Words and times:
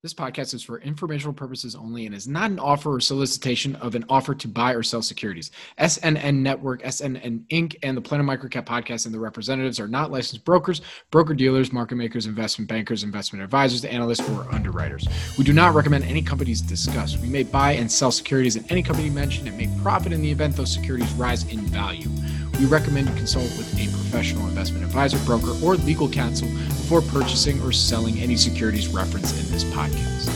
This 0.00 0.14
podcast 0.14 0.54
is 0.54 0.62
for 0.62 0.78
informational 0.78 1.32
purposes 1.32 1.74
only 1.74 2.06
and 2.06 2.14
is 2.14 2.28
not 2.28 2.52
an 2.52 2.60
offer 2.60 2.94
or 2.94 3.00
solicitation 3.00 3.74
of 3.74 3.96
an 3.96 4.04
offer 4.08 4.32
to 4.32 4.46
buy 4.46 4.72
or 4.74 4.84
sell 4.84 5.02
securities. 5.02 5.50
SNN 5.80 6.36
Network, 6.36 6.84
SNN 6.84 7.48
Inc., 7.48 7.74
and 7.82 7.96
the 7.96 8.00
Planet 8.00 8.24
Microcap 8.24 8.64
podcast 8.64 9.06
and 9.06 9.14
the 9.14 9.18
representatives 9.18 9.80
are 9.80 9.88
not 9.88 10.12
licensed 10.12 10.44
brokers, 10.44 10.82
broker 11.10 11.34
dealers, 11.34 11.72
market 11.72 11.96
makers, 11.96 12.26
investment 12.26 12.68
bankers, 12.68 13.02
investment 13.02 13.42
advisors, 13.42 13.84
analysts, 13.84 14.20
or 14.30 14.46
underwriters. 14.54 15.08
We 15.36 15.42
do 15.42 15.52
not 15.52 15.74
recommend 15.74 16.04
any 16.04 16.22
companies 16.22 16.60
discussed. 16.60 17.18
We 17.18 17.28
may 17.28 17.42
buy 17.42 17.72
and 17.72 17.90
sell 17.90 18.12
securities 18.12 18.54
in 18.54 18.64
any 18.70 18.84
company 18.84 19.10
mentioned 19.10 19.48
and 19.48 19.58
may 19.58 19.68
profit 19.82 20.12
in 20.12 20.22
the 20.22 20.30
event 20.30 20.54
those 20.54 20.72
securities 20.72 21.12
rise 21.14 21.42
in 21.52 21.58
value. 21.62 22.08
We 22.58 22.66
recommend 22.66 23.08
you 23.08 23.14
consult 23.14 23.56
with 23.56 23.72
a 23.74 23.86
professional 23.86 24.48
investment 24.48 24.84
advisor, 24.84 25.16
broker, 25.24 25.52
or 25.64 25.76
legal 25.76 26.08
counsel 26.08 26.48
before 26.48 27.02
purchasing 27.02 27.62
or 27.62 27.70
selling 27.70 28.18
any 28.18 28.36
securities 28.36 28.88
referenced 28.88 29.38
in 29.38 29.52
this 29.52 29.62
podcast. 29.62 30.34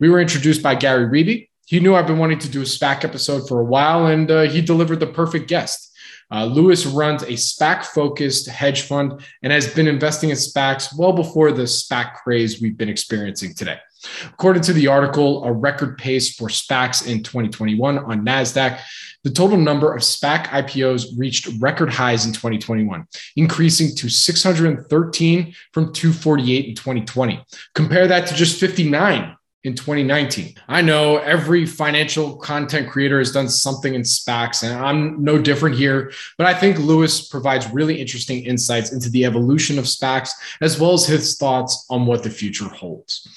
We 0.00 0.10
were 0.10 0.20
introduced 0.20 0.60
by 0.60 0.74
Gary 0.74 1.06
Reeby. 1.06 1.48
He 1.66 1.78
knew 1.78 1.94
I've 1.94 2.08
been 2.08 2.18
wanting 2.18 2.40
to 2.40 2.48
do 2.48 2.62
a 2.62 2.64
SPAC 2.64 3.04
episode 3.04 3.46
for 3.46 3.60
a 3.60 3.64
while, 3.64 4.06
and 4.06 4.28
uh, 4.28 4.42
he 4.42 4.60
delivered 4.60 4.98
the 4.98 5.06
perfect 5.06 5.46
guest. 5.46 5.96
Uh, 6.32 6.46
Louis 6.46 6.84
runs 6.86 7.22
a 7.22 7.34
SPAC 7.34 7.84
focused 7.84 8.48
hedge 8.48 8.82
fund 8.82 9.20
and 9.44 9.52
has 9.52 9.72
been 9.72 9.86
investing 9.86 10.30
in 10.30 10.36
SPACs 10.36 10.98
well 10.98 11.12
before 11.12 11.52
the 11.52 11.62
SPAC 11.62 12.14
craze 12.14 12.60
we've 12.60 12.76
been 12.76 12.88
experiencing 12.88 13.54
today. 13.54 13.78
According 14.24 14.62
to 14.62 14.72
the 14.72 14.88
article, 14.88 15.44
a 15.44 15.52
record 15.52 15.96
pace 15.98 16.34
for 16.34 16.48
SPACs 16.48 17.06
in 17.06 17.22
2021 17.22 17.98
on 17.98 18.24
NASDAQ, 18.24 18.80
the 19.24 19.30
total 19.30 19.56
number 19.58 19.94
of 19.94 20.02
SPAC 20.02 20.46
IPOs 20.46 21.06
reached 21.16 21.48
record 21.60 21.92
highs 21.92 22.26
in 22.26 22.32
2021, 22.32 23.06
increasing 23.36 23.94
to 23.96 24.08
613 24.08 25.54
from 25.72 25.92
248 25.92 26.66
in 26.66 26.74
2020. 26.74 27.44
Compare 27.74 28.08
that 28.08 28.26
to 28.26 28.34
just 28.34 28.58
59 28.58 29.36
in 29.64 29.74
2019. 29.76 30.54
I 30.66 30.82
know 30.82 31.18
every 31.18 31.66
financial 31.66 32.36
content 32.36 32.90
creator 32.90 33.18
has 33.18 33.30
done 33.30 33.48
something 33.48 33.94
in 33.94 34.02
SPACs, 34.02 34.64
and 34.64 34.84
I'm 34.84 35.22
no 35.22 35.38
different 35.38 35.76
here. 35.76 36.12
But 36.36 36.48
I 36.48 36.54
think 36.54 36.78
Louis 36.78 37.28
provides 37.28 37.70
really 37.70 38.00
interesting 38.00 38.44
insights 38.44 38.92
into 38.92 39.08
the 39.08 39.24
evolution 39.24 39.78
of 39.78 39.84
SPACs, 39.84 40.30
as 40.60 40.80
well 40.80 40.94
as 40.94 41.06
his 41.06 41.36
thoughts 41.36 41.86
on 41.90 42.06
what 42.06 42.24
the 42.24 42.30
future 42.30 42.68
holds. 42.68 43.28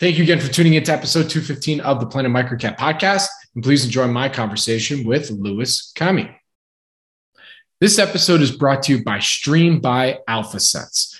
Thank 0.00 0.18
you 0.18 0.24
again 0.24 0.40
for 0.40 0.52
tuning 0.52 0.74
into 0.74 0.92
episode 0.92 1.30
215 1.30 1.80
of 1.80 2.00
the 2.00 2.06
Planet 2.06 2.30
Microcap 2.30 2.76
podcast. 2.76 3.28
And 3.54 3.64
please 3.64 3.84
enjoy 3.84 4.06
my 4.06 4.28
conversation 4.28 5.04
with 5.04 5.30
Louis 5.30 5.92
Kami. 5.94 6.30
This 7.80 7.98
episode 7.98 8.42
is 8.42 8.50
brought 8.50 8.82
to 8.84 8.96
you 8.96 9.04
by 9.04 9.18
Stream 9.20 9.80
by 9.80 10.18
AlphaSense. 10.28 11.19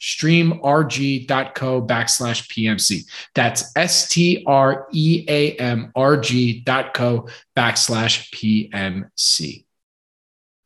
www.streamrg.co 0.00 1.86
backslash 1.86 2.48
PMC. 2.48 3.04
That's 3.34 3.72
S 3.76 4.08
T 4.08 4.44
R 4.46 4.86
E 4.92 5.24
A 5.28 5.52
M 5.56 5.92
R 5.94 6.16
G 6.16 6.60
dot 6.60 6.94
co 6.94 7.28
backslash 7.56 8.30
PMC. 8.32 9.64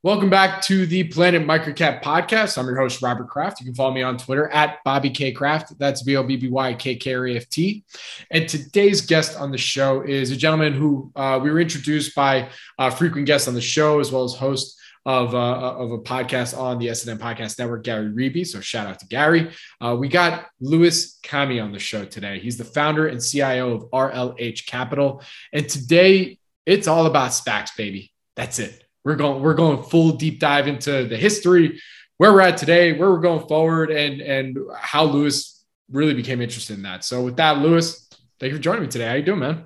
Welcome 0.03 0.31
back 0.31 0.63
to 0.63 0.87
the 0.87 1.05
Planet 1.05 1.47
Microcap 1.47 2.03
podcast. 2.03 2.57
I'm 2.57 2.65
your 2.65 2.79
host, 2.79 3.03
Robert 3.03 3.29
Kraft. 3.29 3.61
You 3.61 3.67
can 3.67 3.75
follow 3.75 3.93
me 3.93 4.03
on 4.03 4.17
Twitter 4.17 4.49
at 4.49 4.83
Bobby 4.83 5.11
K 5.11 5.31
Kraft. 5.31 5.79
That's 5.79 6.03
B 6.03 6.17
O 6.17 6.23
B 6.23 6.37
B 6.37 6.49
Y 6.49 6.73
K 6.75 6.97
K 6.97 7.15
R 7.15 7.27
A 7.27 7.37
F 7.37 7.49
T. 7.51 7.85
And 8.31 8.49
today's 8.49 9.03
guest 9.03 9.39
on 9.39 9.51
the 9.51 9.59
show 9.59 10.01
is 10.01 10.31
a 10.31 10.37
gentleman 10.37 10.73
who 10.73 11.13
uh, 11.15 11.39
we 11.43 11.51
were 11.51 11.61
introduced 11.61 12.15
by 12.15 12.49
a 12.79 12.91
frequent 12.91 13.27
guest 13.27 13.47
on 13.47 13.55
the 13.55 13.61
show, 13.61 14.01
as 14.01 14.11
well 14.11 14.25
as 14.25 14.35
host 14.35 14.80
of, 15.07 15.35
uh, 15.35 15.39
of 15.79 15.93
a 15.93 15.99
podcast 15.99 16.59
on 16.59 16.79
the 16.79 16.89
SNN 16.89 17.19
Podcast 17.19 17.59
Network, 17.59 17.85
Gary 17.85 18.11
Reby. 18.11 18.47
So 18.47 18.61
shout 18.61 18.87
out 18.87 18.99
to 19.01 19.07
Gary. 19.07 19.51
Uh, 19.81 19.97
we 19.99 20.09
got 20.09 20.47
Louis 20.61 21.19
Kami 21.23 21.59
on 21.59 21.73
the 21.73 21.79
show 21.79 22.05
today. 22.05 22.39
He's 22.39 22.59
the 22.59 22.65
founder 22.65 23.09
and 23.09 23.21
CIO 23.21 23.73
of 23.73 23.91
RLH 23.91 24.67
Capital. 24.67 25.23
And 25.53 25.69
today 25.69 26.39
it's 26.67 26.87
all 26.87 27.07
about 27.07 27.31
SPACs, 27.31 27.77
baby. 27.77 28.13
That's 28.37 28.59
it. 28.59 28.85
We're 29.05 29.17
going 29.17 29.43
we're 29.43 29.55
going 29.55 29.83
full 29.83 30.13
deep 30.13 30.41
dive 30.41 30.69
into 30.69 31.05
the 31.05 31.17
history, 31.17 31.81
where 32.19 32.33
we're 32.33 32.43
at 32.43 32.59
today, 32.59 32.93
where 32.93 33.11
we're 33.11 33.21
going 33.21 33.47
forward, 33.49 33.91
and 33.91 34.21
and 34.21 34.59
how 34.79 35.05
Louis 35.05 35.65
really 35.91 36.15
became 36.15 36.41
interested 36.43 36.77
in 36.77 36.83
that. 36.83 37.05
So 37.05 37.23
with 37.23 37.37
that, 37.37 37.59
Louis, 37.59 38.09
thank 38.39 38.51
you 38.51 38.57
for 38.57 38.63
joining 38.63 38.83
me 38.83 38.89
today. 38.89 39.09
How 39.09 39.15
you 39.15 39.23
doing, 39.23 39.41
man? 39.41 39.65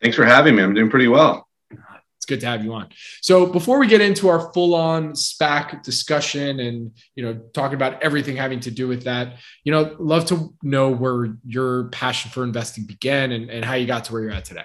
Thanks 0.00 0.16
for 0.16 0.24
having 0.24 0.54
me. 0.54 0.62
I'm 0.62 0.72
doing 0.72 0.88
pretty 0.88 1.08
well. 1.08 1.49
Good 2.30 2.40
to 2.42 2.46
have 2.46 2.64
you 2.64 2.72
on. 2.74 2.90
So 3.22 3.44
before 3.44 3.80
we 3.80 3.88
get 3.88 4.00
into 4.00 4.28
our 4.28 4.52
full-on 4.52 5.14
SPAC 5.14 5.82
discussion 5.82 6.60
and 6.60 6.92
you 7.16 7.24
know 7.24 7.40
talking 7.52 7.74
about 7.74 8.00
everything 8.04 8.36
having 8.36 8.60
to 8.60 8.70
do 8.70 8.86
with 8.86 9.02
that, 9.02 9.38
you 9.64 9.72
know, 9.72 9.96
love 9.98 10.26
to 10.26 10.54
know 10.62 10.90
where 10.90 11.34
your 11.44 11.88
passion 11.88 12.30
for 12.30 12.44
investing 12.44 12.84
began 12.84 13.32
and, 13.32 13.50
and 13.50 13.64
how 13.64 13.74
you 13.74 13.84
got 13.84 14.04
to 14.04 14.12
where 14.12 14.22
you're 14.22 14.30
at 14.30 14.44
today. 14.44 14.62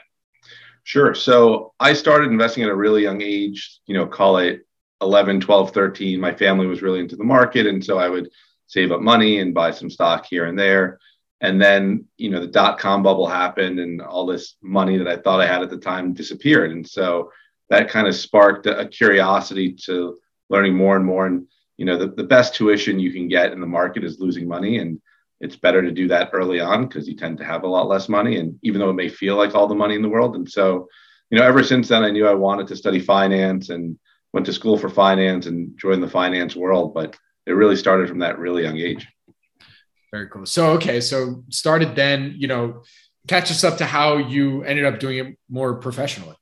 Sure. 0.84 1.16
So 1.16 1.74
I 1.80 1.94
started 1.94 2.30
investing 2.30 2.64
at 2.64 2.70
a 2.70 2.76
really 2.76 3.02
young 3.02 3.24
age, 3.24 3.80
you 3.88 3.96
know, 3.96 4.06
call 4.06 4.38
it 4.38 4.68
11, 5.02 5.42
12, 5.42 5.72
13. 5.72 6.20
My 6.20 6.36
family 6.36 6.68
was 6.68 6.84
really 6.84 7.00
into 7.00 7.16
the 7.16 7.24
market. 7.24 7.66
And 7.66 7.84
so 7.84 7.98
I 7.98 8.10
would 8.10 8.30
save 8.68 8.92
up 8.92 9.02
money 9.02 9.40
and 9.40 9.56
buy 9.56 9.72
some 9.72 9.90
stock 9.90 10.28
here 10.28 10.46
and 10.46 10.58
there. 10.58 11.00
And 11.42 11.60
then, 11.60 12.06
you 12.18 12.30
know, 12.30 12.40
the 12.40 12.48
dot 12.48 12.78
com 12.78 13.02
bubble 13.02 13.28
happened 13.28 13.80
and 13.80 14.02
all 14.02 14.28
this 14.28 14.56
money 14.62 15.00
that 15.00 15.08
I 15.08 15.18
thought 15.18 15.42
I 15.42 15.48
had 15.48 15.64
at 15.64 15.72
the 15.72 15.78
time 15.78 16.14
disappeared. 16.14 16.72
And 16.72 16.88
so 16.88 17.32
that 17.70 17.90
kind 17.90 18.08
of 18.08 18.16
sparked 18.16 18.68
a 18.68 18.88
curiosity 18.88 19.74
to 19.86 20.18
learning 20.50 20.76
more 20.76 20.96
and 20.96 21.06
more. 21.06 21.26
And, 21.26 21.48
you 21.78 21.86
know, 21.86 21.98
the, 21.98 22.08
the 22.08 22.24
best 22.24 22.56
tuition 22.56 23.00
you 23.00 23.12
can 23.12 23.28
get 23.28 23.52
in 23.52 23.60
the 23.60 23.68
market 23.68 24.04
is 24.04 24.20
losing 24.20 24.48
money. 24.48 24.78
And 24.78 25.02
it's 25.42 25.56
better 25.56 25.82
to 25.82 25.92
do 25.92 26.08
that 26.10 26.30
early 26.34 26.60
on 26.60 26.88
because 26.88 27.08
you 27.08 27.16
tend 27.16 27.38
to 27.40 27.46
have 27.46 27.64
a 27.64 27.68
lot 27.68 27.88
less 27.88 28.08
money. 28.08 28.38
And 28.38 28.58
even 28.62 28.80
though 28.80 28.90
it 28.90 28.94
may 28.94 29.10
feel 29.10 29.36
like 29.36 29.56
all 29.56 29.68
the 29.68 29.76
money 29.76 29.96
in 29.96 30.02
the 30.02 30.10
world. 30.10 30.36
And 30.36 30.50
so 30.50 30.88
you 31.30 31.40
know 31.40 31.46
ever 31.46 31.64
since 31.64 31.88
then 31.88 32.04
i 32.04 32.12
knew 32.12 32.28
i 32.28 32.34
wanted 32.34 32.68
to 32.68 32.76
study 32.76 33.00
finance 33.00 33.70
and 33.70 33.98
went 34.32 34.46
to 34.46 34.54
school 34.54 34.78
for 34.78 34.90
finance 34.90 35.48
and 35.48 35.78
joined 35.78 36.04
the 36.04 36.10
finance 36.10 36.56
world. 36.56 36.94
But 36.94 37.16
it 37.46 37.54
really 37.54 37.76
started 37.76 38.10
from 38.10 38.20
that 38.20 38.40
really 38.40 38.64
young 38.64 38.78
age. 38.78 39.08
Very 40.12 40.28
cool. 40.30 40.46
So 40.46 40.72
okay. 40.72 41.00
So 41.02 41.44
started 41.50 41.96
then 41.96 42.36
you 42.38 42.48
know 42.48 42.84
catch 43.28 43.50
us 43.50 43.64
up 43.64 43.78
to 43.78 43.86
how 43.86 44.18
you 44.18 44.64
ended 44.64 44.86
up 44.86 45.00
doing 45.00 45.18
it 45.18 45.38
more 45.50 45.76
professionally 45.76 46.36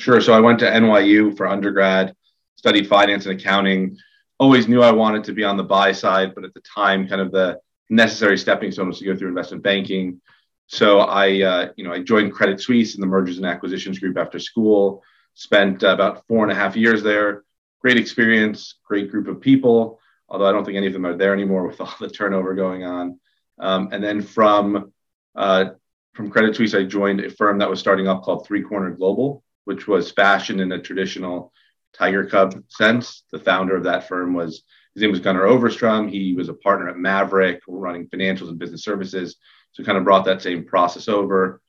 sure 0.00 0.20
so 0.20 0.32
i 0.32 0.40
went 0.40 0.58
to 0.58 0.66
nyu 0.66 1.36
for 1.36 1.46
undergrad 1.46 2.14
studied 2.56 2.86
finance 2.86 3.26
and 3.26 3.38
accounting 3.38 3.96
always 4.38 4.68
knew 4.68 4.82
i 4.82 4.90
wanted 4.90 5.24
to 5.24 5.32
be 5.32 5.44
on 5.44 5.56
the 5.56 5.62
buy 5.62 5.92
side 5.92 6.34
but 6.34 6.44
at 6.44 6.54
the 6.54 6.62
time 6.74 7.06
kind 7.06 7.20
of 7.20 7.30
the 7.30 7.58
necessary 7.90 8.38
stepping 8.38 8.70
stone 8.70 8.86
was 8.86 9.00
to 9.00 9.04
go 9.04 9.16
through 9.16 9.28
investment 9.28 9.62
banking. 9.62 10.20
So 10.68 11.00
I, 11.00 11.42
uh, 11.42 11.72
you 11.76 11.84
know, 11.84 11.92
I 11.92 12.02
joined 12.02 12.32
Credit 12.32 12.60
Suisse 12.60 12.94
in 12.94 13.00
the 13.00 13.06
mergers 13.06 13.36
and 13.36 13.44
acquisitions 13.44 13.98
group 13.98 14.16
after 14.16 14.38
school. 14.38 15.02
Spent 15.34 15.82
uh, 15.82 15.88
about 15.88 16.26
four 16.28 16.44
and 16.44 16.52
a 16.52 16.54
half 16.54 16.76
years 16.76 17.02
there. 17.02 17.44
Great 17.80 17.96
experience, 17.96 18.76
great 18.84 19.10
group 19.10 19.26
of 19.26 19.40
people. 19.40 19.98
Although 20.28 20.46
I 20.46 20.52
don't 20.52 20.64
think 20.64 20.76
any 20.76 20.86
of 20.86 20.92
them 20.92 21.04
are 21.04 21.16
there 21.16 21.34
anymore 21.34 21.66
with 21.66 21.80
all 21.80 21.92
the 21.98 22.08
turnover 22.08 22.54
going 22.54 22.84
on. 22.84 23.18
Um, 23.58 23.88
and 23.92 24.02
then 24.02 24.22
from 24.22 24.92
uh, 25.34 25.70
from 26.14 26.30
Credit 26.30 26.54
Suisse, 26.54 26.74
I 26.74 26.84
joined 26.84 27.20
a 27.20 27.30
firm 27.30 27.58
that 27.58 27.70
was 27.70 27.80
starting 27.80 28.08
up 28.08 28.22
called 28.22 28.46
Three 28.46 28.62
Corner 28.62 28.90
Global, 28.90 29.42
which 29.70 29.86
was 29.86 30.10
fashioned 30.10 30.60
in 30.60 30.72
a 30.72 30.82
traditional 30.82 31.52
Tiger 31.92 32.26
Cub 32.26 32.60
sense. 32.66 33.22
The 33.30 33.38
founder 33.38 33.76
of 33.76 33.84
that 33.84 34.08
firm 34.08 34.34
was 34.34 34.64
his 34.94 35.02
name 35.02 35.12
was 35.12 35.20
Gunnar 35.20 35.46
Overstrom. 35.46 36.10
He 36.10 36.34
was 36.34 36.48
a 36.48 36.54
partner 36.54 36.88
at 36.88 36.96
Maverick, 36.96 37.60
running 37.68 38.08
financials 38.08 38.48
and 38.48 38.58
business 38.58 38.82
services. 38.82 39.36
So 39.70 39.84
kind 39.84 39.96
of 39.96 40.02
brought 40.02 40.24
that 40.24 40.42
same 40.42 40.64
process 40.64 41.06
over. 41.06 41.62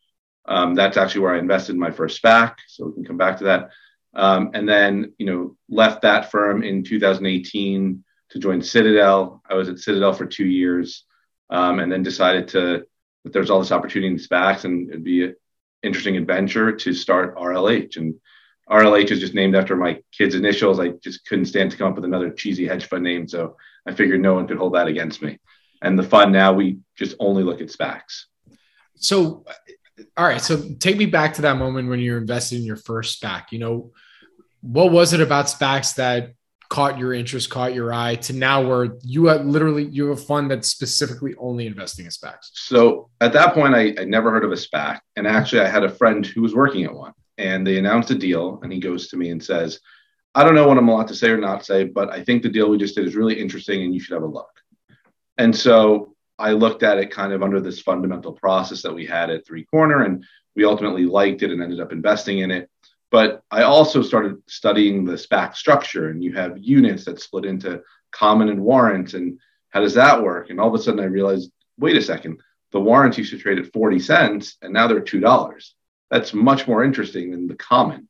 Um, 0.47 0.73
that's 0.73 0.97
actually 0.97 1.21
where 1.21 1.35
I 1.35 1.37
invested 1.37 1.73
in 1.73 1.79
my 1.79 1.91
first 1.91 2.19
SPAC. 2.23 2.55
So 2.67 2.87
we 2.87 2.93
can 2.93 3.05
come 3.05 3.17
back 3.17 3.37
to 3.37 3.43
that. 3.43 3.69
Um, 4.15 4.49
and 4.55 4.67
then, 4.67 5.13
you 5.19 5.27
know, 5.27 5.55
left 5.69 6.01
that 6.01 6.31
firm 6.31 6.63
in 6.63 6.83
2018 6.83 8.03
to 8.31 8.39
join 8.39 8.63
Citadel. 8.63 9.43
I 9.47 9.53
was 9.53 9.69
at 9.69 9.77
Citadel 9.77 10.13
for 10.13 10.25
two 10.25 10.47
years, 10.47 11.05
um, 11.51 11.77
and 11.77 11.91
then 11.91 12.01
decided 12.01 12.47
to 12.47 12.87
that 13.23 13.31
there's 13.31 13.51
all 13.51 13.59
this 13.59 13.71
opportunity 13.71 14.11
in 14.11 14.17
SPACs, 14.17 14.65
and 14.65 14.89
it'd 14.89 15.03
be 15.03 15.33
interesting 15.83 16.17
adventure 16.17 16.71
to 16.71 16.93
start 16.93 17.35
RLH. 17.37 17.97
And 17.97 18.15
RLH 18.69 19.11
is 19.11 19.19
just 19.19 19.33
named 19.33 19.55
after 19.55 19.75
my 19.75 19.99
kids' 20.11 20.35
initials. 20.35 20.79
I 20.79 20.89
just 21.03 21.25
couldn't 21.27 21.45
stand 21.45 21.71
to 21.71 21.77
come 21.77 21.89
up 21.89 21.95
with 21.95 22.05
another 22.05 22.29
cheesy 22.29 22.67
hedge 22.67 22.85
fund 22.85 23.03
name. 23.03 23.27
So 23.27 23.57
I 23.85 23.93
figured 23.93 24.21
no 24.21 24.33
one 24.33 24.47
could 24.47 24.57
hold 24.57 24.75
that 24.75 24.87
against 24.87 25.21
me. 25.21 25.39
And 25.81 25.97
the 25.97 26.03
fund 26.03 26.31
now, 26.31 26.53
we 26.53 26.77
just 26.95 27.15
only 27.19 27.43
look 27.43 27.59
at 27.59 27.67
SPACs. 27.67 28.25
So, 28.95 29.45
all 30.15 30.25
right. 30.25 30.41
So 30.41 30.61
take 30.79 30.97
me 30.97 31.07
back 31.07 31.33
to 31.35 31.41
that 31.43 31.57
moment 31.57 31.89
when 31.89 31.99
you 31.99 32.13
were 32.13 32.19
invested 32.19 32.59
in 32.59 32.65
your 32.65 32.75
first 32.75 33.21
SPAC. 33.21 33.45
You 33.51 33.59
know, 33.59 33.91
what 34.61 34.91
was 34.91 35.13
it 35.13 35.21
about 35.21 35.45
SPACs 35.47 35.95
that 35.95 36.33
caught 36.71 36.97
your 36.97 37.13
interest, 37.13 37.49
caught 37.49 37.73
your 37.73 37.93
eye 37.93 38.15
to 38.15 38.31
now 38.31 38.65
where 38.65 38.95
you 39.03 39.25
have 39.25 39.45
literally 39.45 39.83
you 39.83 40.07
have 40.07 40.17
a 40.17 40.21
fund 40.21 40.49
that's 40.49 40.69
specifically 40.69 41.35
only 41.37 41.67
investing 41.67 42.05
in 42.05 42.11
SPACs? 42.11 42.49
So 42.53 43.09
at 43.19 43.33
that 43.33 43.53
point, 43.53 43.75
I, 43.75 43.93
I 43.99 44.05
never 44.05 44.31
heard 44.31 44.45
of 44.45 44.53
a 44.53 44.55
SPAC. 44.55 45.01
And 45.17 45.27
actually, 45.27 45.59
I 45.59 45.67
had 45.67 45.83
a 45.83 45.89
friend 45.89 46.25
who 46.25 46.41
was 46.41 46.55
working 46.55 46.85
at 46.85 46.93
one. 46.93 47.11
And 47.37 47.67
they 47.67 47.77
announced 47.77 48.09
a 48.11 48.15
deal. 48.15 48.61
And 48.63 48.71
he 48.71 48.79
goes 48.79 49.09
to 49.09 49.17
me 49.17 49.29
and 49.29 49.43
says 49.43 49.79
i 50.33 50.45
don't 50.45 50.55
know 50.55 50.65
what 50.65 50.77
i'm 50.77 50.87
allowed 50.87 51.09
to 51.09 51.13
say 51.13 51.29
or 51.29 51.37
not 51.37 51.65
say 51.65 51.83
but 51.83 52.09
i 52.09 52.23
think 52.23 52.41
the 52.41 52.47
deal 52.47 52.69
we 52.69 52.77
just 52.77 52.95
did 52.95 53.05
is 53.05 53.17
really 53.17 53.37
interesting 53.37 53.83
and 53.83 53.93
you 53.93 53.99
should 53.99 54.13
have 54.13 54.23
a 54.23 54.25
look. 54.25 54.53
And 55.37 55.53
so 55.53 56.15
i 56.39 56.53
looked 56.53 56.83
at 56.83 56.99
it 56.99 57.11
kind 57.11 57.33
of 57.33 57.43
under 57.43 57.59
this 57.59 57.81
fundamental 57.81 58.31
process 58.31 58.81
that 58.83 58.95
we 58.95 59.05
had 59.05 59.29
at 59.29 59.45
three 59.45 59.65
corner. 59.65 60.03
And 60.03 60.23
we 60.55 60.63
ultimately 60.63 61.05
liked 61.05 61.43
it 61.43 61.51
and 61.51 61.61
ended 61.61 61.81
up 61.81 61.91
investing 61.91 62.39
in 62.39 62.49
it 62.49 62.70
but 63.11 63.43
i 63.51 63.61
also 63.61 64.01
started 64.01 64.41
studying 64.47 65.05
the 65.05 65.13
spac 65.13 65.55
structure 65.55 66.09
and 66.09 66.23
you 66.23 66.33
have 66.33 66.57
units 66.57 67.05
that 67.05 67.21
split 67.21 67.45
into 67.45 67.81
common 68.11 68.49
and 68.49 68.61
warrants 68.61 69.13
and 69.13 69.39
how 69.69 69.79
does 69.79 69.93
that 69.93 70.21
work? 70.21 70.49
And 70.49 70.59
all 70.59 70.67
of 70.67 70.73
a 70.73 70.83
sudden 70.83 70.99
i 70.99 71.05
realized 71.05 71.51
wait 71.77 71.95
a 71.95 72.01
second 72.01 72.39
the 72.71 72.79
warrants 72.79 73.17
used 73.17 73.31
to 73.31 73.37
trade 73.37 73.59
at 73.59 73.71
40 73.71 73.99
cents 73.99 74.57
and 74.61 74.73
now 74.73 74.87
they're 74.87 75.01
$2 75.01 75.21
that's 76.11 76.33
much 76.33 76.67
more 76.67 76.83
interesting 76.83 77.31
than 77.31 77.47
the 77.47 77.55
common. 77.55 78.07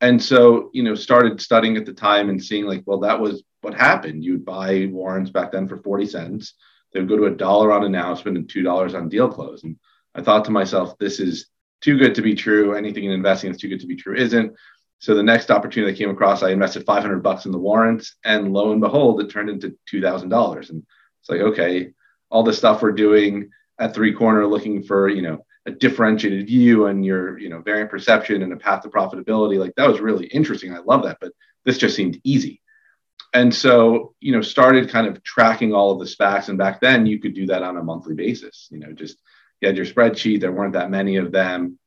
And 0.00 0.22
so 0.22 0.70
you 0.74 0.82
know 0.82 0.94
started 0.94 1.40
studying 1.40 1.76
at 1.76 1.86
the 1.86 1.92
time 1.92 2.28
and 2.28 2.42
seeing 2.42 2.66
like 2.66 2.82
well 2.84 3.00
that 3.00 3.20
was 3.20 3.42
what 3.62 3.74
happened. 3.74 4.24
You'd 4.24 4.44
buy 4.44 4.88
warrants 4.90 5.30
back 5.30 5.52
then 5.52 5.66
for 5.66 5.78
40 5.78 6.06
cents. 6.06 6.54
They 6.92 7.00
would 7.00 7.08
go 7.08 7.16
to 7.16 7.26
a 7.26 7.30
dollar 7.30 7.72
on 7.72 7.84
announcement 7.84 8.36
and 8.36 8.48
two 8.48 8.62
dollars 8.62 8.94
on 8.94 9.08
deal 9.08 9.28
close. 9.28 9.62
And 9.62 9.76
i 10.14 10.22
thought 10.22 10.44
to 10.46 10.50
myself 10.50 10.98
this 10.98 11.20
is 11.20 11.46
too 11.80 11.98
good 11.98 12.14
to 12.16 12.22
be 12.22 12.34
true. 12.34 12.74
Anything 12.74 13.04
in 13.04 13.12
investing 13.12 13.50
that's 13.50 13.60
too 13.60 13.68
good 13.68 13.80
to 13.80 13.86
be 13.86 13.96
true 13.96 14.16
isn't. 14.16 14.54
So 15.00 15.14
the 15.14 15.22
next 15.22 15.50
opportunity 15.50 15.92
i 15.92 15.96
came 15.96 16.10
across 16.10 16.42
i 16.42 16.50
invested 16.50 16.84
500 16.84 17.22
bucks 17.22 17.46
in 17.46 17.52
the 17.52 17.58
warrants 17.58 18.16
and 18.24 18.52
lo 18.52 18.72
and 18.72 18.80
behold 18.80 19.20
it 19.20 19.30
turned 19.30 19.48
into 19.48 19.76
$2000 19.92 20.70
and 20.70 20.84
it's 21.20 21.30
like 21.30 21.40
okay 21.40 21.92
all 22.30 22.42
the 22.42 22.52
stuff 22.52 22.82
we're 22.82 22.90
doing 22.90 23.50
at 23.78 23.94
three 23.94 24.12
corner 24.12 24.46
looking 24.46 24.82
for 24.82 25.08
you 25.08 25.22
know 25.22 25.44
a 25.66 25.70
differentiated 25.70 26.46
view 26.46 26.86
and 26.86 27.04
your 27.04 27.38
you 27.38 27.48
know 27.48 27.60
variant 27.60 27.90
perception 27.90 28.42
and 28.42 28.52
a 28.52 28.56
path 28.56 28.82
to 28.82 28.88
profitability 28.88 29.58
like 29.58 29.74
that 29.76 29.88
was 29.88 30.00
really 30.00 30.26
interesting. 30.26 30.74
I 30.74 30.78
love 30.78 31.04
that 31.04 31.18
but 31.20 31.32
this 31.64 31.78
just 31.78 31.94
seemed 31.96 32.20
easy. 32.24 32.62
And 33.34 33.54
so 33.54 34.14
you 34.20 34.32
know 34.32 34.40
started 34.40 34.90
kind 34.90 35.06
of 35.06 35.22
tracking 35.22 35.72
all 35.72 35.92
of 35.92 35.98
the 35.98 36.06
SPACs. 36.06 36.48
And 36.48 36.58
back 36.58 36.80
then 36.80 37.06
you 37.06 37.20
could 37.20 37.34
do 37.34 37.46
that 37.46 37.62
on 37.62 37.76
a 37.76 37.84
monthly 37.84 38.14
basis 38.14 38.68
you 38.70 38.78
know 38.78 38.92
just 38.92 39.18
you 39.60 39.68
had 39.68 39.76
your 39.76 39.86
spreadsheet 39.86 40.40
there 40.40 40.52
weren't 40.52 40.74
that 40.74 40.90
many 40.90 41.16
of 41.16 41.32
them 41.32 41.78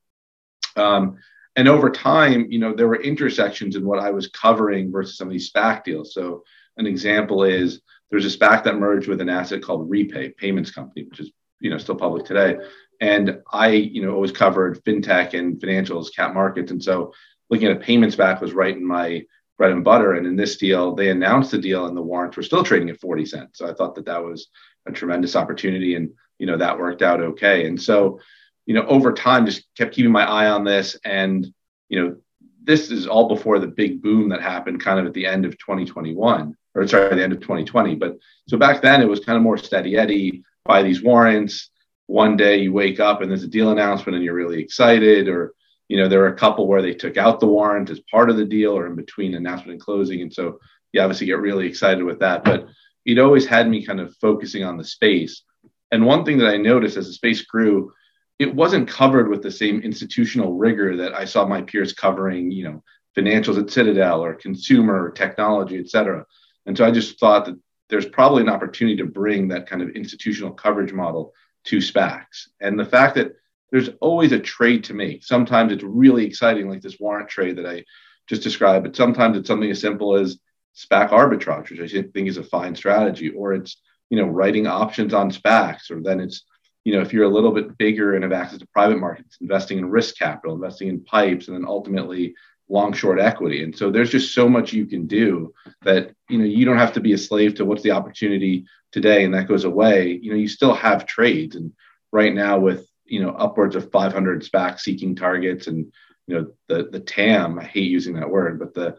um, 0.75 1.17
and 1.55 1.67
over 1.67 1.89
time 1.89 2.47
you 2.49 2.59
know 2.59 2.73
there 2.73 2.87
were 2.87 3.01
intersections 3.01 3.75
in 3.75 3.85
what 3.85 3.99
i 3.99 4.11
was 4.11 4.27
covering 4.27 4.91
versus 4.91 5.17
some 5.17 5.27
of 5.27 5.31
these 5.31 5.51
SPAC 5.51 5.83
deals 5.83 6.13
so 6.13 6.43
an 6.77 6.87
example 6.87 7.43
is 7.43 7.81
there's 8.09 8.25
a 8.25 8.37
SPAC 8.37 8.63
that 8.63 8.77
merged 8.77 9.07
with 9.07 9.21
an 9.21 9.29
asset 9.29 9.61
called 9.61 9.89
repay 9.89 10.29
payments 10.29 10.71
company 10.71 11.05
which 11.09 11.19
is 11.19 11.31
you 11.59 11.69
know 11.69 11.77
still 11.77 11.95
public 11.95 12.25
today 12.25 12.57
and 13.01 13.41
I, 13.51 13.69
you 13.69 14.05
know, 14.05 14.13
always 14.13 14.31
covered 14.31 14.83
fintech 14.85 15.37
and 15.37 15.59
financials, 15.59 16.15
cap 16.15 16.35
markets. 16.35 16.71
And 16.71 16.81
so 16.81 17.13
looking 17.49 17.67
at 17.67 17.75
a 17.75 17.79
payments 17.79 18.15
SPAC 18.15 18.39
was 18.39 18.53
right 18.53 18.77
in 18.77 18.87
my 18.87 19.23
bread 19.57 19.71
and 19.71 19.83
butter. 19.83 20.13
And 20.13 20.27
in 20.27 20.35
this 20.35 20.57
deal, 20.57 20.93
they 20.93 21.09
announced 21.09 21.49
the 21.49 21.57
deal 21.57 21.87
and 21.87 21.97
the 21.97 22.01
warrants 22.01 22.37
were 22.37 22.43
still 22.43 22.63
trading 22.63 22.91
at 22.91 23.01
40 23.01 23.25
cents. 23.25 23.57
So 23.57 23.67
I 23.67 23.73
thought 23.73 23.95
that 23.95 24.05
that 24.05 24.23
was 24.23 24.47
a 24.87 24.91
tremendous 24.91 25.35
opportunity. 25.35 25.95
And, 25.95 26.11
you 26.41 26.47
know, 26.47 26.57
that 26.57 26.79
worked 26.79 27.03
out 27.03 27.21
okay. 27.21 27.67
And 27.67 27.79
so, 27.79 28.19
you 28.65 28.73
know, 28.73 28.83
over 28.87 29.13
time, 29.13 29.45
just 29.45 29.63
kept 29.77 29.93
keeping 29.93 30.11
my 30.11 30.25
eye 30.25 30.49
on 30.49 30.63
this. 30.63 30.97
And, 31.05 31.45
you 31.87 32.01
know, 32.01 32.15
this 32.63 32.89
is 32.89 33.05
all 33.05 33.27
before 33.27 33.59
the 33.59 33.67
big 33.67 34.01
boom 34.01 34.29
that 34.29 34.41
happened 34.41 34.81
kind 34.81 34.99
of 34.99 35.05
at 35.05 35.13
the 35.13 35.27
end 35.27 35.45
of 35.45 35.55
2021 35.59 36.57
or 36.73 36.87
sorry, 36.87 37.15
the 37.15 37.23
end 37.23 37.31
of 37.31 37.41
2020. 37.41 37.93
But 37.93 38.17
so 38.47 38.57
back 38.57 38.81
then 38.81 39.03
it 39.03 39.07
was 39.07 39.19
kind 39.19 39.37
of 39.37 39.43
more 39.43 39.57
steady 39.59 39.95
Eddie, 39.95 40.43
buy 40.65 40.81
these 40.81 41.03
warrants. 41.03 41.69
One 42.07 42.37
day 42.37 42.57
you 42.57 42.73
wake 42.73 42.99
up 42.99 43.21
and 43.21 43.29
there's 43.29 43.43
a 43.43 43.47
deal 43.47 43.69
announcement 43.69 44.15
and 44.15 44.25
you're 44.25 44.33
really 44.33 44.61
excited, 44.61 45.27
or 45.27 45.53
you 45.89 45.97
know, 45.97 46.07
there 46.07 46.21
were 46.21 46.33
a 46.33 46.35
couple 46.35 46.67
where 46.67 46.81
they 46.81 46.95
took 46.95 47.17
out 47.17 47.39
the 47.39 47.45
warrant 47.45 47.91
as 47.91 47.99
part 47.99 48.31
of 48.31 48.37
the 48.37 48.45
deal 48.45 48.75
or 48.75 48.87
in 48.87 48.95
between 48.95 49.35
announcement 49.35 49.73
and 49.73 49.81
closing. 49.81 50.23
And 50.23 50.33
so 50.33 50.59
you 50.91 51.01
obviously 51.01 51.27
get 51.27 51.37
really 51.37 51.67
excited 51.67 52.03
with 52.03 52.19
that. 52.19 52.43
But 52.43 52.65
it 53.05 53.19
always 53.19 53.45
had 53.45 53.69
me 53.69 53.85
kind 53.85 53.99
of 53.99 54.15
focusing 54.17 54.63
on 54.63 54.77
the 54.77 54.83
space. 54.83 55.43
And 55.91 56.05
one 56.05 56.23
thing 56.23 56.37
that 56.37 56.47
I 56.47 56.57
noticed 56.57 56.97
as 56.97 57.07
the 57.07 57.13
space 57.13 57.41
grew, 57.41 57.93
it 58.39 58.55
wasn't 58.55 58.87
covered 58.87 59.29
with 59.29 59.43
the 59.43 59.51
same 59.51 59.81
institutional 59.81 60.53
rigor 60.53 60.97
that 60.97 61.13
I 61.13 61.25
saw 61.25 61.45
my 61.45 61.61
peers 61.61 61.93
covering, 61.93 62.51
you 62.51 62.63
know, 62.63 62.83
financials 63.17 63.61
at 63.61 63.69
Citadel 63.69 64.23
or 64.23 64.33
consumer 64.35 65.03
or 65.03 65.11
technology, 65.11 65.77
et 65.77 65.89
cetera. 65.89 66.25
And 66.65 66.77
so 66.77 66.85
I 66.85 66.91
just 66.91 67.19
thought 67.19 67.45
that 67.45 67.59
there's 67.89 68.05
probably 68.05 68.41
an 68.41 68.49
opportunity 68.49 68.97
to 68.97 69.05
bring 69.05 69.49
that 69.49 69.67
kind 69.67 69.81
of 69.81 69.89
institutional 69.89 70.53
coverage 70.53 70.93
model 70.93 71.33
to 71.65 71.77
SPACs. 71.77 72.47
And 72.61 72.79
the 72.79 72.85
fact 72.85 73.15
that 73.15 73.33
there's 73.71 73.89
always 74.01 74.31
a 74.33 74.39
trade 74.39 74.83
to 74.85 74.93
make. 74.93 75.23
Sometimes 75.23 75.71
it's 75.71 75.83
really 75.83 76.25
exciting, 76.25 76.69
like 76.69 76.81
this 76.81 76.99
warrant 76.99 77.29
trade 77.29 77.57
that 77.57 77.65
I 77.65 77.85
just 78.27 78.43
described, 78.43 78.83
but 78.83 78.95
sometimes 78.95 79.37
it's 79.37 79.47
something 79.47 79.71
as 79.71 79.79
simple 79.79 80.15
as 80.15 80.37
SPAC 80.75 81.09
arbitrage, 81.09 81.71
which 81.71 81.95
I 81.95 82.01
think 82.01 82.27
is 82.27 82.37
a 82.37 82.43
fine 82.43 82.75
strategy, 82.75 83.29
or 83.29 83.53
it's 83.53 83.77
you 84.11 84.17
know 84.17 84.27
writing 84.27 84.67
options 84.67 85.13
on 85.13 85.31
SPACs, 85.31 85.89
or 85.89 86.01
then 86.03 86.19
it's 86.19 86.43
you 86.83 86.93
know 86.93 87.01
if 87.01 87.13
you're 87.13 87.23
a 87.23 87.29
little 87.29 87.51
bit 87.51 87.77
bigger 87.77 88.13
and 88.13 88.23
have 88.23 88.33
access 88.33 88.59
to 88.59 88.67
private 88.67 88.99
markets, 88.99 89.37
investing 89.41 89.79
in 89.79 89.89
risk 89.89 90.17
capital, 90.17 90.53
investing 90.53 90.89
in 90.89 91.03
pipes, 91.03 91.47
and 91.47 91.57
then 91.57 91.65
ultimately 91.65 92.35
long 92.69 92.93
short 92.93 93.19
equity. 93.19 93.63
And 93.63 93.75
so 93.75 93.89
there's 93.89 94.11
just 94.11 94.33
so 94.33 94.47
much 94.47 94.71
you 94.71 94.85
can 94.85 95.07
do 95.07 95.53
that 95.83 96.13
you 96.29 96.37
know 96.37 96.45
you 96.45 96.65
don't 96.65 96.77
have 96.77 96.93
to 96.93 96.99
be 96.99 97.13
a 97.13 97.17
slave 97.17 97.55
to 97.55 97.65
what's 97.65 97.83
the 97.83 97.91
opportunity 97.91 98.65
today 98.91 99.23
and 99.23 99.33
that 99.33 99.47
goes 99.47 99.63
away. 99.63 100.19
You 100.21 100.31
know 100.31 100.37
you 100.37 100.49
still 100.49 100.73
have 100.73 101.05
trades, 101.05 101.55
and 101.55 101.71
right 102.11 102.33
now 102.33 102.59
with 102.59 102.85
you 103.05 103.23
know 103.23 103.29
upwards 103.29 103.77
of 103.77 103.91
500 103.91 104.43
SPAC 104.43 104.79
seeking 104.79 105.15
targets 105.15 105.67
and 105.67 105.91
you 106.27 106.35
know 106.35 106.51
the 106.67 106.89
the 106.91 106.99
TAM. 106.99 107.59
I 107.59 107.63
hate 107.63 107.89
using 107.89 108.15
that 108.15 108.29
word, 108.29 108.59
but 108.59 108.73
the 108.73 108.97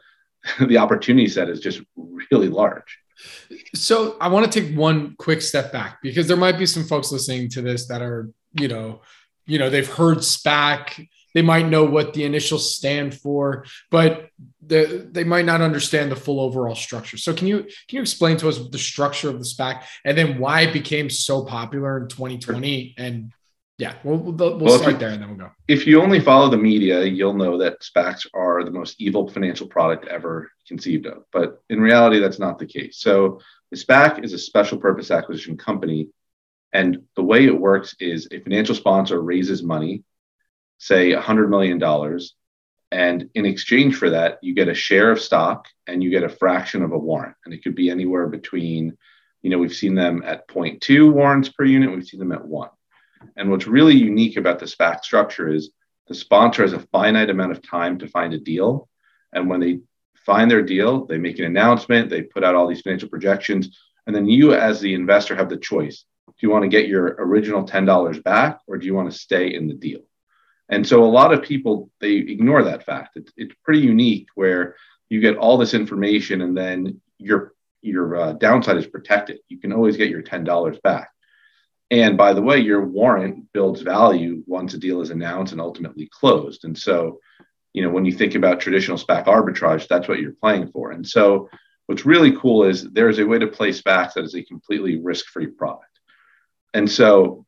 the 0.67 0.79
opportunity 0.79 1.29
set 1.29 1.51
is 1.51 1.61
just 1.61 1.83
really 2.31 2.49
large. 2.49 3.02
So 3.75 4.17
I 4.21 4.29
want 4.29 4.51
to 4.51 4.61
take 4.61 4.77
one 4.77 5.15
quick 5.17 5.43
step 5.43 5.73
back 5.73 6.01
because 6.03 6.29
there 6.29 6.37
might 6.37 6.59
be 6.59 6.67
some 6.67 6.85
folks 6.85 7.13
listening 7.13 7.49
to 7.51 7.63
this 7.63 7.87
that 7.89 8.03
are, 8.03 8.31
you 8.59 8.69
know, 8.69 9.03
you 9.47 9.59
know, 9.59 9.71
they've 9.71 9.89
heard 9.89 10.19
SPAC, 10.19 11.09
they 11.35 11.43
might 11.43 11.67
know 11.67 11.85
what 11.85 12.13
the 12.13 12.25
initials 12.25 12.75
stand 12.75 13.15
for, 13.15 13.65
but 13.91 14.29
the, 14.65 15.09
they 15.11 15.25
might 15.25 15.45
not 15.45 15.61
understand 15.61 16.11
the 16.11 16.17
full 16.17 16.41
overall 16.41 16.75
structure. 16.75 17.17
So 17.17 17.35
can 17.35 17.47
you 17.47 17.63
can 17.89 17.97
you 17.97 18.01
explain 18.01 18.37
to 18.39 18.49
us 18.49 18.59
the 18.59 18.79
structure 18.79 19.29
of 19.29 19.39
the 19.39 19.45
SPAC 19.45 19.85
and 20.05 20.17
then 20.17 20.39
why 20.39 20.63
it 20.63 20.73
became 20.73 21.11
so 21.11 21.45
popular 21.45 21.99
in 21.99 22.09
2020 22.09 22.95
and 22.99 23.33
yeah, 23.79 23.95
we'll, 24.05 24.19
we'll, 24.19 24.59
we'll 24.59 24.79
start 24.79 24.99
there 24.99 25.11
and 25.11 25.23
then 25.23 25.29
we'll 25.29 25.39
go. 25.39 25.51
If 25.67 25.87
you 25.87 26.03
only 26.03 26.21
follow 26.21 26.49
the 26.49 26.59
media, 26.59 27.05
you'll 27.05 27.35
know 27.35 27.59
that 27.59 27.81
SPACs 27.81 28.27
are 28.35 28.65
the 28.65 28.71
most 28.71 29.01
evil 29.01 29.29
financial 29.29 29.67
product 29.67 30.07
ever 30.07 30.51
conceived 30.69 31.07
of. 31.07 31.25
But 31.33 31.63
in 31.71 31.81
reality, 31.81 32.19
that's 32.19 32.39
not 32.39 32.59
the 32.59 32.67
case. 32.67 32.99
So 32.99 33.41
the 33.71 33.77
SPAC 33.77 34.25
is 34.25 34.35
a 34.35 34.39
special 34.39 34.79
purpose 34.79 35.11
acquisition 35.11 35.57
company. 35.57 36.11
And 36.73 37.05
the 37.17 37.23
way 37.23 37.47
it 37.47 37.59
works 37.59 37.97
is 37.99 38.29
a 38.31 38.41
financial 38.41 38.75
sponsor 38.75 39.21
raises 39.21 39.63
money, 39.63 40.05
say 40.79 41.13
$100 41.13 41.49
million. 41.49 41.83
And 42.91 43.31
in 43.35 43.47
exchange 43.47 43.97
for 43.97 44.11
that, 44.11 44.39
you 44.43 44.55
get 44.55 44.69
a 44.69 44.75
share 44.75 45.11
of 45.11 45.21
stock 45.21 45.67
and 45.87 46.03
you 46.03 46.11
get 46.11 46.25
a 46.25 46.29
fraction 46.29 46.83
of 46.83 46.93
a 46.93 46.99
warrant. 46.99 47.37
And 47.45 47.55
it 47.55 47.65
could 47.65 47.75
be 47.75 47.91
anywhere 47.91 48.27
between, 48.29 48.97
you 49.41 49.51
know, 49.51 49.59
we've 49.59 49.75
seen 49.75 49.95
them 49.95 50.23
at 50.25 50.47
0.2 50.47 51.11
warrants 51.11 51.49
per 51.49 51.65
unit, 51.65 51.91
we've 51.91 52.07
seen 52.07 52.21
them 52.21 52.33
at 52.33 52.45
one. 52.45 52.69
And 53.37 53.51
what's 53.51 53.67
really 53.67 53.95
unique 53.95 54.37
about 54.37 54.59
the 54.59 54.67
SPAC 54.67 55.03
structure 55.03 55.49
is 55.49 55.71
the 56.09 56.15
sponsor 56.15 56.63
has 56.63 56.73
a 56.73 56.81
finite 56.93 57.31
amount 57.31 57.53
of 57.53 57.63
time 57.63 57.99
to 57.99 58.09
find 58.09 58.35
a 58.35 58.39
deal. 58.39 58.89
And 59.33 59.49
when 59.49 59.61
they 59.61 59.81
find 60.27 60.51
their 60.51 60.63
deal, 60.63 61.07
they 61.07 61.19
make 61.19 61.39
an 61.39 61.45
announcement, 61.45 62.11
they 62.11 62.23
put 62.23 62.45
out 62.45 62.55
all 62.55 62.67
these 62.67 62.83
financial 62.83 63.09
projections, 63.09 63.79
and 64.07 64.15
then 64.15 64.27
you, 64.27 64.55
as 64.55 64.81
the 64.81 64.95
investor, 64.95 65.37
have 65.37 65.49
the 65.49 65.57
choice. 65.57 66.05
Do 66.27 66.35
you 66.41 66.51
want 66.51 66.63
to 66.63 66.69
get 66.69 66.89
your 66.89 67.17
original 67.19 67.65
$10 67.65 68.23
back 68.23 68.61
or 68.67 68.79
do 68.79 68.87
you 68.87 68.95
want 68.95 69.11
to 69.11 69.19
stay 69.19 69.55
in 69.55 69.69
the 69.69 69.75
deal? 69.75 70.01
And 70.69 70.87
so 70.87 71.05
a 71.05 71.07
lot 71.07 71.33
of 71.33 71.43
people 71.43 71.91
they 72.01 72.15
ignore 72.15 72.65
that 72.65 72.85
fact. 72.85 73.17
It's, 73.17 73.33
it's 73.37 73.55
pretty 73.63 73.81
unique 73.81 74.29
where 74.35 74.77
you 75.09 75.21
get 75.21 75.37
all 75.37 75.59
this 75.59 75.75
information 75.75 76.41
and 76.41 76.57
then 76.57 77.01
your 77.19 77.53
your 77.83 78.17
uh, 78.17 78.33
downside 78.35 78.77
is 78.77 78.87
protected. 78.87 79.41
You 79.49 79.59
can 79.59 79.73
always 79.73 79.97
get 79.97 80.09
your 80.09 80.23
$10 80.23 80.83
back. 80.83 81.12
And 81.93 82.17
by 82.17 82.33
the 82.33 82.41
way, 82.41 82.59
your 82.59 82.87
warrant 82.87 83.53
builds 83.53 83.83
value 83.83 84.43
once 84.47 84.73
a 84.73 84.79
deal 84.79 85.03
is 85.03 85.11
announced 85.11 85.53
and 85.53 85.61
ultimately 85.61 86.09
closed. 86.11 86.65
And 86.65 86.77
so, 86.77 87.21
you 87.75 87.83
know, 87.83 87.91
when 87.91 88.07
you 88.07 88.13
think 88.13 88.35
about 88.35 88.61
traditional 88.61 88.97
SPAC 88.97 89.27
arbitrage, 89.27 89.87
that's 89.89 90.09
what 90.09 90.19
you're 90.19 90.33
playing 90.33 90.69
for. 90.69 90.93
And 90.93 91.07
so, 91.07 91.51
what's 91.87 92.07
really 92.07 92.35
cool 92.39 92.65
is 92.65 92.91
there's 92.91 93.19
a 93.19 93.27
way 93.27 93.39
to 93.39 93.47
play 93.47 93.73
SPACs 93.73 94.15
that 94.15 94.25
is 94.25 94.35
a 94.35 94.43
completely 94.43 95.03
risk 95.03 95.27
free 95.27 95.49
product. 95.49 96.01
And 96.73 96.91
so, 96.91 97.45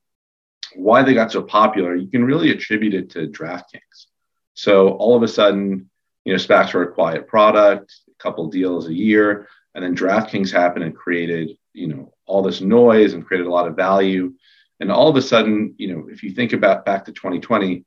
why 0.74 1.02
they 1.02 1.14
got 1.14 1.32
so 1.32 1.42
popular, 1.42 1.96
you 1.96 2.08
can 2.08 2.24
really 2.24 2.50
attribute 2.50 2.92
it 2.92 3.10
to 3.12 3.28
DraftKings. 3.28 4.08
So, 4.52 4.90
all 4.90 5.16
of 5.16 5.22
a 5.22 5.28
sudden, 5.28 5.88
you 6.26 6.34
know, 6.34 6.38
SPACs 6.38 6.74
were 6.74 6.82
a 6.82 6.92
quiet 6.92 7.28
product, 7.28 7.94
a 8.10 8.22
couple 8.22 8.50
deals 8.50 8.88
a 8.88 8.94
year, 8.94 9.48
and 9.74 9.82
then 9.82 9.96
DraftKings 9.96 10.52
happened 10.52 10.84
and 10.84 10.94
created, 10.94 11.56
you 11.72 11.86
know, 11.86 12.13
all 12.26 12.42
this 12.42 12.60
noise 12.60 13.14
and 13.14 13.24
created 13.24 13.46
a 13.46 13.52
lot 13.52 13.68
of 13.68 13.76
value. 13.76 14.34
And 14.80 14.90
all 14.90 15.08
of 15.08 15.16
a 15.16 15.22
sudden, 15.22 15.74
you 15.78 15.94
know, 15.94 16.08
if 16.10 16.22
you 16.22 16.30
think 16.30 16.52
about 16.52 16.84
back 16.84 17.04
to 17.04 17.12
2020, 17.12 17.84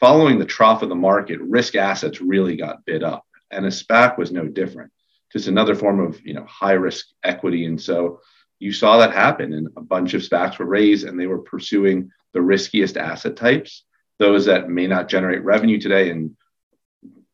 following 0.00 0.38
the 0.38 0.44
trough 0.44 0.82
of 0.82 0.88
the 0.88 0.94
market, 0.94 1.40
risk 1.40 1.74
assets 1.76 2.20
really 2.20 2.56
got 2.56 2.84
bid 2.84 3.02
up. 3.02 3.24
And 3.50 3.66
a 3.66 3.68
SPAC 3.68 4.18
was 4.18 4.32
no 4.32 4.46
different, 4.46 4.90
just 5.32 5.46
another 5.46 5.74
form 5.74 6.00
of, 6.00 6.20
you 6.26 6.34
know, 6.34 6.44
high 6.44 6.72
risk 6.72 7.06
equity. 7.22 7.66
And 7.66 7.80
so 7.80 8.20
you 8.58 8.72
saw 8.72 8.98
that 8.98 9.12
happen 9.12 9.52
and 9.52 9.68
a 9.76 9.80
bunch 9.80 10.14
of 10.14 10.22
SPACs 10.22 10.58
were 10.58 10.66
raised 10.66 11.06
and 11.06 11.18
they 11.18 11.26
were 11.26 11.38
pursuing 11.38 12.10
the 12.32 12.40
riskiest 12.40 12.96
asset 12.96 13.36
types, 13.36 13.84
those 14.18 14.46
that 14.46 14.70
may 14.70 14.86
not 14.86 15.08
generate 15.08 15.44
revenue 15.44 15.80
today 15.80 16.10
and 16.10 16.36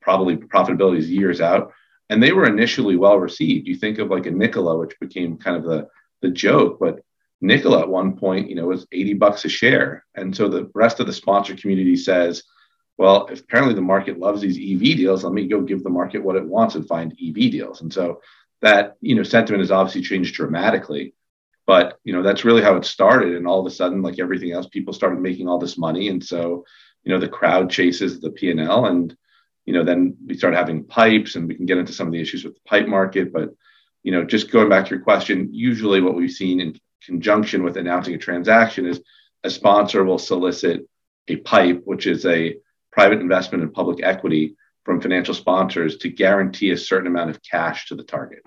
probably 0.00 0.36
profitability 0.36 0.98
is 0.98 1.10
years 1.10 1.40
out. 1.40 1.72
And 2.10 2.22
they 2.22 2.32
were 2.32 2.46
initially 2.46 2.96
well 2.96 3.18
received. 3.18 3.66
You 3.66 3.76
think 3.76 3.98
of 3.98 4.10
like 4.10 4.26
a 4.26 4.30
Nikola, 4.30 4.78
which 4.78 4.98
became 4.98 5.36
kind 5.36 5.56
of 5.56 5.64
the 5.64 5.88
the 6.22 6.30
joke, 6.30 6.78
but 6.80 7.00
Nikola 7.40 7.80
at 7.80 7.88
one 7.88 8.16
point, 8.16 8.48
you 8.48 8.56
know, 8.56 8.66
was 8.66 8.86
80 8.90 9.14
bucks 9.14 9.44
a 9.44 9.48
share. 9.48 10.04
And 10.14 10.34
so 10.34 10.48
the 10.48 10.70
rest 10.74 11.00
of 11.00 11.06
the 11.06 11.12
sponsor 11.12 11.54
community 11.54 11.96
says, 11.96 12.42
well, 12.96 13.28
if 13.30 13.40
apparently 13.40 13.74
the 13.74 13.80
market 13.80 14.18
loves 14.18 14.40
these 14.40 14.56
EV 14.56 14.96
deals, 14.96 15.22
let 15.22 15.32
me 15.32 15.46
go 15.46 15.60
give 15.60 15.84
the 15.84 15.90
market 15.90 16.22
what 16.22 16.36
it 16.36 16.44
wants 16.44 16.74
and 16.74 16.86
find 16.86 17.12
EV 17.12 17.50
deals. 17.52 17.80
And 17.80 17.92
so 17.92 18.20
that, 18.60 18.96
you 19.00 19.14
know, 19.14 19.22
sentiment 19.22 19.60
has 19.60 19.70
obviously 19.70 20.02
changed 20.02 20.34
dramatically. 20.34 21.14
But, 21.64 21.98
you 22.02 22.12
know, 22.12 22.22
that's 22.22 22.44
really 22.44 22.62
how 22.62 22.76
it 22.76 22.84
started. 22.84 23.36
And 23.36 23.46
all 23.46 23.60
of 23.60 23.66
a 23.66 23.70
sudden, 23.70 24.02
like 24.02 24.18
everything 24.18 24.52
else, 24.52 24.66
people 24.66 24.92
started 24.92 25.20
making 25.20 25.48
all 25.48 25.58
this 25.58 25.78
money. 25.78 26.08
And 26.08 26.24
so, 26.24 26.64
you 27.04 27.12
know, 27.12 27.20
the 27.20 27.28
crowd 27.28 27.70
chases 27.70 28.20
the 28.20 28.30
P&L 28.30 28.86
and, 28.86 29.16
you 29.64 29.74
know, 29.74 29.84
then 29.84 30.16
we 30.26 30.36
start 30.36 30.54
having 30.54 30.84
pipes 30.84 31.36
and 31.36 31.46
we 31.46 31.54
can 31.54 31.66
get 31.66 31.78
into 31.78 31.92
some 31.92 32.06
of 32.06 32.12
the 32.12 32.20
issues 32.20 32.42
with 32.42 32.54
the 32.54 32.60
pipe 32.66 32.88
market. 32.88 33.32
But 33.32 33.50
you 34.02 34.12
know, 34.12 34.24
just 34.24 34.50
going 34.50 34.68
back 34.68 34.86
to 34.86 34.94
your 34.94 35.04
question, 35.04 35.50
usually 35.52 36.00
what 36.00 36.14
we've 36.14 36.30
seen 36.30 36.60
in 36.60 36.78
conjunction 37.04 37.62
with 37.62 37.76
announcing 37.76 38.14
a 38.14 38.18
transaction 38.18 38.86
is 38.86 39.00
a 39.44 39.50
sponsor 39.50 40.04
will 40.04 40.18
solicit 40.18 40.88
a 41.28 41.36
pipe, 41.36 41.82
which 41.84 42.06
is 42.06 42.24
a 42.26 42.56
private 42.90 43.20
investment 43.20 43.62
in 43.62 43.70
public 43.70 44.02
equity 44.02 44.56
from 44.84 45.00
financial 45.00 45.34
sponsors 45.34 45.98
to 45.98 46.08
guarantee 46.08 46.70
a 46.70 46.76
certain 46.76 47.06
amount 47.06 47.30
of 47.30 47.42
cash 47.42 47.88
to 47.88 47.94
the 47.94 48.02
target. 48.02 48.40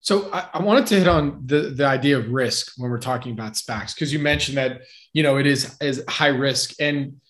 So 0.00 0.30
I, 0.32 0.48
I, 0.54 0.62
wanted 0.62 0.86
to 0.88 0.98
hit 0.98 1.08
on 1.08 1.42
the, 1.44 1.70
the 1.70 1.86
idea 1.86 2.18
of 2.18 2.30
risk 2.30 2.74
when 2.76 2.90
we're 2.90 2.98
talking 2.98 3.32
about 3.32 3.54
SPACs, 3.54 3.94
because 3.94 4.12
you 4.12 4.18
mentioned 4.18 4.58
that, 4.58 4.82
you 5.12 5.22
know, 5.22 5.38
it 5.38 5.46
is, 5.46 5.74
is 5.80 6.04
high 6.06 6.28
risk. 6.28 6.74
And 6.78 7.20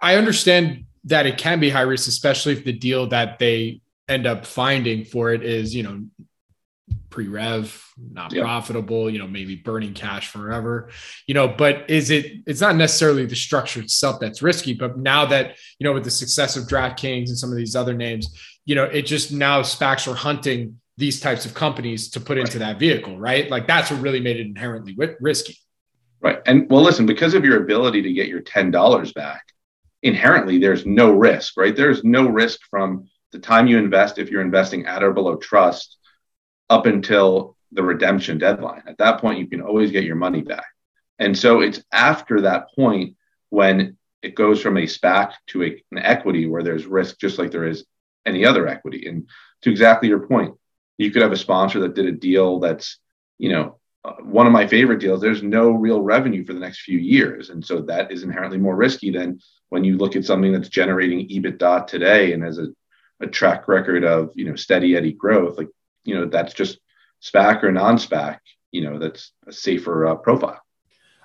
I 0.00 0.16
understand 0.16 0.86
that 1.04 1.26
it 1.26 1.38
can 1.38 1.60
be 1.60 1.68
high 1.68 1.82
risk, 1.82 2.08
especially 2.08 2.54
if 2.54 2.64
the 2.64 2.72
deal 2.72 3.06
that 3.08 3.38
they 3.38 3.81
end 4.08 4.26
up 4.26 4.46
finding 4.46 5.04
for 5.04 5.32
it 5.32 5.42
is, 5.42 5.74
you 5.74 5.82
know, 5.82 6.04
pre-rev, 7.10 7.84
not 8.10 8.32
profitable, 8.32 9.08
you 9.08 9.18
know, 9.18 9.26
maybe 9.26 9.54
burning 9.54 9.94
cash 9.94 10.28
forever, 10.28 10.90
you 11.26 11.34
know, 11.34 11.46
but 11.46 11.88
is 11.88 12.10
it, 12.10 12.42
it's 12.46 12.60
not 12.60 12.74
necessarily 12.74 13.26
the 13.26 13.36
structure 13.36 13.80
itself 13.80 14.18
that's 14.20 14.42
risky, 14.42 14.72
but 14.72 14.98
now 14.98 15.26
that, 15.26 15.56
you 15.78 15.84
know, 15.84 15.92
with 15.92 16.04
the 16.04 16.10
success 16.10 16.56
of 16.56 16.64
DraftKings 16.64 17.28
and 17.28 17.38
some 17.38 17.50
of 17.50 17.56
these 17.56 17.76
other 17.76 17.94
names, 17.94 18.34
you 18.64 18.74
know, 18.74 18.84
it 18.84 19.02
just 19.02 19.32
now 19.32 19.62
SPACs 19.62 20.10
are 20.10 20.16
hunting 20.16 20.80
these 20.96 21.20
types 21.20 21.46
of 21.46 21.54
companies 21.54 22.10
to 22.10 22.20
put 22.20 22.38
into 22.38 22.58
that 22.58 22.78
vehicle, 22.78 23.18
right? 23.18 23.50
Like 23.50 23.66
that's 23.66 23.90
what 23.90 24.00
really 24.00 24.20
made 24.20 24.36
it 24.38 24.46
inherently 24.46 24.96
risky. 25.20 25.56
Right. 26.20 26.38
And 26.46 26.70
well, 26.70 26.82
listen, 26.82 27.06
because 27.06 27.34
of 27.34 27.44
your 27.44 27.62
ability 27.62 28.02
to 28.02 28.12
get 28.12 28.28
your 28.28 28.42
$10 28.42 29.14
back, 29.14 29.42
inherently 30.02 30.58
there's 30.58 30.86
no 30.86 31.12
risk, 31.12 31.56
right? 31.56 31.74
There's 31.74 32.04
no 32.04 32.28
risk 32.28 32.60
from 32.70 33.08
the 33.32 33.38
time 33.38 33.66
you 33.66 33.78
invest 33.78 34.18
if 34.18 34.30
you're 34.30 34.42
investing 34.42 34.86
at 34.86 35.02
or 35.02 35.12
below 35.12 35.36
trust 35.36 35.96
up 36.70 36.86
until 36.86 37.56
the 37.72 37.82
redemption 37.82 38.38
deadline. 38.38 38.82
At 38.86 38.98
that 38.98 39.20
point, 39.20 39.38
you 39.38 39.46
can 39.46 39.62
always 39.62 39.90
get 39.90 40.04
your 40.04 40.16
money 40.16 40.42
back. 40.42 40.66
And 41.18 41.36
so 41.36 41.60
it's 41.60 41.82
after 41.92 42.42
that 42.42 42.66
point 42.74 43.16
when 43.50 43.96
it 44.22 44.34
goes 44.34 44.60
from 44.60 44.76
a 44.76 44.82
SPAC 44.82 45.32
to 45.48 45.64
a, 45.64 45.82
an 45.90 45.98
equity 45.98 46.46
where 46.46 46.62
there's 46.62 46.86
risk 46.86 47.18
just 47.18 47.38
like 47.38 47.50
there 47.50 47.66
is 47.66 47.84
any 48.24 48.44
other 48.44 48.68
equity. 48.68 49.08
And 49.08 49.28
to 49.62 49.70
exactly 49.70 50.08
your 50.08 50.26
point, 50.26 50.54
you 50.98 51.10
could 51.10 51.22
have 51.22 51.32
a 51.32 51.36
sponsor 51.36 51.80
that 51.80 51.94
did 51.94 52.06
a 52.06 52.12
deal 52.12 52.60
that's, 52.60 52.98
you 53.38 53.50
know, 53.50 53.78
uh, 54.04 54.14
one 54.20 54.46
of 54.46 54.52
my 54.52 54.66
favorite 54.66 55.00
deals, 55.00 55.20
there's 55.20 55.42
no 55.42 55.70
real 55.70 56.00
revenue 56.00 56.44
for 56.44 56.54
the 56.54 56.60
next 56.60 56.80
few 56.80 56.98
years. 56.98 57.50
And 57.50 57.64
so 57.64 57.82
that 57.82 58.10
is 58.10 58.22
inherently 58.22 58.58
more 58.58 58.74
risky 58.74 59.10
than 59.10 59.40
when 59.68 59.84
you 59.84 59.96
look 59.96 60.16
at 60.16 60.24
something 60.24 60.52
that's 60.52 60.68
generating 60.68 61.28
EBITDA 61.28 61.86
today 61.86 62.32
and 62.32 62.42
has 62.42 62.58
a, 62.58 62.66
a 63.22 63.26
track 63.26 63.68
record 63.68 64.04
of, 64.04 64.30
you 64.34 64.44
know, 64.44 64.56
steady 64.56 64.96
eddy 64.96 65.12
growth. 65.12 65.56
Like, 65.56 65.68
you 66.04 66.14
know, 66.14 66.26
that's 66.26 66.52
just 66.52 66.78
SPAC 67.22 67.62
or 67.62 67.72
non 67.72 67.96
SPAC, 67.96 68.38
you 68.72 68.82
know, 68.82 68.98
that's 68.98 69.32
a 69.46 69.52
safer 69.52 70.06
uh, 70.06 70.14
profile. 70.16 70.60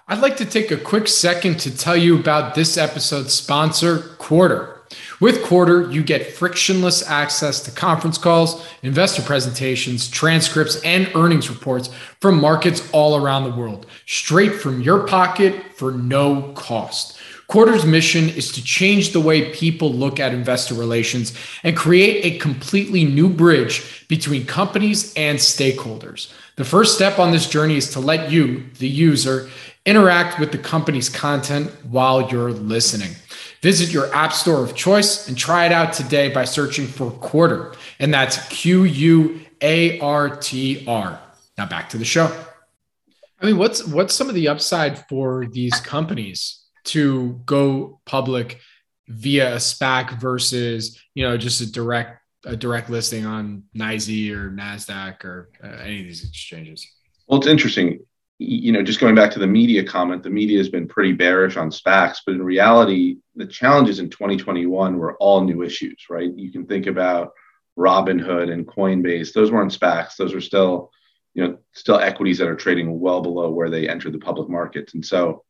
I'd 0.08 0.22
like 0.22 0.38
to 0.38 0.46
take 0.46 0.72
a 0.72 0.78
quick 0.78 1.08
second 1.08 1.60
to 1.62 1.76
tell 1.76 1.98
you 1.98 2.18
about 2.18 2.56
this 2.56 2.78
episode's 2.78 3.34
sponsor, 3.34 3.98
Quartr. 4.20 4.78
With 5.20 5.44
Quartr, 5.44 5.92
you 5.92 6.02
get 6.02 6.32
frictionless 6.32 7.06
access 7.06 7.60
to 7.62 7.72
conference 7.72 8.18
calls, 8.18 8.66
investor 8.84 9.22
presentations, 9.22 10.08
transcripts, 10.08 10.82
and 10.84 11.12
earnings 11.14 11.50
reports 11.50 11.90
from 12.22 12.40
markets 12.40 12.90
all 12.94 13.18
around 13.18 13.44
the 13.44 13.56
world, 13.56 13.86
straight 14.06 14.56
from 14.56 14.82
your 14.82 15.06
pocket 15.06 15.74
for 15.76 15.92
no 15.92 16.54
cost. 16.54 17.20
Quartr's 17.50 17.86
mission 17.86 18.28
is 18.28 18.52
to 18.52 18.64
change 18.64 19.14
the 19.14 19.22
way 19.22 19.54
people 19.54 19.94
look 19.94 20.20
at 20.20 20.34
investor 20.34 20.74
relations 20.74 21.34
and 21.64 21.78
create 21.78 22.26
a 22.26 22.40
completely 22.40 23.06
new 23.06 23.30
bridge 23.30 24.06
between 24.10 24.46
companies 24.46 25.14
and 25.16 25.40
stakeholders. 25.40 26.34
The 26.58 26.66
first 26.66 26.96
step 26.96 27.20
on 27.20 27.32
this 27.32 27.48
journey 27.50 27.78
is 27.78 27.90
to 27.92 28.02
let 28.02 28.32
you, 28.32 28.66
the 28.80 28.88
user, 28.88 29.50
interact 29.86 30.40
with 30.40 30.52
the 30.52 30.58
company's 30.58 31.08
content 31.08 31.72
while 31.86 32.30
you're 32.30 32.52
listening. 32.52 33.12
Visit 33.62 33.94
your 33.94 34.14
app 34.14 34.34
store 34.34 34.62
of 34.62 34.76
choice 34.76 35.30
and 35.30 35.38
try 35.38 35.66
it 35.66 35.72
out 35.72 35.94
today 35.94 36.28
by 36.28 36.44
searching 36.44 36.86
for 36.86 37.12
Quartr. 37.12 37.76
And 38.00 38.14
that's 38.14 38.46
Q 38.50 38.84
U 38.84 39.40
A 39.62 40.00
R 40.02 40.36
T 40.36 40.84
R. 40.86 41.18
Now 41.58 41.66
back 41.66 41.90
to 41.90 41.98
the 41.98 42.06
show. 42.06 42.26
I 43.42 43.46
mean, 43.46 43.58
what's 43.58 43.86
what's 43.88 44.14
some 44.14 44.28
of 44.28 44.36
the 44.36 44.50
upside 44.50 45.08
for 45.08 45.46
these 45.46 45.80
companies 45.80 46.67
to 46.88 47.42
go 47.46 48.02
public 48.06 48.60
via 49.08 49.54
a 49.54 49.58
SPAC 49.58 50.20
versus, 50.20 51.02
you 51.14 51.24
know, 51.24 51.38
just 51.38 51.62
a 51.62 51.72
direct 51.72 52.22
a 52.46 52.56
direct 52.56 52.90
listing 52.90 53.26
on 53.26 53.64
NYSE 53.76 54.32
or 54.32 54.52
Nasdaq 54.52 55.26
or 55.26 55.50
uh, 55.62 55.68
any 55.84 56.00
of 56.00 56.06
these 56.06 56.24
exchanges? 56.24 56.88
Well, 57.28 57.40
it's 57.40 57.48
interesting 57.48 58.00
you 58.40 58.72
know, 58.72 58.84
just 58.84 59.00
going 59.00 59.16
back 59.16 59.32
to 59.32 59.40
the 59.40 59.48
media 59.48 59.84
comment, 59.84 60.22
the 60.22 60.30
media 60.30 60.60
has 60.60 60.70
been 60.70 60.88
pretty 60.88 61.12
bearish 61.12 61.58
on 61.58 61.72
SPACs, 61.72 62.20
but 62.26 62.36
in 62.36 62.44
reality, 62.44 63.18
the 63.36 63.48
challenges 63.48 64.00
in 64.00 64.10
2021 64.10 64.98
were 64.98 65.18
all 65.18 65.44
new 65.44 65.64
issues, 65.64 66.06
right? 66.10 66.32
You 66.36 66.52
can 66.52 66.68
think 66.68 66.86
about 66.86 67.32
Robinhood 67.78 68.52
and 68.52 68.68
Coinbase; 68.68 69.34
those 69.34 69.52
weren't 69.52 69.72
SPACs; 69.72 70.18
those 70.18 70.36
are 70.36 70.42
still, 70.42 70.92
you 71.34 71.48
know, 71.48 71.58
still 71.74 72.00
equities 72.00 72.38
that 72.38 72.48
are 72.48 72.56
trading 72.56 73.00
well 73.00 73.22
below 73.22 73.50
where 73.50 73.72
they 73.72 73.90
entered 73.90 74.14
the 74.14 74.20
public 74.20 74.50
markets. 74.50 74.94
And 74.94 75.04
so, 75.04 75.44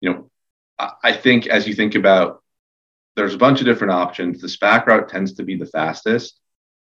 you 0.00 0.10
know, 0.10 0.30
I 0.78 1.12
think 1.12 1.46
as 1.46 1.66
you 1.66 1.74
think 1.74 1.94
about, 1.94 2.42
there's 3.14 3.34
a 3.34 3.38
bunch 3.38 3.60
of 3.60 3.66
different 3.66 3.94
options. 3.94 4.40
The 4.40 4.46
SPAC 4.46 4.86
route 4.86 5.08
tends 5.08 5.34
to 5.34 5.42
be 5.42 5.56
the 5.56 5.66
fastest 5.66 6.38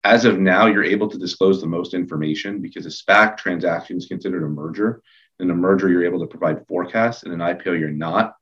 as 0.05 0.25
of 0.25 0.39
now, 0.39 0.67
you're 0.67 0.85
able 0.85 1.09
to 1.09 1.19
disclose 1.19 1.61
the 1.61 1.67
most 1.67 1.95
information 1.95 2.61
because 2.61 2.87
a 2.87 2.89
SPAC 2.89 3.37
transaction 3.37 3.97
is 3.97 4.07
considered 4.07 4.43
a 4.43 4.49
merger. 4.49 5.03
In 5.39 5.51
a 5.51 5.55
merger, 5.55 5.89
you're 5.89 6.05
able 6.05 6.21
to 6.21 6.27
provide 6.27 6.67
forecasts. 6.67 7.23
In 7.23 7.33
an 7.33 7.39
IPO, 7.39 7.79
you're 7.79 7.91
not. 7.91 8.35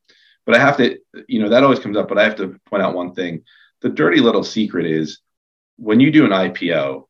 But 0.46 0.56
I 0.56 0.58
have 0.58 0.78
to, 0.78 0.98
you 1.28 1.40
know, 1.40 1.50
that 1.50 1.62
always 1.62 1.78
comes 1.78 1.96
up. 1.96 2.08
But 2.08 2.18
I 2.18 2.24
have 2.24 2.36
to 2.36 2.58
point 2.66 2.82
out 2.82 2.94
one 2.94 3.14
thing: 3.14 3.44
the 3.82 3.90
dirty 3.90 4.20
little 4.20 4.42
secret 4.42 4.86
is 4.86 5.20
when 5.76 6.00
you 6.00 6.10
do 6.10 6.24
an 6.24 6.30
IPO, 6.30 7.06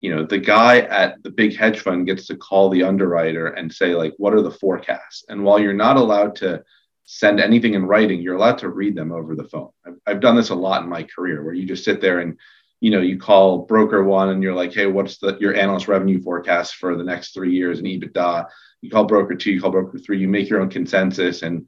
you 0.00 0.14
know, 0.14 0.24
the 0.24 0.38
guy 0.38 0.80
at 0.80 1.22
the 1.22 1.30
big 1.30 1.56
hedge 1.56 1.80
fund 1.80 2.06
gets 2.06 2.26
to 2.26 2.36
call 2.36 2.70
the 2.70 2.82
underwriter 2.82 3.46
and 3.46 3.72
say, 3.72 3.94
like, 3.94 4.14
what 4.18 4.34
are 4.34 4.42
the 4.42 4.50
forecasts? 4.50 5.24
And 5.28 5.44
while 5.44 5.58
you're 5.60 5.72
not 5.72 5.96
allowed 5.96 6.36
to 6.36 6.64
send 7.06 7.40
anything 7.40 7.74
in 7.74 7.86
writing, 7.86 8.20
you're 8.20 8.36
allowed 8.36 8.58
to 8.58 8.68
read 8.68 8.94
them 8.94 9.12
over 9.12 9.34
the 9.34 9.44
phone. 9.44 9.70
I've, 9.86 9.94
I've 10.06 10.20
done 10.20 10.36
this 10.36 10.50
a 10.50 10.54
lot 10.54 10.82
in 10.82 10.88
my 10.88 11.04
career 11.04 11.42
where 11.42 11.54
you 11.54 11.66
just 11.66 11.84
sit 11.84 12.00
there 12.00 12.18
and 12.18 12.36
you 12.80 12.90
know, 12.90 13.00
you 13.00 13.18
call 13.18 13.60
broker 13.60 14.04
one 14.04 14.28
and 14.28 14.42
you're 14.42 14.54
like, 14.54 14.74
hey, 14.74 14.86
what's 14.86 15.18
the 15.18 15.36
your 15.40 15.54
analyst 15.54 15.88
revenue 15.88 16.20
forecast 16.20 16.74
for 16.74 16.96
the 16.96 17.04
next 17.04 17.32
three 17.32 17.52
years 17.52 17.78
and 17.78 17.86
EBITDA? 17.86 18.46
You 18.82 18.90
call 18.90 19.04
broker 19.04 19.34
two, 19.34 19.52
you 19.52 19.60
call 19.60 19.70
broker 19.70 19.98
three, 19.98 20.18
you 20.18 20.28
make 20.28 20.48
your 20.48 20.60
own 20.60 20.68
consensus, 20.68 21.42
and 21.42 21.66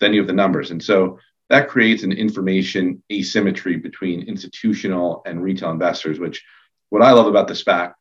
then 0.00 0.12
you 0.12 0.20
have 0.20 0.26
the 0.26 0.32
numbers. 0.32 0.72
And 0.72 0.82
so 0.82 1.18
that 1.50 1.68
creates 1.68 2.02
an 2.02 2.12
information 2.12 3.02
asymmetry 3.12 3.76
between 3.76 4.28
institutional 4.28 5.22
and 5.24 5.42
retail 5.42 5.70
investors, 5.70 6.18
which 6.18 6.44
what 6.88 7.02
I 7.02 7.12
love 7.12 7.26
about 7.26 7.46
the 7.46 7.54
SPAC 7.54 7.94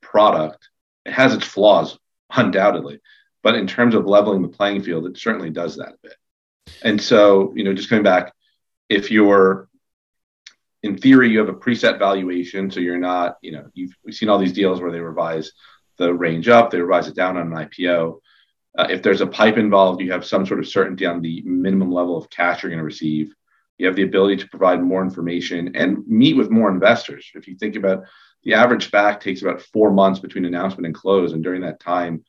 product, 0.00 0.68
it 1.04 1.12
has 1.12 1.34
its 1.34 1.46
flaws, 1.46 1.98
undoubtedly. 2.30 3.00
But 3.42 3.56
in 3.56 3.66
terms 3.66 3.94
of 3.94 4.06
leveling 4.06 4.42
the 4.42 4.48
playing 4.48 4.82
field, 4.82 5.06
it 5.06 5.18
certainly 5.18 5.50
does 5.50 5.76
that 5.76 5.94
a 5.94 5.98
bit. 6.02 6.14
And 6.82 7.00
so, 7.00 7.52
you 7.56 7.64
know, 7.64 7.74
just 7.74 7.88
coming 7.88 8.04
back, 8.04 8.32
if 8.88 9.10
you're 9.10 9.68
in 10.82 10.98
theory, 10.98 11.30
you 11.30 11.38
have 11.38 11.48
a 11.48 11.54
preset 11.54 11.98
valuation. 11.98 12.70
So 12.70 12.80
you're 12.80 12.98
not, 12.98 13.38
you 13.40 13.52
know, 13.52 13.66
you've 13.74 13.94
we've 14.04 14.14
seen 14.14 14.28
all 14.28 14.38
these 14.38 14.52
deals 14.52 14.80
where 14.80 14.92
they 14.92 15.00
revise 15.00 15.52
the 15.98 16.12
range 16.12 16.48
up, 16.48 16.70
they 16.70 16.80
revise 16.80 17.08
it 17.08 17.14
down 17.14 17.36
on 17.36 17.52
an 17.52 17.68
IPO. 17.68 18.20
Uh, 18.76 18.86
if 18.88 19.02
there's 19.02 19.20
a 19.20 19.26
pipe 19.26 19.58
involved, 19.58 20.00
you 20.00 20.12
have 20.12 20.24
some 20.24 20.46
sort 20.46 20.58
of 20.58 20.68
certainty 20.68 21.04
on 21.04 21.20
the 21.20 21.42
minimum 21.42 21.92
level 21.92 22.16
of 22.16 22.30
cash 22.30 22.62
you're 22.62 22.70
going 22.70 22.78
to 22.78 22.84
receive. 22.84 23.32
You 23.76 23.86
have 23.86 23.96
the 23.96 24.04
ability 24.04 24.36
to 24.36 24.48
provide 24.48 24.82
more 24.82 25.02
information 25.02 25.76
and 25.76 26.06
meet 26.06 26.36
with 26.36 26.50
more 26.50 26.70
investors. 26.70 27.30
If 27.34 27.48
you 27.48 27.56
think 27.56 27.76
about 27.76 28.04
the 28.44 28.54
average 28.54 28.90
SPAC 28.90 29.20
takes 29.20 29.42
about 29.42 29.60
four 29.60 29.90
months 29.90 30.20
between 30.20 30.44
announcement 30.44 30.86
and 30.86 30.94
close, 30.94 31.32
and 31.32 31.42
during 31.42 31.62
that 31.62 31.80
time, 31.80 32.24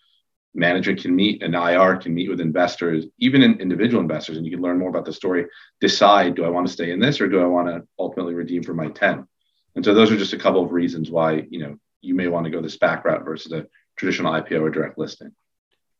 management 0.53 1.01
can 1.01 1.15
meet 1.15 1.41
an 1.41 1.55
IR 1.55 1.97
can 1.97 2.13
meet 2.13 2.29
with 2.29 2.39
investors, 2.39 3.05
even 3.17 3.41
in 3.41 3.59
individual 3.59 4.01
investors, 4.01 4.37
and 4.37 4.45
you 4.45 4.51
can 4.51 4.61
learn 4.61 4.77
more 4.77 4.89
about 4.89 5.05
the 5.05 5.13
story. 5.13 5.45
Decide, 5.81 6.35
do 6.35 6.45
I 6.45 6.49
want 6.49 6.67
to 6.67 6.73
stay 6.73 6.91
in 6.91 6.99
this 6.99 7.19
or 7.19 7.27
do 7.27 7.41
I 7.41 7.45
want 7.45 7.67
to 7.67 7.87
ultimately 7.97 8.33
redeem 8.33 8.63
for 8.63 8.73
my 8.73 8.89
10? 8.89 9.27
And 9.75 9.83
so 9.83 9.93
those 9.93 10.11
are 10.11 10.17
just 10.17 10.33
a 10.33 10.37
couple 10.37 10.63
of 10.63 10.71
reasons 10.71 11.09
why, 11.09 11.45
you 11.49 11.59
know, 11.59 11.77
you 12.01 12.13
may 12.13 12.27
want 12.27 12.45
to 12.45 12.51
go 12.51 12.61
the 12.61 12.67
SPAC 12.67 13.03
route 13.03 13.25
versus 13.25 13.51
a 13.51 13.65
traditional 13.95 14.33
IPO 14.33 14.61
or 14.61 14.69
direct 14.69 14.97
listing. 14.97 15.31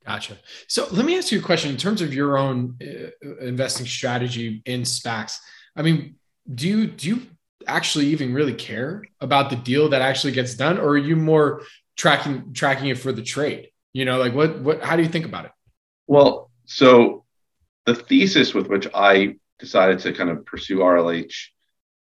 Gotcha. 0.06 0.38
So 0.68 0.88
let 0.92 1.06
me 1.06 1.18
ask 1.18 1.32
you 1.32 1.40
a 1.40 1.44
question 1.44 1.72
in 1.72 1.78
terms 1.78 2.02
of 2.02 2.14
your 2.14 2.38
own 2.38 2.78
uh, 2.82 3.38
investing 3.38 3.86
strategy 3.86 4.62
in 4.66 4.82
SPACs. 4.82 5.38
I 5.76 5.82
mean, 5.82 6.16
do 6.54 6.68
you 6.68 6.88
do 6.88 7.08
you 7.08 7.22
actually 7.68 8.08
even 8.08 8.34
really 8.34 8.54
care 8.54 9.04
about 9.22 9.50
the 9.50 9.56
deal 9.56 9.90
that 9.90 10.02
actually 10.02 10.34
gets 10.34 10.56
done, 10.56 10.78
or 10.78 10.90
are 10.90 10.98
you 10.98 11.16
more 11.16 11.62
tracking 11.96 12.54
tracking 12.54 12.90
it 12.90 12.98
for 12.98 13.14
the 13.14 13.24
trade? 13.24 13.70
You 13.94 14.06
know, 14.06 14.18
like 14.18 14.34
what 14.34 14.60
what 14.60 14.84
how 14.84 14.96
do 14.96 15.04
you 15.04 15.10
think 15.10 15.26
about 15.26 15.46
it? 15.46 15.52
Well, 16.08 16.50
so 16.66 17.24
the 17.86 17.96
thesis 17.96 18.54
with 18.54 18.68
which 18.68 18.88
I 18.94 19.36
decided 19.60 20.00
to 20.00 20.14
kind 20.14 20.30
of 20.30 20.46
pursue 20.46 20.80
RLH 20.80 21.34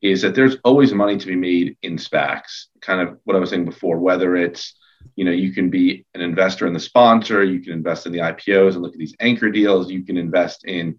is 0.02 0.22
that 0.22 0.34
there's 0.34 0.56
always 0.64 0.94
money 0.94 1.18
to 1.18 1.26
be 1.26 1.36
made 1.36 1.76
in 1.82 1.96
SPACs. 1.96 2.66
Kind 2.80 3.06
of 3.06 3.18
what 3.24 3.36
I 3.36 3.40
was 3.40 3.50
saying 3.50 3.64
before, 3.64 3.98
whether 3.98 4.36
it's 4.36 4.74
you 5.16 5.24
know 5.24 5.32
you 5.32 5.52
can 5.52 5.68
be 5.68 6.06
an 6.14 6.20
investor 6.20 6.66
in 6.66 6.72
the 6.72 6.80
sponsor, 6.80 7.42
you 7.42 7.60
can 7.60 7.72
invest 7.72 8.06
in 8.06 8.12
the 8.12 8.20
IPOs 8.20 8.74
and 8.74 8.82
look 8.82 8.94
at 8.94 8.98
these 8.98 9.16
anchor 9.20 9.50
deals, 9.50 9.90
you 9.90 10.04
can 10.04 10.16
invest 10.16 10.64
in 10.64 10.98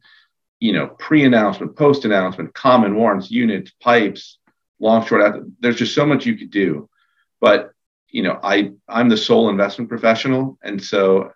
you 0.59 0.73
know 0.73 0.87
pre-announcement, 0.87 1.75
post-announcement, 1.75 2.53
common 2.53 2.95
warrants, 2.95 3.31
units, 3.31 3.71
pipes, 3.81 4.39
long 4.79 5.05
short. 5.05 5.43
There's 5.61 5.77
just 5.77 5.95
so 5.95 6.05
much 6.05 6.25
you 6.25 6.35
could 6.35 6.51
do, 6.51 6.89
but 7.39 7.71
you 8.11 8.23
know, 8.23 8.39
I 8.43 8.71
I'm 8.87 9.09
the 9.09 9.17
sole 9.17 9.49
investment 9.49 9.89
professional, 9.89 10.57
and 10.63 10.83
so 10.83 11.31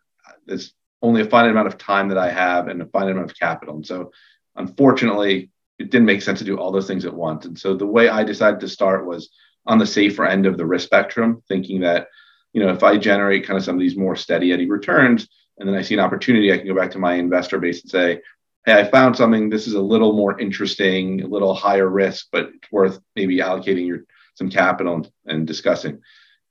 there's 0.45 0.73
only 1.01 1.21
a 1.21 1.25
finite 1.25 1.51
amount 1.51 1.67
of 1.67 1.77
time 1.77 2.09
that 2.09 2.17
I 2.17 2.29
have 2.29 2.67
and 2.67 2.81
a 2.81 2.85
finite 2.85 3.11
amount 3.11 3.31
of 3.31 3.39
capital. 3.39 3.75
And 3.75 3.85
so, 3.85 4.11
unfortunately, 4.55 5.49
it 5.79 5.89
didn't 5.89 6.05
make 6.05 6.21
sense 6.21 6.39
to 6.39 6.45
do 6.45 6.57
all 6.57 6.71
those 6.71 6.87
things 6.87 7.05
at 7.05 7.13
once. 7.13 7.45
And 7.45 7.57
so, 7.57 7.75
the 7.75 7.85
way 7.85 8.09
I 8.09 8.23
decided 8.23 8.59
to 8.61 8.69
start 8.69 9.05
was 9.05 9.29
on 9.65 9.77
the 9.79 9.87
safer 9.87 10.25
end 10.25 10.45
of 10.45 10.57
the 10.57 10.65
risk 10.65 10.85
spectrum, 10.85 11.43
thinking 11.47 11.81
that, 11.81 12.07
you 12.53 12.61
know, 12.61 12.71
if 12.71 12.83
I 12.83 12.97
generate 12.97 13.45
kind 13.45 13.57
of 13.57 13.63
some 13.63 13.75
of 13.75 13.81
these 13.81 13.97
more 13.97 14.15
steady 14.15 14.51
eddy 14.51 14.69
returns, 14.69 15.27
and 15.57 15.67
then 15.67 15.75
I 15.75 15.81
see 15.81 15.95
an 15.95 16.01
opportunity, 16.01 16.51
I 16.51 16.57
can 16.57 16.67
go 16.67 16.75
back 16.75 16.91
to 16.91 16.99
my 16.99 17.15
investor 17.15 17.59
base 17.59 17.81
and 17.81 17.89
say, 17.89 18.21
hey, 18.65 18.73
I 18.73 18.83
found 18.83 19.15
something. 19.15 19.49
This 19.49 19.67
is 19.67 19.73
a 19.73 19.81
little 19.81 20.13
more 20.13 20.39
interesting, 20.39 21.21
a 21.21 21.27
little 21.27 21.53
higher 21.53 21.87
risk, 21.87 22.27
but 22.31 22.49
it's 22.55 22.71
worth 22.71 22.99
maybe 23.15 23.37
allocating 23.37 23.87
your 23.87 24.05
some 24.35 24.49
capital 24.49 24.95
and, 24.95 25.11
and 25.25 25.47
discussing. 25.47 26.01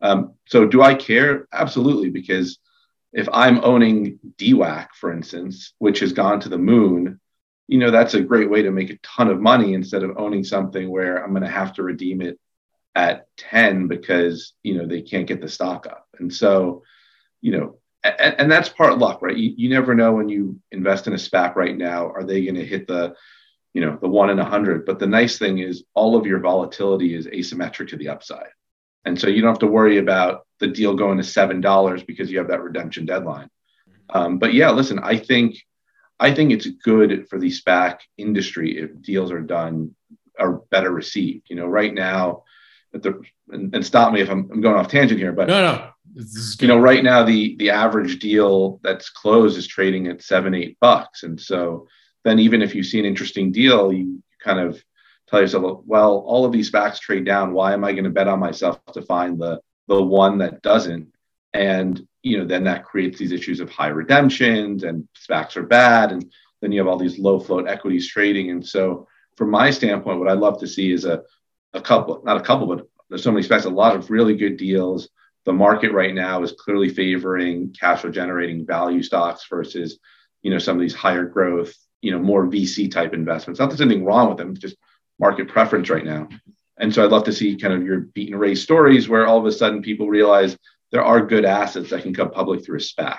Um, 0.01 0.35
so 0.47 0.67
do 0.67 0.83
I 0.83 0.95
care? 0.95 1.49
Absolutely, 1.53 2.11
because 2.11 2.59
if 3.13 3.29
I'm 3.33 3.65
owning 3.65 4.19
DWAC, 4.39 4.89
for 4.99 5.13
instance, 5.13 5.73
which 5.79 6.01
has 6.01 6.13
gone 6.13 6.41
to 6.41 6.49
the 6.49 6.59
moon, 6.59 7.21
you 7.69 7.79
know, 7.79 7.91
that's 7.91 8.15
a 8.15 8.21
great 8.21 8.51
way 8.51 8.63
to 8.63 8.71
make 8.71 8.91
a 8.91 8.99
ton 8.99 9.29
of 9.29 9.41
money 9.41 9.73
instead 9.75 10.03
of 10.03 10.19
owning 10.19 10.45
something 10.45 10.91
where 10.91 11.23
I'm 11.23 11.31
going 11.31 11.45
to 11.45 11.49
have 11.49 11.75
to 11.75 11.83
redeem 11.83 12.21
it 12.21 12.39
at 12.95 13.27
10 13.39 13.89
because, 13.89 14.53
you 14.63 14.75
know, 14.75 14.87
they 14.87 15.01
can't 15.01 15.27
get 15.27 15.41
the 15.41 15.49
stock 15.49 15.87
up. 15.87 16.07
And 16.19 16.33
so, 16.33 16.83
you 17.41 17.53
know, 17.53 17.79
and, 18.03 18.35
and 18.39 18.53
that's 18.53 18.69
part 18.69 18.99
luck, 18.99 19.23
right? 19.23 19.37
You, 19.37 19.55
you 19.57 19.69
never 19.69 19.95
know 19.95 20.13
when 20.13 20.29
you 20.29 20.61
invest 20.73 21.07
in 21.07 21.15
a 21.15 21.17
SPAC 21.17 21.57
right 21.57 21.77
now, 21.77 22.11
are 22.11 22.25
they 22.25 22.43
going 22.43 22.57
to 22.57 22.67
hit 22.67 22.87
the, 22.87 23.15
you 23.73 23.81
know, 23.81 23.97
the 24.01 24.09
one 24.09 24.31
in 24.31 24.39
a 24.39 24.45
hundred? 24.45 24.85
But 24.85 24.99
the 24.99 25.07
nice 25.07 25.39
thing 25.39 25.59
is 25.59 25.85
all 25.95 26.17
of 26.17 26.27
your 26.27 26.41
volatility 26.41 27.15
is 27.15 27.27
asymmetric 27.27 27.89
to 27.89 27.97
the 27.97 28.09
upside. 28.09 28.51
And 29.05 29.21
so 29.21 29.29
you 29.29 29.43
don't 29.43 29.51
have 29.51 29.59
to 29.61 29.67
worry 29.67 29.99
about 29.99 30.47
the 30.61 30.67
deal 30.67 30.95
going 30.95 31.19
to 31.19 31.25
$7 31.25 32.07
because 32.07 32.31
you 32.31 32.38
have 32.38 32.49
that 32.49 32.62
redemption 32.62 33.07
deadline. 33.07 33.51
Um, 34.11 34.38
but 34.38 34.55
yeah, 34.55 34.71
listen, 34.71 34.99
I 35.03 35.19
think 35.19 35.57
I 36.21 36.33
think 36.33 36.53
it's 36.53 36.67
good 36.67 37.29
for 37.29 37.38
the 37.38 37.51
SPAC 37.51 37.99
industry 38.17 38.79
if 38.79 39.03
deals 39.03 39.33
are 39.33 39.40
done 39.40 39.95
are 40.38 40.53
better 40.71 40.90
received. 40.90 41.51
You 41.51 41.57
know, 41.57 41.67
right 41.67 41.93
now, 41.93 42.45
the 42.93 43.21
and, 43.49 43.75
and 43.75 43.85
stop 43.85 44.12
me 44.12 44.21
if 44.21 44.31
I'm, 44.31 44.49
I'm, 44.53 44.61
going 44.61 44.77
off 44.77 44.88
tangent 44.88 45.21
here, 45.21 45.33
but 45.33 45.49
no, 45.49 45.61
no, 45.61 45.90
you 46.61 46.69
know, 46.69 46.79
right 46.79 47.03
now 47.03 47.25
the 47.25 47.57
the 47.57 47.71
average 47.71 48.21
deal 48.21 48.79
that's 48.83 49.11
closed 49.11 49.59
is 49.59 49.67
trading 49.67 50.07
at 50.07 50.23
seven, 50.23 50.55
eight 50.55 50.79
bucks, 50.81 51.25
and 51.25 51.40
so 51.40 51.88
then 52.25 52.38
even 52.38 52.62
if 52.62 52.75
you 52.75 52.83
see 52.83 52.99
an 52.99 53.05
interesting 53.05 53.51
deal, 53.51 53.93
you 53.93 54.23
kind 54.43 54.61
of 54.61 54.83
tell 55.29 55.41
yourself, 55.41 55.83
well, 55.87 56.19
all 56.19 56.45
of 56.45 56.53
these 56.53 56.71
SPACs 56.71 57.01
trade 57.01 57.25
down. 57.25 57.53
Why 57.53 57.73
am 57.73 57.85
I 57.85 57.93
going 57.93 58.05
to 58.05 58.11
bet 58.11 58.29
on 58.29 58.41
myself 58.41 58.81
to 58.93 59.03
find 59.03 59.39
the 59.39 59.61
the 59.89 60.03
one 60.03 60.39
that 60.39 60.63
doesn't? 60.63 61.13
And 61.53 62.07
you 62.25 62.39
know, 62.39 62.47
then 62.47 62.65
that 62.65 62.85
creates 62.85 63.19
these 63.19 63.33
issues 63.33 63.61
of 63.61 63.71
high 63.71 63.89
redemptions 63.89 64.83
and 64.83 65.07
SPACs 65.15 65.57
are 65.57 65.63
bad. 65.63 66.11
And 66.11 66.33
then 66.61 66.73
you 66.73 66.81
have 66.81 66.89
all 66.89 66.99
these 66.99 67.19
low 67.19 67.39
float 67.39 67.69
equities 67.69 68.09
trading. 68.09 68.51
And 68.51 68.67
so 68.67 69.07
from 69.37 69.51
my 69.51 69.71
standpoint, 69.71 70.19
what 70.19 70.29
I'd 70.29 70.39
love 70.39 70.59
to 70.61 70.67
see 70.67 70.91
is 70.91 71.05
a, 71.05 71.23
a 71.75 71.83
couple, 71.83 72.23
not 72.25 72.39
a 72.39 72.43
couple, 72.43 72.67
but 72.67 72.89
there's 73.09 73.23
so 73.23 73.31
many 73.31 73.47
SPACs, 73.47 73.67
a 73.67 73.69
lot 73.69 73.95
of 73.95 74.11
really 74.11 74.37
good 74.37 74.57
deals. 74.57 75.11
The 75.45 75.53
market 75.53 75.93
right 75.93 76.15
now 76.15 76.43
is 76.43 76.53
clearly 76.53 76.89
favoring 76.89 77.75
cash 77.79 78.01
flow 78.01 78.11
generating 78.11 78.65
value 78.65 79.03
stocks 79.03 79.47
versus, 79.51 79.99
you 80.41 80.51
know, 80.51 80.59
some 80.59 80.77
of 80.77 80.81
these 80.81 80.95
higher 80.95 81.27
growth, 81.27 81.75
you 82.01 82.11
know, 82.11 82.19
more 82.19 82.47
VC 82.47 82.91
type 82.91 83.13
investments. 83.13 83.61
Not 83.61 83.67
that 83.67 83.77
there's 83.77 83.87
anything 83.87 84.07
wrong 84.07 84.31
with 84.31 84.39
them, 84.39 84.57
just 84.57 84.77
market 85.18 85.48
preference 85.48 85.90
right 85.90 86.05
now. 86.05 86.29
And 86.79 86.92
so 86.92 87.05
I'd 87.05 87.11
love 87.11 87.24
to 87.24 87.33
see 87.33 87.57
kind 87.57 87.72
of 87.72 87.85
your 87.85 88.00
beat 88.00 88.31
and 88.33 88.40
raise 88.40 88.62
stories 88.62 89.09
where 89.09 89.27
all 89.27 89.38
of 89.38 89.46
a 89.46 89.53
sudden 89.53 89.83
people 89.83 90.09
realize 90.09 90.57
there 90.90 91.05
are 91.05 91.24
good 91.24 91.44
assets 91.44 91.90
that 91.90 92.03
can 92.03 92.14
come 92.14 92.31
public 92.31 92.64
through 92.64 92.79
a 92.79 92.81
SPAC. 92.81 93.18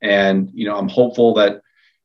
And 0.00 0.50
you 0.54 0.66
know, 0.66 0.76
I'm 0.76 0.88
hopeful 0.88 1.34
that 1.34 1.62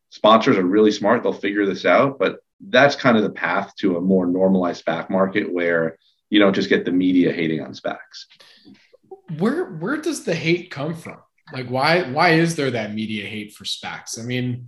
sponsors 0.09 0.57
are 0.57 0.63
really 0.63 0.91
smart; 0.91 1.23
they'll 1.23 1.33
figure 1.33 1.65
this 1.65 1.85
out. 1.85 2.19
But 2.19 2.39
that's 2.59 2.95
kind 2.95 3.17
of 3.17 3.23
the 3.23 3.29
path 3.29 3.73
to 3.79 3.97
a 3.97 4.01
more 4.01 4.25
normalized 4.25 4.85
SPAC 4.85 5.09
market 5.09 5.51
where 5.51 5.97
you 6.29 6.39
don't 6.39 6.53
just 6.53 6.69
get 6.69 6.85
the 6.85 6.91
media 6.91 7.31
hating 7.31 7.61
on 7.61 7.73
SPACs. 7.73 8.25
Where 9.37 9.65
where 9.65 9.97
does 9.97 10.23
the 10.23 10.35
hate 10.35 10.71
come 10.71 10.95
from? 10.95 11.17
Like, 11.51 11.67
why 11.67 12.03
why 12.11 12.31
is 12.31 12.55
there 12.55 12.71
that 12.71 12.93
media 12.93 13.27
hate 13.27 13.53
for 13.53 13.65
SPACs? 13.65 14.19
I 14.19 14.23
mean, 14.23 14.67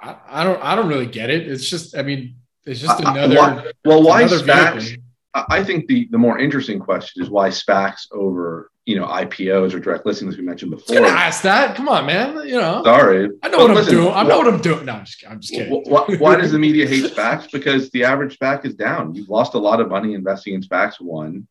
I, 0.00 0.16
I 0.26 0.44
don't 0.44 0.62
I 0.62 0.74
don't 0.74 0.88
really 0.88 1.06
get 1.06 1.30
it. 1.30 1.48
It's 1.48 1.68
just 1.68 1.96
I 1.96 2.02
mean, 2.02 2.36
it's 2.68 2.80
just 2.80 3.00
another. 3.00 3.38
Uh, 3.38 3.54
why, 3.54 3.72
well, 3.84 4.02
why 4.02 4.22
another 4.22 4.38
SPACs? 4.38 4.80
Vehicle. 4.80 5.04
I 5.34 5.62
think 5.62 5.86
the 5.86 6.08
the 6.10 6.18
more 6.18 6.38
interesting 6.38 6.78
question 6.78 7.22
is 7.22 7.30
why 7.30 7.48
SPACs 7.48 8.08
over 8.12 8.70
you 8.86 8.98
know 8.98 9.06
IPOs 9.06 9.74
or 9.74 9.78
direct 9.78 10.06
listings 10.06 10.36
we 10.36 10.42
mentioned 10.42 10.70
before. 10.70 10.96
Gonna 10.96 11.08
ask 11.08 11.42
that. 11.42 11.76
Come 11.76 11.88
on, 11.88 12.06
man. 12.06 12.46
You 12.48 12.56
know. 12.56 12.82
Sorry. 12.84 13.28
I 13.42 13.48
know 13.48 13.58
what 13.58 13.70
listen, 13.70 13.96
I'm 13.96 14.02
doing. 14.02 14.14
I 14.14 14.22
know 14.22 14.38
what, 14.38 14.46
what 14.46 14.54
I'm 14.54 14.60
doing. 14.60 14.84
No, 14.86 14.92
I'm 14.94 15.04
just, 15.04 15.24
I'm 15.28 15.40
just 15.40 15.52
kidding. 15.52 15.82
Why, 15.84 16.04
why 16.18 16.36
does 16.36 16.52
the 16.52 16.58
media 16.58 16.86
hate 16.86 17.04
SPACs? 17.12 17.50
Because 17.52 17.90
the 17.90 18.04
average 18.04 18.38
SPAC 18.38 18.64
is 18.64 18.74
down. 18.74 19.14
You've 19.14 19.28
lost 19.28 19.54
a 19.54 19.58
lot 19.58 19.80
of 19.80 19.88
money 19.88 20.14
investing 20.14 20.54
in 20.54 20.62
SPACs. 20.62 21.00
One, 21.00 21.46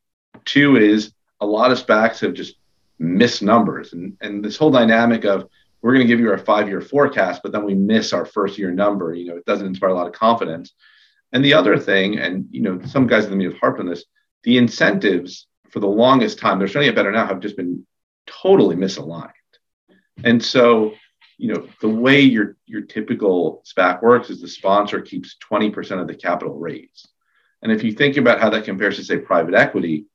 two 0.46 0.78
is 0.78 1.14
a 1.40 1.46
lot 1.46 1.72
of 1.72 1.78
SPACs 1.78 2.20
have 2.22 2.34
just 2.34 2.56
missed 3.00 3.42
numbers, 3.42 3.94
and 3.94 4.18
and 4.22 4.44
this 4.44 4.58
whole 4.58 4.72
dynamic 4.72 5.24
of 5.24 5.48
we're 5.82 5.94
going 5.94 6.06
to 6.06 6.12
give 6.12 6.20
you 6.20 6.32
our 6.32 6.38
five 6.38 6.68
year 6.68 6.82
forecast, 6.82 7.42
but 7.44 7.52
then 7.52 7.64
we 7.64 7.76
miss 7.76 8.14
our 8.14 8.26
first 8.26 8.58
year 8.58 8.72
number. 8.72 9.14
You 9.14 9.30
know, 9.30 9.38
it 9.38 9.46
doesn't 9.46 9.68
inspire 9.68 9.92
a 9.92 9.94
lot 9.94 10.08
of 10.08 10.14
confidence. 10.14 10.74
And 11.34 11.44
the 11.44 11.54
other 11.54 11.78
thing, 11.78 12.20
and 12.20 12.48
you 12.52 12.62
know, 12.62 12.82
some 12.86 13.08
guys 13.08 13.26
in 13.26 13.32
the 13.32 13.36
media 13.36 13.52
have 13.52 13.60
harped 13.60 13.80
on 13.80 13.88
this, 13.88 14.06
the 14.44 14.58
incentives 14.58 15.48
for 15.70 15.80
the 15.80 15.88
longest 15.88 16.40
time, 16.40 16.60
they're 16.60 16.68
starting 16.68 16.90
to 16.90 16.96
better 16.96 17.12
now, 17.12 17.28
have 17.28 17.42
just 17.42 17.58
been 17.58 17.86
totally 18.26 18.76
misaligned. 18.76 19.32
And 20.24 20.44
so, 20.44 20.94
you 21.38 21.54
know, 21.54 21.68
the 21.82 21.90
way 21.90 22.22
your 22.22 22.58
your 22.66 22.82
typical 22.82 23.64
SPAC 23.66 24.02
works 24.02 24.30
is 24.30 24.42
the 24.42 24.48
sponsor 24.48 25.02
keeps 25.02 25.36
20% 25.52 26.02
of 26.02 26.08
the 26.08 26.16
capital 26.16 26.58
raised. 26.58 27.10
And 27.62 27.72
if 27.72 27.84
you 27.84 27.92
think 27.92 28.18
about 28.18 28.40
how 28.40 28.50
that 28.52 28.66
compares 28.66 28.98
to 28.98 29.04
say 29.04 29.18
private 29.18 29.54
equity, 29.54 30.06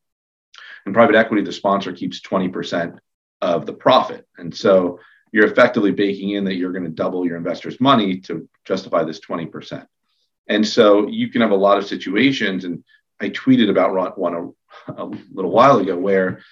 in 0.87 0.93
private 0.93 1.17
equity, 1.17 1.43
the 1.43 1.53
sponsor 1.53 1.93
keeps 1.93 2.21
20% 2.21 2.99
of 3.41 3.67
the 3.67 3.73
profit. 3.73 4.27
And 4.37 4.55
so 4.55 5.01
you're 5.33 5.47
effectively 5.47 5.93
baking 5.93 6.31
in 6.31 6.45
that 6.45 6.55
you're 6.55 6.73
going 6.73 6.85
to 6.85 6.91
double 6.91 7.27
your 7.27 7.37
investors' 7.37 7.81
money 7.81 8.19
to 8.21 8.49
justify 8.65 9.05
this 9.05 9.21
20%. 9.21 9.87
And 10.49 10.67
so 10.67 11.07
you 11.09 11.29
can 11.29 11.41
have 11.41 11.51
a 11.51 11.57
lot 11.57 11.79
of 11.79 11.87
situations, 11.87 12.65
and 12.65 12.85
I 13.21 13.31
tweeted 13.31 13.71
about 13.71 14.19
one 14.19 14.35
a, 14.89 14.93
a 14.93 15.05
little 15.33 15.51
while 15.51 15.79
ago 15.79 15.97
where, 15.97 16.43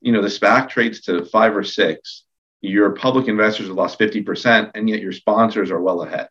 you 0.00 0.12
know, 0.12 0.22
the 0.22 0.28
SPAC 0.28 0.68
trades 0.68 1.02
to 1.02 1.24
five 1.24 1.56
or 1.56 1.64
six. 1.64 2.24
Your 2.60 2.90
public 2.90 3.28
investors 3.28 3.68
have 3.68 3.76
lost 3.76 4.00
50%, 4.00 4.72
and 4.74 4.88
yet 4.88 5.00
your 5.00 5.12
sponsors 5.12 5.70
are 5.70 5.80
well 5.80 6.02
ahead. 6.02 6.28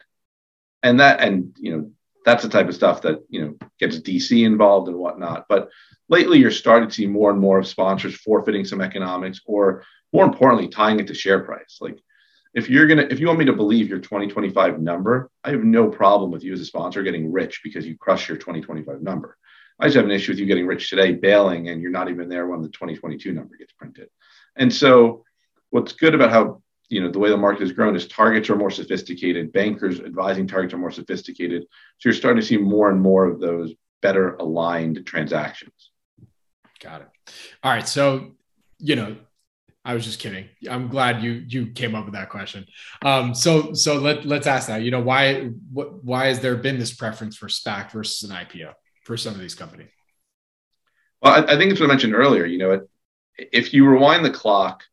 And 0.83 0.99
that, 0.99 1.21
and, 1.21 1.55
you 1.57 1.75
know, 1.75 1.91
that's 2.25 2.43
the 2.43 2.49
type 2.49 2.67
of 2.67 2.75
stuff 2.75 3.03
that, 3.03 3.23
you 3.29 3.41
know, 3.41 3.57
gets 3.79 3.99
DC 3.99 4.45
involved 4.45 4.89
and 4.89 4.97
whatnot. 4.97 5.45
But 5.47 5.69
lately, 6.09 6.39
you're 6.39 6.51
starting 6.51 6.89
to 6.89 6.93
see 6.93 7.07
more 7.07 7.31
and 7.31 7.39
more 7.39 7.59
of 7.59 7.67
sponsors 7.67 8.15
forfeiting 8.15 8.65
some 8.65 8.81
economics 8.81 9.39
or 9.45 9.85
more 10.11 10.25
importantly, 10.25 10.67
tying 10.67 10.99
it 10.99 11.07
to 11.07 11.13
share 11.13 11.45
price. 11.45 11.77
Like, 11.79 11.97
if 12.53 12.69
you're 12.69 12.87
gonna 12.87 13.07
if 13.09 13.19
you 13.19 13.27
want 13.27 13.39
me 13.39 13.45
to 13.45 13.53
believe 13.53 13.89
your 13.89 13.99
2025 13.99 14.79
number 14.79 15.29
i 15.43 15.51
have 15.51 15.63
no 15.63 15.87
problem 15.89 16.31
with 16.31 16.43
you 16.43 16.53
as 16.53 16.61
a 16.61 16.65
sponsor 16.65 17.03
getting 17.03 17.31
rich 17.31 17.61
because 17.63 17.85
you 17.85 17.97
crush 17.97 18.27
your 18.27 18.37
2025 18.37 19.01
number 19.01 19.37
I 19.79 19.85
just 19.85 19.95
have 19.95 20.05
an 20.05 20.11
issue 20.11 20.31
with 20.31 20.39
you 20.39 20.45
getting 20.45 20.65
rich 20.65 20.89
today, 20.89 21.13
bailing, 21.13 21.69
and 21.69 21.81
you're 21.81 21.91
not 21.91 22.09
even 22.09 22.29
there 22.29 22.47
when 22.47 22.61
the 22.61 22.69
2022 22.69 23.31
number 23.31 23.55
gets 23.57 23.73
printed. 23.73 24.09
And 24.55 24.73
so, 24.73 25.23
what's 25.69 25.93
good 25.93 26.15
about 26.15 26.31
how 26.31 26.61
you 26.89 27.01
know 27.01 27.11
the 27.11 27.19
way 27.19 27.29
the 27.29 27.37
market 27.37 27.61
has 27.61 27.71
grown 27.73 27.95
is 27.95 28.07
targets 28.07 28.49
are 28.49 28.55
more 28.55 28.71
sophisticated, 28.71 29.53
bankers 29.53 29.99
advising 29.99 30.47
targets 30.47 30.73
are 30.73 30.79
more 30.79 30.91
sophisticated. 30.91 31.63
So 31.63 32.09
you're 32.09 32.13
starting 32.13 32.41
to 32.41 32.47
see 32.47 32.57
more 32.57 32.89
and 32.89 32.99
more 32.99 33.25
of 33.25 33.39
those 33.39 33.73
better 34.01 34.35
aligned 34.35 35.05
transactions. 35.05 35.91
Got 36.79 37.01
it. 37.01 37.07
All 37.63 37.71
right. 37.71 37.87
So, 37.87 38.35
you 38.79 38.95
know, 38.95 39.17
I 39.87 39.93
was 39.93 40.03
just 40.03 40.19
kidding. 40.19 40.49
I'm 40.69 40.89
glad 40.89 41.23
you 41.23 41.43
you 41.47 41.67
came 41.67 41.95
up 41.95 42.05
with 42.05 42.13
that 42.13 42.29
question. 42.29 42.65
Um, 43.03 43.33
so 43.33 43.73
so 43.73 43.95
let 43.95 44.25
let's 44.25 44.45
ask 44.45 44.67
that. 44.67 44.81
You 44.81 44.91
know, 44.91 45.01
why 45.01 45.45
what 45.71 46.03
why 46.03 46.27
has 46.27 46.41
there 46.41 46.55
been 46.55 46.77
this 46.77 46.93
preference 46.93 47.37
for 47.37 47.47
SPAC 47.47 47.91
versus 47.91 48.29
an 48.29 48.35
IPO? 48.35 48.73
for 49.07 49.17
some 49.17 49.33
of 49.33 49.39
these 49.39 49.55
companies? 49.55 49.87
Well, 51.21 51.33
I, 51.33 51.53
I 51.53 51.57
think 51.57 51.71
it's 51.71 51.79
what 51.79 51.87
I 51.87 51.93
mentioned 51.93 52.13
earlier. 52.13 52.45
You 52.45 52.57
know, 52.59 52.87
if 53.37 53.73
you 53.73 53.87
rewind 53.87 54.23
the 54.23 54.29
clock, 54.29 54.83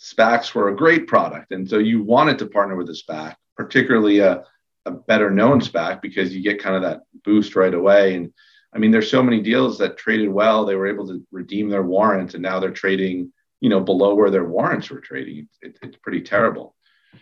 SPACs 0.00 0.54
were 0.54 0.70
a 0.70 0.76
great 0.76 1.06
product, 1.06 1.52
and 1.52 1.68
so 1.68 1.78
you 1.78 2.02
wanted 2.02 2.38
to 2.38 2.46
partner 2.46 2.76
with 2.76 2.88
a 2.88 2.92
SPAC, 2.92 3.36
particularly 3.56 4.20
a, 4.20 4.44
a 4.86 4.90
better 4.90 5.30
known 5.30 5.60
SPAC, 5.60 6.00
because 6.00 6.34
you 6.34 6.42
get 6.42 6.62
kind 6.62 6.76
of 6.76 6.82
that 6.82 7.02
boost 7.24 7.54
right 7.54 7.74
away. 7.74 8.14
And 8.14 8.32
I 8.74 8.78
mean, 8.78 8.90
there's 8.90 9.10
so 9.10 9.22
many 9.22 9.42
deals 9.42 9.78
that 9.78 9.98
traded 9.98 10.30
well; 10.30 10.64
they 10.64 10.74
were 10.74 10.88
able 10.88 11.06
to 11.08 11.22
redeem 11.30 11.68
their 11.68 11.82
warrants, 11.82 12.34
and 12.34 12.42
now 12.42 12.58
they're 12.58 12.70
trading, 12.70 13.32
you 13.60 13.68
know, 13.68 13.80
below 13.80 14.14
where 14.14 14.30
their 14.30 14.44
warrants 14.44 14.90
were 14.90 15.00
trading. 15.00 15.48
It, 15.62 15.78
it's 15.82 15.96
pretty 15.96 16.22
terrible. 16.22 16.74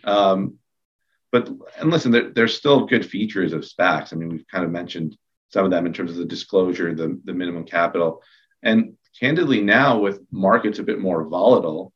Um, 0.03 0.55
but 1.31 1.49
and 1.77 1.89
listen, 1.89 2.11
there, 2.11 2.31
there's 2.31 2.55
still 2.55 2.85
good 2.85 3.05
features 3.05 3.53
of 3.53 3.61
SPACs. 3.61 4.13
I 4.13 4.15
mean, 4.15 4.29
we've 4.29 4.47
kind 4.47 4.63
of 4.63 4.71
mentioned 4.71 5.17
some 5.49 5.65
of 5.65 5.71
them 5.71 5.85
in 5.85 5.93
terms 5.93 6.11
of 6.11 6.17
the 6.17 6.25
disclosure, 6.25 6.93
the, 6.93 7.19
the 7.23 7.33
minimum 7.33 7.63
capital. 7.63 8.21
And 8.63 8.97
candidly, 9.19 9.61
now 9.61 9.99
with 9.99 10.21
markets 10.31 10.79
a 10.79 10.83
bit 10.83 10.99
more 10.99 11.27
volatile, 11.27 11.93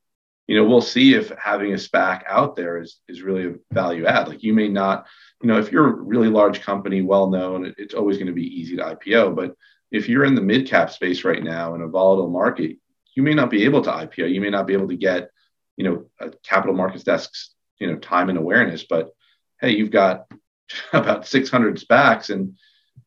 you 0.47 0.55
know, 0.55 0.65
we'll 0.65 0.81
see 0.81 1.13
if 1.13 1.31
having 1.37 1.71
a 1.71 1.77
SPAC 1.77 2.23
out 2.27 2.55
there 2.55 2.81
is, 2.81 2.99
is 3.07 3.21
really 3.21 3.47
a 3.47 3.55
value 3.73 4.05
add. 4.05 4.27
Like 4.27 4.43
you 4.43 4.53
may 4.53 4.67
not, 4.67 5.05
you 5.41 5.47
know, 5.47 5.57
if 5.57 5.71
you're 5.71 5.87
a 5.87 6.01
really 6.01 6.27
large 6.27 6.61
company, 6.61 7.01
well 7.01 7.29
known, 7.29 7.73
it's 7.77 7.93
always 7.93 8.17
going 8.17 8.27
to 8.27 8.33
be 8.33 8.59
easy 8.59 8.75
to 8.75 8.83
IPO. 8.83 9.35
But 9.35 9.55
if 9.91 10.09
you're 10.09 10.25
in 10.25 10.35
the 10.35 10.41
mid 10.41 10.67
cap 10.67 10.91
space 10.91 11.23
right 11.23 11.43
now 11.43 11.75
in 11.75 11.81
a 11.81 11.87
volatile 11.87 12.29
market, 12.29 12.77
you 13.13 13.23
may 13.23 13.33
not 13.33 13.49
be 13.49 13.65
able 13.65 13.81
to 13.83 13.91
IPO. 13.91 14.33
You 14.33 14.41
may 14.41 14.49
not 14.49 14.67
be 14.67 14.73
able 14.73 14.87
to 14.87 14.95
get, 14.95 15.29
you 15.77 15.83
know, 15.83 16.05
a 16.19 16.31
capital 16.43 16.75
markets 16.75 17.03
desks, 17.03 17.53
you 17.79 17.87
know, 17.87 17.97
time 17.97 18.29
and 18.29 18.37
awareness. 18.37 18.83
But 18.83 19.11
hey, 19.59 19.71
you've 19.71 19.91
got 19.91 20.31
about 20.93 21.27
600 21.27 21.77
SPACs 21.77 22.29
and 22.29 22.57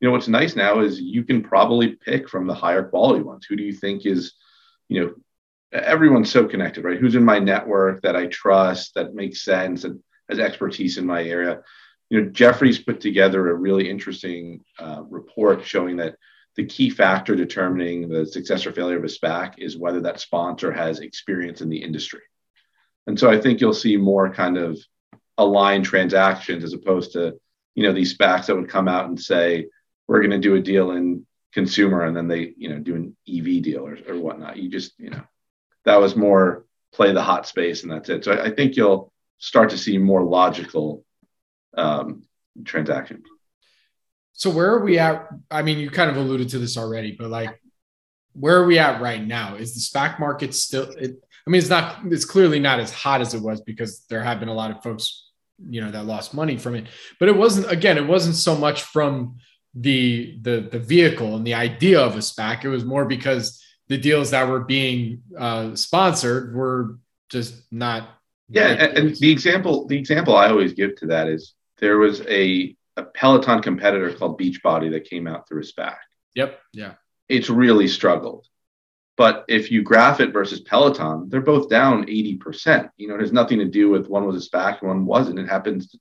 you 0.00 0.08
know 0.08 0.12
what's 0.12 0.28
nice 0.28 0.56
now 0.56 0.80
is 0.80 1.00
you 1.00 1.24
can 1.24 1.42
probably 1.42 1.92
pick 1.92 2.28
from 2.28 2.46
the 2.46 2.54
higher 2.54 2.82
quality 2.82 3.22
ones 3.22 3.46
who 3.46 3.56
do 3.56 3.62
you 3.62 3.72
think 3.72 4.04
is 4.04 4.34
you 4.88 5.00
know 5.00 5.14
everyone's 5.72 6.30
so 6.30 6.46
connected 6.46 6.84
right 6.84 6.98
who's 6.98 7.14
in 7.14 7.24
my 7.24 7.38
network 7.38 8.02
that 8.02 8.16
i 8.16 8.26
trust 8.26 8.94
that 8.94 9.14
makes 9.14 9.42
sense 9.42 9.84
and 9.84 10.02
has 10.28 10.38
expertise 10.38 10.98
in 10.98 11.06
my 11.06 11.22
area 11.22 11.62
you 12.10 12.20
know, 12.20 12.30
Jefferies 12.30 12.78
put 12.78 13.00
together 13.00 13.48
a 13.48 13.54
really 13.54 13.88
interesting 13.88 14.60
uh, 14.78 15.02
report 15.08 15.64
showing 15.64 15.96
that 15.96 16.16
the 16.56 16.64
key 16.64 16.90
factor 16.90 17.34
determining 17.34 18.08
the 18.08 18.26
success 18.26 18.64
or 18.66 18.72
failure 18.72 18.98
of 18.98 19.04
a 19.04 19.08
SPAC 19.08 19.54
is 19.58 19.76
whether 19.76 20.00
that 20.00 20.20
sponsor 20.20 20.70
has 20.70 21.00
experience 21.00 21.60
in 21.60 21.68
the 21.68 21.82
industry. 21.82 22.20
And 23.06 23.18
so 23.18 23.30
I 23.30 23.40
think 23.40 23.60
you'll 23.60 23.74
see 23.74 23.96
more 23.96 24.32
kind 24.32 24.56
of 24.56 24.78
aligned 25.36 25.84
transactions 25.84 26.62
as 26.62 26.72
opposed 26.72 27.12
to, 27.12 27.34
you 27.74 27.82
know, 27.82 27.92
these 27.92 28.16
SPACs 28.16 28.46
that 28.46 28.56
would 28.56 28.68
come 28.68 28.88
out 28.88 29.06
and 29.06 29.20
say, 29.20 29.66
we're 30.06 30.20
going 30.20 30.30
to 30.30 30.38
do 30.38 30.54
a 30.54 30.60
deal 30.60 30.92
in 30.92 31.26
consumer 31.52 32.04
and 32.04 32.16
then 32.16 32.28
they, 32.28 32.52
you 32.56 32.68
know, 32.68 32.78
do 32.78 32.94
an 32.94 33.16
EV 33.28 33.62
deal 33.62 33.86
or, 33.86 33.98
or 34.08 34.18
whatnot. 34.18 34.56
You 34.56 34.68
just, 34.68 34.92
you 34.98 35.10
know, 35.10 35.22
that 35.84 36.00
was 36.00 36.14
more 36.14 36.64
play 36.92 37.12
the 37.12 37.22
hot 37.22 37.46
space 37.46 37.82
and 37.82 37.90
that's 37.90 38.08
it. 38.08 38.24
So 38.24 38.32
I, 38.32 38.46
I 38.46 38.50
think 38.50 38.76
you'll 38.76 39.12
start 39.38 39.70
to 39.70 39.78
see 39.78 39.98
more 39.98 40.22
logical 40.22 41.04
um, 41.76 42.22
transactions. 42.64 43.26
So 44.34 44.50
where 44.50 44.70
are 44.70 44.84
we 44.84 44.98
at? 44.98 45.28
I 45.50 45.62
mean, 45.62 45.78
you 45.78 45.90
kind 45.90 46.10
of 46.10 46.16
alluded 46.16 46.50
to 46.50 46.58
this 46.58 46.76
already, 46.76 47.12
but 47.12 47.30
like, 47.30 47.60
where 48.32 48.56
are 48.60 48.66
we 48.66 48.78
at 48.78 49.00
right 49.00 49.24
now? 49.24 49.54
Is 49.54 49.74
the 49.74 49.80
SPAC 49.80 50.18
market 50.18 50.54
still? 50.54 50.90
It, 50.90 51.12
I 51.46 51.50
mean, 51.50 51.60
it's 51.60 51.70
not. 51.70 52.00
It's 52.06 52.24
clearly 52.24 52.58
not 52.58 52.80
as 52.80 52.92
hot 52.92 53.20
as 53.20 53.32
it 53.32 53.40
was 53.40 53.60
because 53.60 54.04
there 54.10 54.22
have 54.22 54.40
been 54.40 54.48
a 54.48 54.54
lot 54.54 54.72
of 54.72 54.82
folks, 54.82 55.30
you 55.70 55.80
know, 55.80 55.90
that 55.92 56.04
lost 56.04 56.34
money 56.34 56.56
from 56.56 56.74
it. 56.74 56.86
But 57.20 57.28
it 57.28 57.36
wasn't. 57.36 57.70
Again, 57.70 57.96
it 57.96 58.06
wasn't 58.06 58.34
so 58.34 58.56
much 58.56 58.82
from 58.82 59.36
the 59.74 60.38
the 60.42 60.68
the 60.70 60.80
vehicle 60.80 61.36
and 61.36 61.46
the 61.46 61.54
idea 61.54 62.00
of 62.00 62.16
a 62.16 62.20
SPAC. 62.20 62.64
It 62.64 62.70
was 62.70 62.84
more 62.84 63.04
because 63.04 63.62
the 63.88 63.98
deals 63.98 64.30
that 64.30 64.48
were 64.48 64.64
being 64.64 65.22
uh, 65.38 65.76
sponsored 65.76 66.54
were 66.54 66.98
just 67.28 67.62
not. 67.70 68.08
Yeah, 68.48 68.68
and, 68.68 68.98
and 68.98 69.16
the 69.16 69.30
example 69.30 69.86
the 69.86 69.98
example 69.98 70.36
I 70.36 70.48
always 70.48 70.72
give 70.72 70.96
to 70.96 71.06
that 71.06 71.28
is 71.28 71.54
there 71.78 71.98
was 71.98 72.20
a 72.22 72.74
a 72.96 73.02
Peloton 73.02 73.62
competitor 73.62 74.12
called 74.12 74.40
Beachbody 74.40 74.90
that 74.92 75.08
came 75.08 75.26
out 75.26 75.48
through 75.48 75.62
a 75.62 75.64
SPAC. 75.64 75.96
Yep. 76.34 76.58
Yeah. 76.72 76.94
It's 77.28 77.50
really 77.50 77.88
struggled. 77.88 78.46
But 79.16 79.44
if 79.48 79.70
you 79.70 79.82
graph 79.82 80.20
it 80.20 80.32
versus 80.32 80.60
Peloton, 80.60 81.28
they're 81.28 81.40
both 81.40 81.68
down 81.68 82.06
80%. 82.06 82.90
You 82.96 83.08
know, 83.08 83.14
it 83.14 83.20
has 83.20 83.32
nothing 83.32 83.58
to 83.60 83.64
do 83.64 83.88
with 83.88 84.08
one 84.08 84.26
was 84.26 84.44
a 84.44 84.48
SPAC 84.48 84.80
and 84.80 84.88
one 84.88 85.06
wasn't. 85.06 85.38
It 85.38 85.48
happens, 85.48 85.94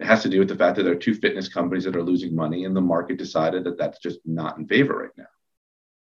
it 0.00 0.06
has 0.06 0.22
to 0.22 0.30
do 0.30 0.38
with 0.38 0.48
the 0.48 0.56
fact 0.56 0.76
that 0.76 0.84
there 0.84 0.92
are 0.92 0.96
two 0.96 1.14
fitness 1.14 1.48
companies 1.48 1.84
that 1.84 1.96
are 1.96 2.02
losing 2.02 2.34
money 2.34 2.64
and 2.64 2.74
the 2.74 2.80
market 2.80 3.18
decided 3.18 3.64
that 3.64 3.78
that's 3.78 3.98
just 3.98 4.20
not 4.24 4.56
in 4.56 4.66
favor 4.66 4.98
right 4.98 5.10
now. 5.16 5.26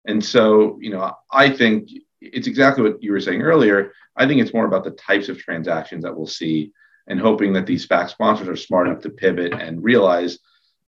And 0.08 0.24
so, 0.24 0.78
you 0.80 0.92
know, 0.92 1.14
I 1.32 1.50
think 1.50 1.90
it's 2.22 2.48
exactly 2.48 2.84
what 2.84 3.02
you 3.02 3.12
were 3.12 3.20
saying 3.20 3.42
earlier. 3.42 3.94
I 4.16 4.28
think 4.28 4.40
it's 4.40 4.54
more 4.54 4.66
about 4.66 4.84
the 4.84 4.92
types 4.92 5.30
of 5.30 5.40
transactions 5.40 6.04
that 6.04 6.16
we'll 6.16 6.28
see 6.28 6.74
and 7.08 7.20
hoping 7.20 7.54
that 7.54 7.66
these 7.66 7.88
SPAC 7.88 8.10
sponsors 8.10 8.48
are 8.48 8.56
smart 8.56 8.88
enough 8.88 9.02
to 9.04 9.10
pivot 9.10 9.54
and 9.54 9.84
realize, 9.84 10.40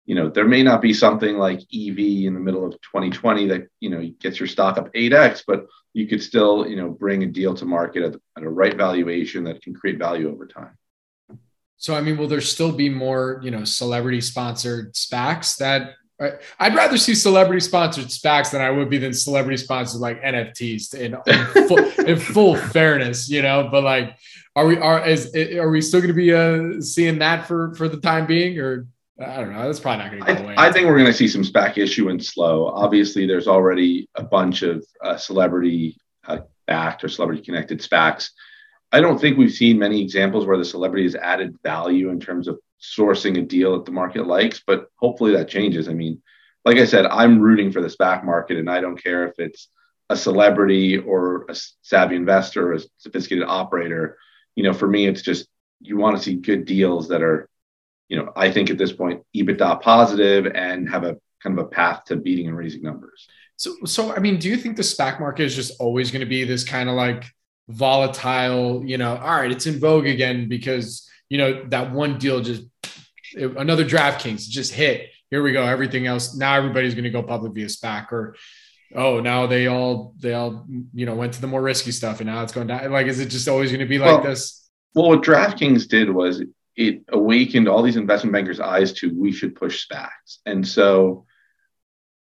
you 0.06 0.15
know, 0.15 0.30
there 0.30 0.47
may 0.47 0.63
not 0.63 0.82
be 0.82 0.93
something 0.93 1.38
like 1.38 1.60
EV 1.73 1.99
in 2.25 2.34
the 2.34 2.39
middle 2.39 2.65
of 2.65 2.73
2020 2.73 3.47
that, 3.47 3.67
you 3.80 3.89
know, 3.89 4.01
gets 4.19 4.39
your 4.39 4.47
stock 4.47 4.78
up 4.78 4.93
8x, 4.93 5.43
but 5.45 5.65
you 5.93 6.08
could 6.08 6.21
still, 6.21 6.67
you 6.67 6.75
know, 6.75 6.89
bring 6.89 7.23
a 7.23 7.28
deal 7.28 7.54
to 7.56 7.65
market 7.65 8.04
at, 8.04 8.15
at 8.38 8.43
a 8.43 8.49
right 8.49 8.75
valuation 8.75 9.43
that 9.45 9.62
can 9.62 9.73
create 9.73 9.97
value 9.97 10.32
over 10.32 10.45
time. 10.45 10.78
So, 11.78 11.93
I 11.93 12.01
mean, 12.01 12.17
will 12.17 12.28
there 12.28 12.41
still 12.41 12.71
be 12.71 12.89
more, 12.89 13.41
you 13.43 13.51
know, 13.51 13.63
celebrity 13.63 14.21
sponsored 14.21 14.93
SPACs 14.93 15.58
that 15.58 15.95
I'd 16.60 16.75
rather 16.75 16.97
see 16.97 17.13
celebrity 17.13 17.60
sponsored 17.60 18.06
SPACs 18.06 18.51
than 18.51 18.62
I 18.62 18.71
would 18.71 18.89
be 18.89 18.97
than 18.97 19.13
celebrity 19.13 19.58
sponsored 19.58 19.99
like 19.99 20.21
NFTs 20.21 20.93
in, 20.93 21.17
in, 21.28 21.67
full, 21.67 21.78
in 22.06 22.17
full 22.17 22.56
fairness, 22.56 23.30
you 23.30 23.41
know. 23.41 23.67
But 23.69 23.84
like, 23.84 24.17
are 24.56 24.65
we 24.65 24.78
are 24.78 25.06
is 25.06 25.36
are 25.36 25.70
we 25.70 25.82
still 25.82 26.00
going 26.00 26.08
to 26.08 26.13
be 26.13 26.34
uh, 26.34 26.82
seeing 26.82 27.20
that 27.20 27.48
for 27.48 27.74
for 27.76 27.89
the 27.89 27.98
time 27.98 28.26
being, 28.26 28.60
or 28.60 28.88
I 29.20 29.38
don't 29.38 29.54
know. 29.54 29.65
That's 29.65 29.80
probably 29.80 30.04
not 30.04 30.12
going 30.12 30.24
to 30.24 30.34
go 30.34 30.39
I, 30.39 30.44
away. 30.44 30.56
I 30.58 30.72
think 30.72 30.88
we're 30.88 30.98
going 30.98 31.06
to 31.06 31.13
see 31.13 31.28
some 31.28 31.44
SPAC 31.44 31.78
issuance 31.78 32.30
slow. 32.30 32.68
Obviously, 32.68 33.26
there's 33.26 33.48
already 33.48 34.10
a 34.15 34.24
bunch 34.24 34.62
of 34.62 34.86
uh, 35.02 35.18
celebrity 35.18 35.98
uh, 36.28 36.39
backed 36.68 37.04
or 37.04 37.10
celebrity 37.10 37.41
connected 37.41 37.80
SPACs. 37.80 38.30
I 38.91 39.02
don't 39.02 39.20
think 39.20 39.38
we've 39.38 39.52
seen 39.52 39.78
many 39.80 40.02
examples 40.02 40.46
where 40.46 40.58
the 40.58 40.65
celebrity 40.65 41.04
has 41.04 41.15
added 41.15 41.58
value 41.63 42.10
in 42.10 42.20
terms 42.20 42.48
of 42.48 42.60
sourcing 42.82 43.38
a 43.38 43.41
deal 43.41 43.74
that 43.74 43.86
the 43.86 43.91
market 43.91 44.28
likes, 44.28 44.62
but 44.65 44.88
hopefully 44.96 45.34
that 45.34 45.50
changes. 45.50 45.89
I 45.89 45.94
mean, 45.94 46.22
like 46.63 46.78
I 46.78 46.86
said, 46.86 47.06
I'm 47.06 47.39
rooting 47.39 47.72
for 47.72 47.82
the 47.82 47.89
SPAC 47.89 48.24
market, 48.24 48.58
and 48.58 48.70
I 48.70 48.80
don't 48.80 49.02
care 49.02 49.28
if 49.28 49.34
it's 49.38 49.70
a 50.10 50.15
celebrity 50.15 50.98
or 50.98 51.46
a 51.50 51.56
savvy 51.82 52.15
investor 52.15 52.72
or 52.72 52.74
a 52.76 52.80
sophisticated 52.98 53.46
operator. 53.48 54.18
You 54.56 54.63
know, 54.63 54.74
for 54.74 54.88
me, 54.88 55.06
it's 55.08 55.22
just 55.22 55.48
you 55.82 55.98
want 55.98 56.18
to 56.18 56.24
see 56.24 56.36
good 56.36 56.65
deals 56.65 57.10
that 57.10 57.22
are, 57.22 57.50
you 58.08 58.18
know, 58.18 58.32
I 58.36 58.52
think 58.52 58.70
at 58.70 58.78
this 58.78 58.94
point, 58.94 59.24
EBITDA 59.36 59.82
positive 59.82 60.48
and 60.48 60.89
have 60.89 61.04
a 61.04 61.18
kind 61.41 61.58
of 61.58 61.65
a 61.65 61.68
path 61.68 62.06
to 62.06 62.15
beating 62.15 62.48
and 62.48 62.58
raising 62.58 62.82
numbers. 62.82 63.28
So, 63.58 63.76
so 63.86 64.13
I 64.13 64.20
mean, 64.20 64.38
do 64.38 64.50
you 64.50 64.58
think 64.58 64.76
the 64.76 64.84
SPAC 64.84 65.20
market 65.20 65.44
is 65.44 65.56
just 65.56 65.80
always 65.80 66.12
going 66.12 66.22
to 66.22 66.26
be 66.26 66.44
this 66.44 66.63
kind 66.63 66.89
of 66.89 66.96
like 66.96 67.26
volatile? 67.68 68.84
You 68.86 68.98
know, 68.98 69.15
all 69.18 69.36
right, 69.36 69.52
it's 69.52 69.65
in 69.65 69.80
vogue 69.80 70.08
again 70.08 70.50
because 70.50 71.10
you 71.30 71.38
know 71.38 71.63
that 71.70 71.91
one 71.91 72.18
deal 72.18 72.41
just 72.41 72.63
another 73.36 73.86
DraftKings 73.86 74.48
just 74.48 74.74
hit. 74.74 75.10
Here 75.30 75.41
we 75.41 75.52
go. 75.52 75.63
Everything 75.63 76.08
else 76.08 76.36
now 76.36 76.56
everybody's 76.56 76.94
going 76.94 77.06
to 77.06 77.10
go 77.10 77.24
public 77.24 77.54
via 77.54 77.65
SPAC 77.65 78.12
or 78.12 78.36
oh 78.93 79.19
now 79.19 79.48
they 79.48 79.67
all 79.67 80.13
they 80.19 80.34
all 80.34 80.65
you 80.93 81.06
know 81.06 81.15
went 81.15 81.34
to 81.34 81.41
the 81.41 81.48
more 81.48 81.62
risky 81.62 81.91
stuff 81.91 82.19
and 82.19 82.30
now 82.30 82.43
it's 82.43 82.54
going 82.54 82.67
down. 82.67 82.91
Like 82.91 83.08
is 83.08 83.19
it 83.19 83.28
just 83.28 83.48
always 83.48 83.71
going 83.71 83.80
to 83.80 83.86
be 83.86 84.00
like 84.00 84.08
well, 84.08 84.24
this? 84.24 84.69
Well, 84.93 85.10
what 85.10 85.24
DraftKings 85.24 85.88
did 85.88 86.10
was 86.10 86.43
it 86.76 87.04
awakened 87.10 87.67
all 87.67 87.82
these 87.82 87.98
investment 87.98 88.34
bankers' 88.34 88.60
eyes 88.60 88.93
to 88.93 89.13
we 89.17 89.32
should 89.32 89.56
push 89.56 89.88
SPACs, 89.88 90.39
and 90.45 90.67
so 90.67 91.26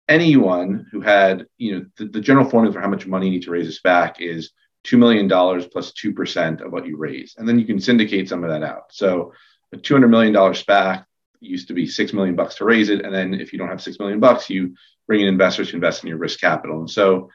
anyone 0.07 0.85
who 0.91 1.01
had 1.01 1.47
you 1.57 1.73
know 1.73 1.85
the, 1.97 2.05
the 2.05 2.21
general 2.21 2.49
formula 2.49 2.73
for 2.73 2.81
how 2.81 2.89
much 2.89 3.07
money 3.07 3.27
you 3.27 3.33
need 3.33 3.43
to 3.43 3.51
raise 3.51 3.67
a 3.67 3.81
SPAC 3.81 4.19
is 4.19 4.51
$2 4.85 4.97
million 4.97 5.27
plus 5.27 5.91
2% 5.91 6.61
of 6.61 6.71
what 6.71 6.85
you 6.85 6.95
raise. 6.95 7.35
And 7.37 7.47
then 7.47 7.59
you 7.59 7.65
can 7.65 7.79
syndicate 7.79 8.29
some 8.29 8.43
of 8.43 8.51
that 8.51 8.63
out. 8.63 8.91
So 8.91 9.33
a 9.73 9.77
$200 9.77 10.09
million 10.09 10.33
SPAC 10.33 11.05
used 11.39 11.67
to 11.67 11.73
be 11.73 11.87
6 11.87 12.13
million 12.13 12.35
bucks 12.35 12.55
to 12.55 12.65
raise 12.65 12.89
it. 12.89 13.03
And 13.03 13.13
then 13.13 13.33
if 13.33 13.51
you 13.51 13.59
don't 13.59 13.69
have 13.69 13.81
6 13.81 13.99
million 13.99 14.19
bucks, 14.19 14.49
you 14.49 14.75
bring 15.07 15.21
in 15.21 15.27
investors 15.27 15.69
to 15.69 15.75
invest 15.75 16.03
in 16.03 16.09
your 16.09 16.17
risk 16.17 16.39
capital. 16.39 16.79
And 16.79 16.89
so 16.89 17.29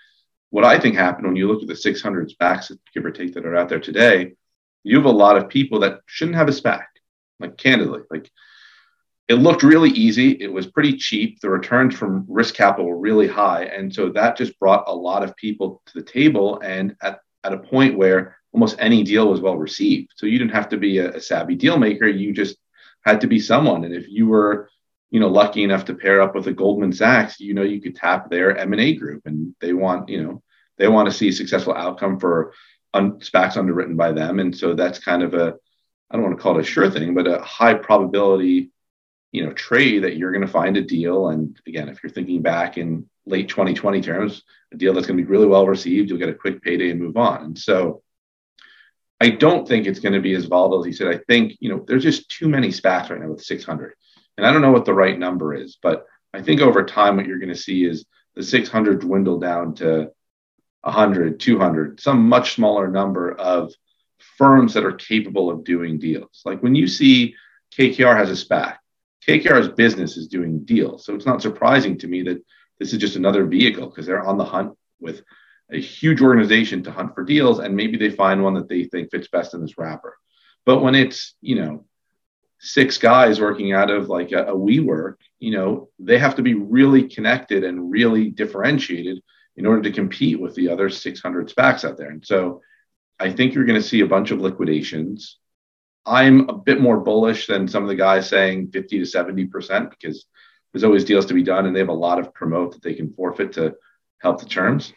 what 0.50 0.64
I 0.64 0.78
think 0.78 0.96
happened 0.96 1.26
when 1.26 1.36
you 1.36 1.48
look 1.48 1.62
at 1.62 1.68
the 1.68 1.76
600 1.76 2.30
SPACs, 2.30 2.76
give 2.92 3.04
or 3.04 3.10
take, 3.10 3.34
that 3.34 3.46
are 3.46 3.56
out 3.56 3.68
there 3.68 3.80
today, 3.80 4.32
you 4.82 4.96
have 4.96 5.06
a 5.06 5.10
lot 5.10 5.36
of 5.36 5.48
people 5.48 5.80
that 5.80 6.00
shouldn't 6.06 6.36
have 6.36 6.48
a 6.48 6.52
SPAC, 6.52 6.84
like 7.38 7.56
candidly, 7.56 8.00
like 8.10 8.30
it 9.28 9.34
looked 9.34 9.62
really 9.62 9.90
easy. 9.90 10.30
It 10.40 10.52
was 10.52 10.66
pretty 10.66 10.96
cheap. 10.96 11.38
The 11.40 11.50
returns 11.50 11.94
from 11.94 12.24
risk 12.28 12.54
capital 12.56 12.86
were 12.86 12.98
really 12.98 13.28
high. 13.28 13.64
And 13.64 13.94
so 13.94 14.08
that 14.10 14.36
just 14.36 14.58
brought 14.58 14.88
a 14.88 14.94
lot 14.94 15.22
of 15.22 15.36
people 15.36 15.82
to 15.86 15.92
the 15.94 16.04
table. 16.04 16.58
And 16.64 16.96
at 17.00 17.20
at 17.44 17.52
a 17.52 17.58
point 17.58 17.96
where 17.96 18.36
almost 18.52 18.76
any 18.78 19.02
deal 19.02 19.28
was 19.28 19.40
well 19.40 19.56
received. 19.56 20.12
So 20.16 20.26
you 20.26 20.38
didn't 20.38 20.54
have 20.54 20.68
to 20.70 20.76
be 20.76 20.98
a, 20.98 21.16
a 21.16 21.20
savvy 21.20 21.54
deal 21.54 21.78
maker. 21.78 22.06
You 22.06 22.32
just 22.32 22.56
had 23.04 23.20
to 23.22 23.26
be 23.26 23.40
someone. 23.40 23.84
And 23.84 23.94
if 23.94 24.08
you 24.08 24.26
were, 24.26 24.68
you 25.10 25.18
know, 25.18 25.28
lucky 25.28 25.62
enough 25.62 25.84
to 25.86 25.94
pair 25.94 26.20
up 26.20 26.34
with 26.34 26.46
a 26.46 26.52
Goldman 26.52 26.92
Sachs, 26.92 27.40
you 27.40 27.54
know, 27.54 27.62
you 27.62 27.80
could 27.80 27.96
tap 27.96 28.30
their 28.30 28.56
M&A 28.56 28.94
group 28.94 29.22
and 29.26 29.54
they 29.60 29.72
want, 29.72 30.08
you 30.08 30.22
know, 30.22 30.42
they 30.78 30.88
want 30.88 31.10
to 31.10 31.14
see 31.14 31.28
a 31.28 31.32
successful 31.32 31.74
outcome 31.74 32.18
for 32.20 32.52
un- 32.94 33.18
SPACs 33.18 33.56
underwritten 33.56 33.96
by 33.96 34.12
them. 34.12 34.38
And 34.38 34.56
so 34.56 34.74
that's 34.74 34.98
kind 34.98 35.22
of 35.22 35.34
a, 35.34 35.56
I 36.10 36.16
don't 36.16 36.24
want 36.24 36.36
to 36.36 36.42
call 36.42 36.58
it 36.58 36.62
a 36.62 36.64
sure 36.64 36.90
thing, 36.90 37.14
but 37.14 37.26
a 37.26 37.40
high 37.40 37.74
probability, 37.74 38.70
you 39.32 39.44
know, 39.44 39.52
trade 39.52 40.04
that 40.04 40.16
you're 40.16 40.32
going 40.32 40.46
to 40.46 40.52
find 40.52 40.76
a 40.76 40.82
deal. 40.82 41.28
And 41.28 41.58
again, 41.66 41.88
if 41.88 42.02
you're 42.02 42.10
thinking 42.10 42.42
back 42.42 42.78
in 42.78 43.08
late 43.26 43.48
2020 43.48 44.00
terms, 44.00 44.42
a 44.72 44.76
deal 44.76 44.94
that's 44.94 45.06
going 45.06 45.16
to 45.18 45.22
be 45.22 45.30
really 45.30 45.46
well 45.46 45.66
received. 45.66 46.08
You'll 46.08 46.18
get 46.18 46.28
a 46.28 46.34
quick 46.34 46.62
payday 46.62 46.90
and 46.90 47.00
move 47.00 47.16
on. 47.16 47.44
And 47.44 47.58
so 47.58 48.02
I 49.20 49.30
don't 49.30 49.68
think 49.68 49.86
it's 49.86 50.00
going 50.00 50.14
to 50.14 50.20
be 50.20 50.34
as 50.34 50.46
volatile 50.46 50.80
as 50.80 50.86
he 50.86 50.92
said. 50.92 51.08
I 51.08 51.18
think, 51.28 51.56
you 51.60 51.68
know, 51.68 51.84
there's 51.86 52.02
just 52.02 52.30
too 52.30 52.48
many 52.48 52.68
SPACs 52.68 53.10
right 53.10 53.20
now 53.20 53.28
with 53.28 53.42
600. 53.42 53.94
And 54.40 54.46
I 54.46 54.52
don't 54.52 54.62
know 54.62 54.72
what 54.72 54.86
the 54.86 54.94
right 54.94 55.18
number 55.18 55.52
is, 55.52 55.76
but 55.82 56.06
I 56.32 56.40
think 56.40 56.62
over 56.62 56.82
time, 56.82 57.16
what 57.16 57.26
you're 57.26 57.38
going 57.38 57.50
to 57.50 57.54
see 57.54 57.84
is 57.84 58.06
the 58.34 58.42
600 58.42 59.00
dwindle 59.00 59.38
down 59.38 59.74
to 59.74 60.10
100, 60.80 61.38
200, 61.38 62.00
some 62.00 62.26
much 62.26 62.54
smaller 62.54 62.88
number 62.88 63.32
of 63.32 63.70
firms 64.38 64.72
that 64.72 64.86
are 64.86 64.92
capable 64.92 65.50
of 65.50 65.62
doing 65.62 65.98
deals. 65.98 66.40
Like 66.46 66.62
when 66.62 66.74
you 66.74 66.86
see 66.86 67.34
KKR 67.76 68.16
has 68.16 68.30
a 68.30 68.46
SPAC, 68.46 68.78
KKR's 69.28 69.68
business 69.68 70.16
is 70.16 70.26
doing 70.26 70.64
deals. 70.64 71.04
So 71.04 71.14
it's 71.14 71.26
not 71.26 71.42
surprising 71.42 71.98
to 71.98 72.08
me 72.08 72.22
that 72.22 72.42
this 72.78 72.94
is 72.94 72.98
just 72.98 73.16
another 73.16 73.44
vehicle 73.44 73.88
because 73.90 74.06
they're 74.06 74.26
on 74.26 74.38
the 74.38 74.44
hunt 74.46 74.72
with 75.00 75.22
a 75.70 75.78
huge 75.78 76.22
organization 76.22 76.82
to 76.84 76.90
hunt 76.90 77.14
for 77.14 77.24
deals, 77.24 77.58
and 77.58 77.76
maybe 77.76 77.98
they 77.98 78.08
find 78.08 78.42
one 78.42 78.54
that 78.54 78.70
they 78.70 78.84
think 78.84 79.10
fits 79.10 79.28
best 79.28 79.52
in 79.52 79.60
this 79.60 79.76
wrapper. 79.76 80.16
But 80.64 80.80
when 80.80 80.94
it's 80.94 81.34
you 81.42 81.56
know 81.56 81.84
six 82.60 82.98
guys 82.98 83.40
working 83.40 83.72
out 83.72 83.90
of 83.90 84.08
like 84.08 84.32
a, 84.32 84.44
a 84.44 84.54
WeWork, 84.54 85.16
you 85.38 85.52
know 85.52 85.88
they 85.98 86.18
have 86.18 86.36
to 86.36 86.42
be 86.42 86.54
really 86.54 87.08
connected 87.08 87.64
and 87.64 87.90
really 87.90 88.30
differentiated 88.30 89.20
in 89.56 89.66
order 89.66 89.82
to 89.82 89.92
compete 89.92 90.40
with 90.40 90.54
the 90.54 90.68
other 90.68 90.88
600 90.88 91.48
SPACs 91.48 91.84
out 91.84 91.96
there. 91.96 92.10
And 92.10 92.24
so 92.24 92.62
I 93.18 93.30
think 93.30 93.52
you're 93.52 93.64
going 93.64 93.80
to 93.80 93.86
see 93.86 94.00
a 94.00 94.06
bunch 94.06 94.30
of 94.30 94.40
liquidations. 94.40 95.38
I'm 96.06 96.48
a 96.48 96.54
bit 96.54 96.80
more 96.80 96.98
bullish 96.98 97.46
than 97.46 97.68
some 97.68 97.82
of 97.82 97.88
the 97.88 97.94
guys 97.94 98.28
saying 98.28 98.70
50 98.70 99.00
to 99.00 99.04
70% 99.04 99.90
because 99.90 100.24
there's 100.72 100.84
always 100.84 101.04
deals 101.04 101.26
to 101.26 101.34
be 101.34 101.42
done 101.42 101.66
and 101.66 101.74
they 101.74 101.80
have 101.80 101.88
a 101.88 101.92
lot 101.92 102.18
of 102.18 102.32
promote 102.32 102.72
that 102.72 102.82
they 102.82 102.94
can 102.94 103.12
forfeit 103.12 103.52
to 103.52 103.74
help 104.18 104.40
the 104.40 104.46
terms. 104.46 104.92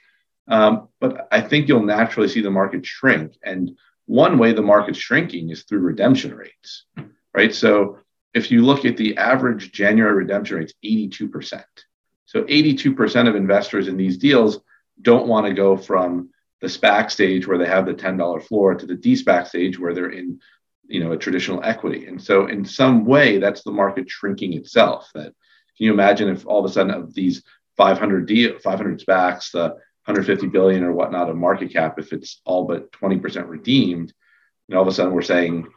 Um, 0.48 0.90
but 1.00 1.28
I 1.32 1.42
think 1.42 1.68
you'll 1.68 1.84
naturally 1.84 2.30
see 2.30 2.42
the 2.42 2.52
market 2.52 2.86
shrink. 2.86 3.34
And 3.44 3.78
one 4.06 4.38
way 4.38 4.54
the 4.54 4.62
market's 4.62 5.00
shrinking 5.00 5.50
is 5.50 5.64
through 5.64 5.80
redemption 5.80 6.36
rates, 6.36 6.86
right? 7.34 7.54
So 7.54 8.00
if 8.34 8.52
you 8.52 8.64
look 8.64 8.86
at 8.86 8.98
the 8.98 9.18
average 9.18 9.72
January 9.72 10.14
redemption 10.14 10.58
rates, 10.58 10.74
82%. 10.84 11.64
So 12.26 12.44
82% 12.44 13.28
of 13.28 13.36
investors 13.36 13.88
in 13.88 13.98
these 13.98 14.18
deals 14.18 14.60
don't 15.02 15.28
want 15.28 15.46
to 15.46 15.54
go 15.54 15.78
from 15.78 16.30
the 16.62 16.68
SPAC 16.68 17.12
stage 17.12 17.48
where 17.48 17.58
they 17.58 17.68
have 17.68 17.86
the 17.86 17.94
$10 17.94 18.44
floor 18.44 18.74
to 18.74 18.86
the 18.86 18.96
D-SPAC 18.96 19.48
stage 19.48 19.78
where 19.78 19.94
they're 19.94 20.12
in, 20.12 20.40
you 20.88 21.04
know, 21.04 21.12
a 21.12 21.18
traditional 21.18 21.62
equity. 21.64 22.08
And 22.08 22.22
so 22.22 22.48
in 22.48 22.64
some 22.66 23.06
way, 23.06 23.38
that's 23.38 23.64
the 23.64 23.72
market 23.72 24.10
shrinking 24.10 24.54
itself. 24.54 25.10
That 25.14 25.34
can 25.76 25.86
you 25.86 25.94
imagine 25.94 26.30
if 26.30 26.46
all 26.48 26.64
of 26.64 26.70
a 26.70 26.74
sudden 26.74 26.94
of 26.94 27.14
these 27.14 27.44
500 27.76 28.26
D, 28.28 28.58
500 28.60 29.00
SPACs, 29.00 29.52
the 29.52 29.70
150 30.06 30.48
billion 30.48 30.84
or 30.84 30.94
whatnot 30.94 31.30
of 31.30 31.36
market 31.36 31.72
cap, 31.72 32.00
if 32.00 32.14
it's 32.14 32.42
all 32.46 32.66
but 32.66 32.92
20% 32.94 33.48
redeemed, 33.48 34.14
and 34.68 34.78
all 34.78 34.84
of 34.84 34.88
a 34.88 34.92
sudden 34.92 35.14
we're 35.14 35.22
saying 35.22 35.68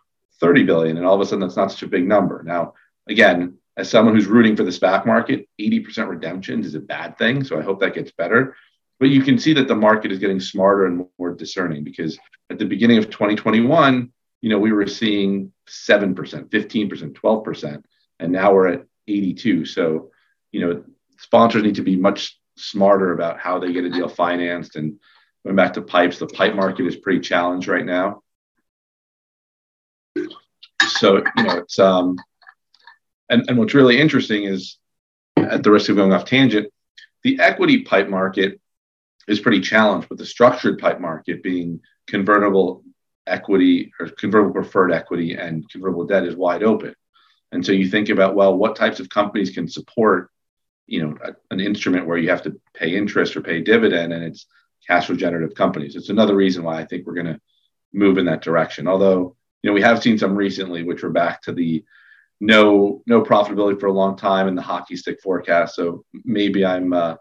30 0.41 0.65
billion, 0.65 0.97
and 0.97 1.07
all 1.07 1.15
of 1.15 1.21
a 1.21 1.27
sudden 1.27 1.41
that's 1.41 1.57
not 1.57 1.71
such 1.71 1.83
a 1.83 1.89
big 1.89 2.07
number. 2.07 2.43
Now, 2.43 2.75
again, 3.09 3.59
as 3.77 3.91
someone 3.91 4.15
who's 4.15 4.27
rooting 4.27 4.57
for 4.57 4.63
the 4.63 4.71
SPAC 4.71 5.07
market, 5.07 5.49
80% 5.61 6.09
redemptions 6.09 6.67
is 6.67 6.75
a 6.75 6.81
bad 6.81 7.19
thing. 7.19 7.45
So 7.45 7.59
I 7.59 7.63
hope 7.63 7.81
that 7.81 7.95
gets 7.95 8.11
better. 8.11 8.57
But 8.99 9.11
you 9.11 9.23
can 9.23 9.39
see 9.39 9.53
that 9.55 9.69
the 9.69 9.75
market 9.75 10.11
is 10.11 10.19
getting 10.19 10.41
smarter 10.41 10.87
and 10.87 11.07
more 11.19 11.35
discerning 11.35 11.85
because 11.85 12.19
at 12.51 12.59
the 12.59 12.65
beginning 12.65 12.97
of 12.99 13.11
2021, 13.11 14.11
you 14.41 14.51
know, 14.51 14.59
we 14.59 14.73
were 14.73 14.87
seeing 14.87 15.53
7%, 15.69 16.15
15%, 16.15 17.13
12%, 17.13 17.85
and 18.21 18.33
now 18.33 18.55
we're 18.55 18.69
at 18.69 18.87
82. 19.09 19.67
So, 19.67 20.11
you 20.53 20.61
know, 20.61 20.85
sponsors 21.19 21.63
need 21.63 21.75
to 21.75 21.83
be 21.83 21.97
much 21.97 22.39
smarter 22.57 23.13
about 23.13 23.39
how 23.39 23.59
they 23.59 23.73
get 23.73 23.85
a 23.85 23.91
deal 23.91 24.09
financed. 24.09 24.77
And 24.77 24.99
going 25.45 25.57
back 25.57 25.75
to 25.75 25.83
pipes, 25.83 26.19
the 26.19 26.27
pipe 26.27 26.55
market 26.55 26.87
is 26.87 26.97
pretty 26.97 27.21
challenged 27.21 27.69
right 27.69 27.85
now. 27.85 28.23
So, 30.99 31.23
you 31.37 31.43
know, 31.43 31.59
it's 31.59 31.79
um 31.79 32.17
and, 33.29 33.45
and 33.49 33.59
what's 33.59 33.75
really 33.75 34.01
interesting 34.01 34.45
is 34.45 34.79
at 35.37 35.63
the 35.63 35.71
risk 35.71 35.89
of 35.89 35.97
going 35.97 36.13
off 36.13 36.25
tangent, 36.25 36.73
the 37.23 37.41
equity 37.41 37.83
pipe 37.83 38.09
market 38.09 38.61
is 39.27 39.41
pretty 39.41 39.61
challenged, 39.61 40.09
but 40.09 40.19
the 40.19 40.27
structured 40.27 40.79
pipe 40.79 41.01
market 41.01 41.43
being 41.43 41.81
convertible 42.07 42.85
equity 43.27 43.93
or 43.99 44.09
convertible 44.09 44.55
preferred 44.55 44.93
equity 44.93 45.35
and 45.35 45.69
convertible 45.69 46.07
debt 46.07 46.25
is 46.25 46.37
wide 46.37 46.63
open. 46.63 46.95
And 47.53 47.65
so 47.65 47.73
you 47.73 47.89
think 47.89 48.09
about, 48.09 48.35
well, 48.35 48.57
what 48.57 48.77
types 48.77 49.01
of 49.01 49.09
companies 49.09 49.51
can 49.51 49.69
support, 49.69 50.31
you 50.87 51.05
know, 51.05 51.19
a, 51.25 51.35
an 51.51 51.61
instrument 51.61 52.07
where 52.07 52.19
you 52.19 52.31
have 52.31 52.43
to 52.43 52.61
pay 52.75 52.95
interest 52.95 53.37
or 53.37 53.41
pay 53.41 53.61
dividend 53.61 54.13
and 54.13 54.23
it's 54.23 54.47
cash 54.87 55.07
flow 55.07 55.17
generative 55.17 55.57
companies. 55.57 55.97
It's 55.97 56.11
another 56.11 56.37
reason 56.37 56.63
why 56.63 56.79
I 56.79 56.85
think 56.85 57.07
we're 57.07 57.15
going 57.15 57.27
to 57.27 57.41
move 57.93 58.19
in 58.19 58.27
that 58.27 58.43
direction. 58.43 58.87
Although, 58.87 59.37
you 59.63 59.71
know, 59.71 59.75
we 59.75 59.83
have 59.83 60.03
seen 60.03 60.19
some 60.19 60.35
recently, 60.35 60.83
which 60.83 61.03
were 61.03 61.11
back 61.11 61.43
to 61.43 61.53
the 61.53 61.85
no 62.41 63.03
no 63.07 63.23
profitability 63.23 63.81
for 63.81 63.87
a 63.87 63.93
long 63.93 64.17
time 64.17 64.49
in 64.49 64.55
the 64.55 64.63
hockey 64.63 64.97
stick 64.97 65.21
forecast. 65.23 65.75
So 65.75 66.05
maybe 66.25 66.65
I'm 66.65 66.93
uh, 66.93 67.17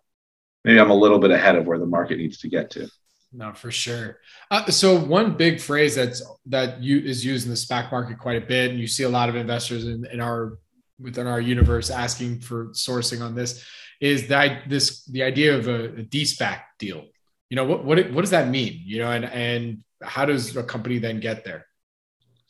maybe 0.63 0.79
I'm 0.79 0.91
a 0.91 0.95
little 0.95 1.19
bit 1.19 1.31
ahead 1.31 1.55
of 1.55 1.65
where 1.65 1.79
the 1.79 1.85
market 1.85 2.17
needs 2.17 2.39
to 2.39 2.49
get 2.49 2.69
to. 2.71 2.89
No, 3.31 3.53
for 3.53 3.71
sure. 3.71 4.19
Uh, 4.49 4.65
so 4.67 4.97
one 4.97 5.35
big 5.35 5.59
phrase 5.59 5.95
that's 5.95 6.23
that 6.47 6.81
you 6.81 6.99
is 6.99 7.25
used 7.25 7.45
in 7.45 7.51
the 7.51 7.57
SPAC 7.57 7.91
market 7.91 8.17
quite 8.17 8.41
a 8.41 8.45
bit, 8.45 8.71
and 8.71 8.79
you 8.79 8.87
see 8.87 9.03
a 9.03 9.09
lot 9.09 9.29
of 9.29 9.35
investors 9.35 9.85
in, 9.85 10.05
in 10.11 10.21
our 10.21 10.57
within 10.99 11.27
our 11.27 11.41
universe 11.41 11.89
asking 11.89 12.39
for 12.39 12.67
sourcing 12.67 13.21
on 13.21 13.35
this 13.35 13.65
is 13.99 14.27
that 14.27 14.69
this 14.69 15.03
the 15.05 15.23
idea 15.23 15.57
of 15.57 15.67
a, 15.67 15.85
a 15.95 16.03
D-SPAC 16.03 16.61
deal. 16.79 17.05
You 17.49 17.55
know 17.55 17.65
what 17.65 17.83
what 17.83 18.11
what 18.11 18.21
does 18.21 18.31
that 18.31 18.49
mean? 18.49 18.81
You 18.85 18.99
know, 18.99 19.11
and 19.11 19.25
and 19.25 19.83
how 20.01 20.25
does 20.25 20.55
a 20.55 20.63
company 20.63 20.99
then 20.99 21.19
get 21.19 21.43
there? 21.43 21.65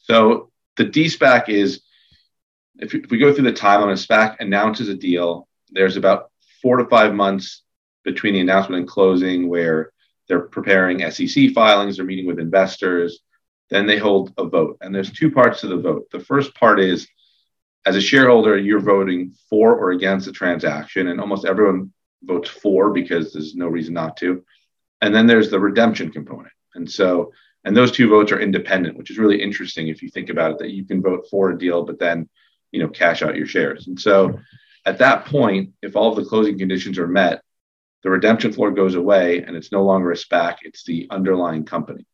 So 0.06 0.52
the 0.78 0.86
D-SPAC 0.86 1.50
is 1.50 1.82
if, 2.78 2.94
if 2.94 3.10
we 3.10 3.18
go 3.18 3.34
through 3.34 3.46
the 3.46 3.54
timeline, 3.54 3.92
a 3.92 3.94
SPAC 3.94 4.38
announces 4.40 4.90
a 4.90 4.94
deal. 4.94 5.48
There's 5.72 5.98
about 5.98 6.30
four 6.62 6.78
to 6.78 6.86
five 6.86 7.14
months 7.14 7.64
between 8.04 8.36
the 8.36 8.42
announcement 8.42 8.82
and 8.82 8.88
closing 8.88 9.50
where 9.50 9.92
they're 10.28 10.42
preparing 10.42 11.10
SEC 11.12 11.52
filings, 11.54 11.98
they're 11.98 12.06
meeting 12.06 12.28
with 12.28 12.40
investors, 12.40 13.20
then 13.70 13.88
they 13.88 13.98
hold 13.98 14.32
a 14.38 14.46
vote. 14.46 14.78
And 14.82 14.94
there's 14.94 15.12
two 15.12 15.32
parts 15.32 15.62
to 15.62 15.68
the 15.68 15.78
vote. 15.78 16.08
The 16.12 16.20
first 16.20 16.54
part 16.54 16.80
is 16.80 17.08
as 17.86 17.96
a 17.96 18.02
shareholder, 18.02 18.58
you're 18.58 18.80
voting 18.80 19.34
for 19.50 19.76
or 19.76 19.92
against 19.92 20.26
the 20.26 20.32
transaction, 20.32 21.08
and 21.08 21.20
almost 21.20 21.46
everyone 21.46 21.94
votes 22.24 22.50
for 22.50 22.92
because 22.92 23.34
there's 23.34 23.56
no 23.56 23.68
reason 23.68 23.94
not 23.94 24.18
to. 24.18 24.44
And 25.02 25.14
then 25.14 25.28
there's 25.28 25.50
the 25.50 25.60
redemption 25.60 26.12
component. 26.12 26.54
And 26.74 26.90
so, 26.90 27.32
and 27.66 27.76
those 27.76 27.92
two 27.92 28.08
votes 28.08 28.32
are 28.32 28.40
independent, 28.40 28.96
which 28.96 29.10
is 29.10 29.18
really 29.18 29.42
interesting 29.42 29.88
if 29.88 30.04
you 30.04 30.10
think 30.10 30.30
about 30.30 30.52
it 30.52 30.60
that 30.60 30.72
you 30.72 30.86
can 30.86 31.02
vote 31.02 31.28
for 31.30 31.50
a 31.50 31.58
deal, 31.58 31.84
but 31.84 32.00
then, 32.00 32.30
you 32.72 32.80
know, 32.80 32.88
cash 32.88 33.24
out 33.24 33.36
your 33.36 33.48
shares. 33.48 33.88
And 33.88 34.00
so 34.00 34.40
at 34.86 35.00
that 35.00 35.26
point, 35.26 35.72
if 35.82 35.96
all 35.96 36.12
of 36.12 36.16
the 36.16 36.30
closing 36.30 36.60
conditions 36.60 37.00
are 37.00 37.08
met, 37.08 37.42
the 38.04 38.12
redemption 38.12 38.54
floor 38.54 38.70
goes 38.70 38.94
away 38.94 39.42
and 39.42 39.56
it's 39.56 39.72
no 39.72 39.84
longer 39.84 40.12
a 40.12 40.16
SPAC, 40.16 40.58
it's 40.62 40.84
the 40.84 41.08
underlying 41.10 41.66
company. 41.66 42.06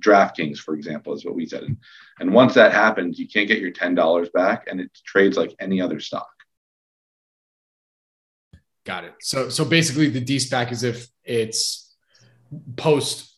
DraftKings, 0.00 0.58
for 0.58 0.74
example, 0.74 1.14
is 1.14 1.24
what 1.24 1.36
we 1.36 1.46
said. 1.46 1.62
And, 1.62 1.76
and 2.18 2.32
once 2.32 2.54
that 2.54 2.72
happens, 2.72 3.20
you 3.20 3.28
can't 3.28 3.46
get 3.46 3.60
your 3.60 3.70
$10 3.70 4.32
back 4.32 4.66
and 4.68 4.80
it 4.80 4.90
trades 5.04 5.36
like 5.36 5.54
any 5.60 5.80
other 5.80 6.00
stock. 6.00 6.28
Got 8.84 9.04
it. 9.04 9.14
So 9.20 9.50
so 9.50 9.64
basically 9.64 10.08
the 10.08 10.20
D-SPAC 10.20 10.72
is 10.72 10.82
if 10.82 11.08
it's 11.22 11.94
post 12.76 13.37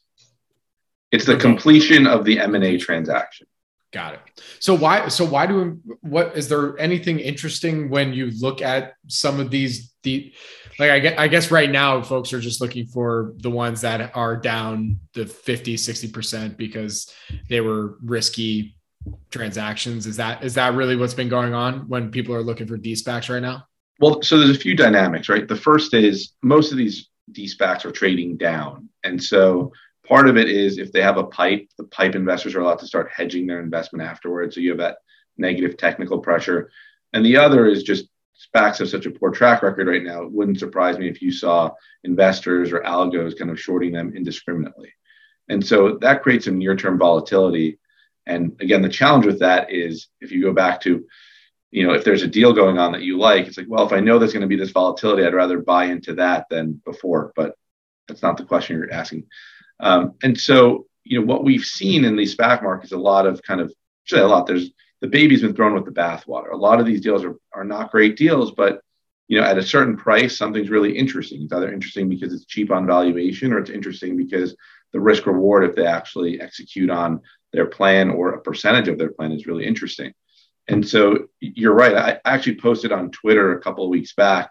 it's 1.12 1.26
the 1.26 1.36
completion 1.36 2.06
of 2.06 2.24
the 2.24 2.38
M&A 2.40 2.78
transaction. 2.78 3.46
Got 3.92 4.14
it. 4.14 4.20
So 4.60 4.74
why? 4.74 5.08
So 5.08 5.24
why 5.24 5.46
do? 5.46 5.80
What 6.00 6.36
is 6.36 6.48
there 6.48 6.78
anything 6.78 7.18
interesting 7.18 7.90
when 7.90 8.12
you 8.12 8.30
look 8.38 8.62
at 8.62 8.94
some 9.08 9.40
of 9.40 9.50
these? 9.50 9.92
The 10.04 10.32
like, 10.78 10.90
I 10.90 10.98
guess, 11.00 11.18
I 11.18 11.28
guess 11.28 11.50
right 11.50 11.70
now 11.70 12.00
folks 12.00 12.32
are 12.32 12.40
just 12.40 12.60
looking 12.60 12.86
for 12.86 13.34
the 13.38 13.50
ones 13.50 13.80
that 13.80 14.16
are 14.16 14.36
down 14.36 15.00
the 15.14 15.26
50, 15.26 15.76
60 15.76 16.08
percent 16.12 16.56
because 16.56 17.12
they 17.48 17.60
were 17.60 17.98
risky 18.00 18.76
transactions. 19.30 20.06
Is 20.06 20.16
that 20.18 20.44
is 20.44 20.54
that 20.54 20.74
really 20.74 20.94
what's 20.94 21.14
been 21.14 21.28
going 21.28 21.54
on 21.54 21.88
when 21.88 22.12
people 22.12 22.34
are 22.34 22.42
looking 22.42 22.68
for 22.68 22.76
D-SPACs 22.76 23.28
right 23.28 23.42
now? 23.42 23.64
Well, 23.98 24.22
so 24.22 24.38
there's 24.38 24.56
a 24.56 24.60
few 24.60 24.76
dynamics, 24.76 25.28
right? 25.28 25.46
The 25.46 25.56
first 25.56 25.94
is 25.94 26.32
most 26.42 26.70
of 26.70 26.78
these 26.78 27.08
D-SPACs 27.32 27.84
are 27.84 27.92
trading 27.92 28.36
down, 28.36 28.88
and 29.02 29.22
so 29.22 29.72
Part 30.10 30.28
of 30.28 30.36
it 30.36 30.48
is 30.50 30.76
if 30.76 30.90
they 30.90 31.02
have 31.02 31.18
a 31.18 31.24
pipe, 31.24 31.68
the 31.78 31.84
pipe 31.84 32.16
investors 32.16 32.56
are 32.56 32.60
allowed 32.60 32.80
to 32.80 32.86
start 32.86 33.12
hedging 33.14 33.46
their 33.46 33.60
investment 33.60 34.04
afterwards. 34.04 34.56
So 34.56 34.60
you 34.60 34.70
have 34.70 34.78
that 34.78 34.98
negative 35.38 35.76
technical 35.76 36.18
pressure. 36.18 36.72
And 37.12 37.24
the 37.24 37.36
other 37.36 37.64
is 37.66 37.84
just 37.84 38.08
SPACs 38.34 38.78
have 38.78 38.88
such 38.88 39.06
a 39.06 39.12
poor 39.12 39.30
track 39.30 39.62
record 39.62 39.86
right 39.86 40.02
now. 40.02 40.22
It 40.22 40.32
wouldn't 40.32 40.58
surprise 40.58 40.98
me 40.98 41.08
if 41.08 41.22
you 41.22 41.30
saw 41.30 41.70
investors 42.02 42.72
or 42.72 42.80
algos 42.80 43.38
kind 43.38 43.52
of 43.52 43.60
shorting 43.60 43.92
them 43.92 44.12
indiscriminately. 44.16 44.92
And 45.48 45.64
so 45.64 45.98
that 46.00 46.24
creates 46.24 46.46
some 46.46 46.58
near 46.58 46.74
term 46.74 46.98
volatility. 46.98 47.78
And 48.26 48.56
again, 48.60 48.82
the 48.82 48.88
challenge 48.88 49.26
with 49.26 49.38
that 49.38 49.70
is 49.70 50.08
if 50.20 50.32
you 50.32 50.42
go 50.42 50.52
back 50.52 50.80
to, 50.80 51.06
you 51.70 51.86
know, 51.86 51.92
if 51.92 52.02
there's 52.02 52.24
a 52.24 52.28
deal 52.28 52.52
going 52.52 52.78
on 52.78 52.90
that 52.92 53.02
you 53.02 53.16
like, 53.16 53.46
it's 53.46 53.58
like, 53.58 53.66
well, 53.68 53.86
if 53.86 53.92
I 53.92 54.00
know 54.00 54.18
there's 54.18 54.32
going 54.32 54.40
to 54.40 54.48
be 54.48 54.56
this 54.56 54.72
volatility, 54.72 55.24
I'd 55.24 55.34
rather 55.34 55.60
buy 55.60 55.84
into 55.84 56.14
that 56.14 56.46
than 56.50 56.82
before. 56.84 57.32
But 57.36 57.54
that's 58.08 58.22
not 58.22 58.38
the 58.38 58.44
question 58.44 58.76
you're 58.76 58.92
asking. 58.92 59.26
Um, 59.80 60.14
and 60.22 60.38
so, 60.38 60.86
you 61.04 61.20
know, 61.20 61.26
what 61.26 61.44
we've 61.44 61.64
seen 61.64 62.04
in 62.04 62.16
these 62.16 62.36
SPAC 62.36 62.62
markets, 62.62 62.92
a 62.92 62.98
lot 62.98 63.26
of 63.26 63.42
kind 63.42 63.60
of, 63.60 63.72
actually 64.04 64.20
a 64.20 64.26
lot, 64.26 64.46
there's 64.46 64.70
the 65.00 65.08
baby's 65.08 65.42
been 65.42 65.54
thrown 65.54 65.74
with 65.74 65.86
the 65.86 65.90
bathwater. 65.90 66.52
A 66.52 66.56
lot 66.56 66.78
of 66.78 66.86
these 66.86 67.00
deals 67.00 67.24
are, 67.24 67.36
are 67.54 67.64
not 67.64 67.90
great 67.90 68.16
deals, 68.16 68.52
but, 68.52 68.82
you 69.28 69.40
know, 69.40 69.46
at 69.46 69.58
a 69.58 69.62
certain 69.62 69.96
price, 69.96 70.36
something's 70.36 70.68
really 70.68 70.96
interesting. 70.96 71.42
It's 71.42 71.52
either 71.52 71.72
interesting 71.72 72.08
because 72.08 72.34
it's 72.34 72.44
cheap 72.44 72.70
on 72.70 72.86
valuation 72.86 73.52
or 73.52 73.58
it's 73.58 73.70
interesting 73.70 74.16
because 74.16 74.54
the 74.92 75.00
risk 75.00 75.26
reward, 75.26 75.64
if 75.64 75.74
they 75.74 75.86
actually 75.86 76.40
execute 76.40 76.90
on 76.90 77.20
their 77.52 77.66
plan 77.66 78.10
or 78.10 78.30
a 78.30 78.40
percentage 78.40 78.88
of 78.88 78.98
their 78.98 79.10
plan, 79.10 79.32
is 79.32 79.46
really 79.46 79.66
interesting. 79.66 80.12
And 80.68 80.86
so 80.86 81.28
you're 81.40 81.74
right. 81.74 81.96
I 81.96 82.20
actually 82.24 82.56
posted 82.56 82.92
on 82.92 83.10
Twitter 83.10 83.56
a 83.56 83.60
couple 83.60 83.84
of 83.84 83.90
weeks 83.90 84.12
back. 84.12 84.50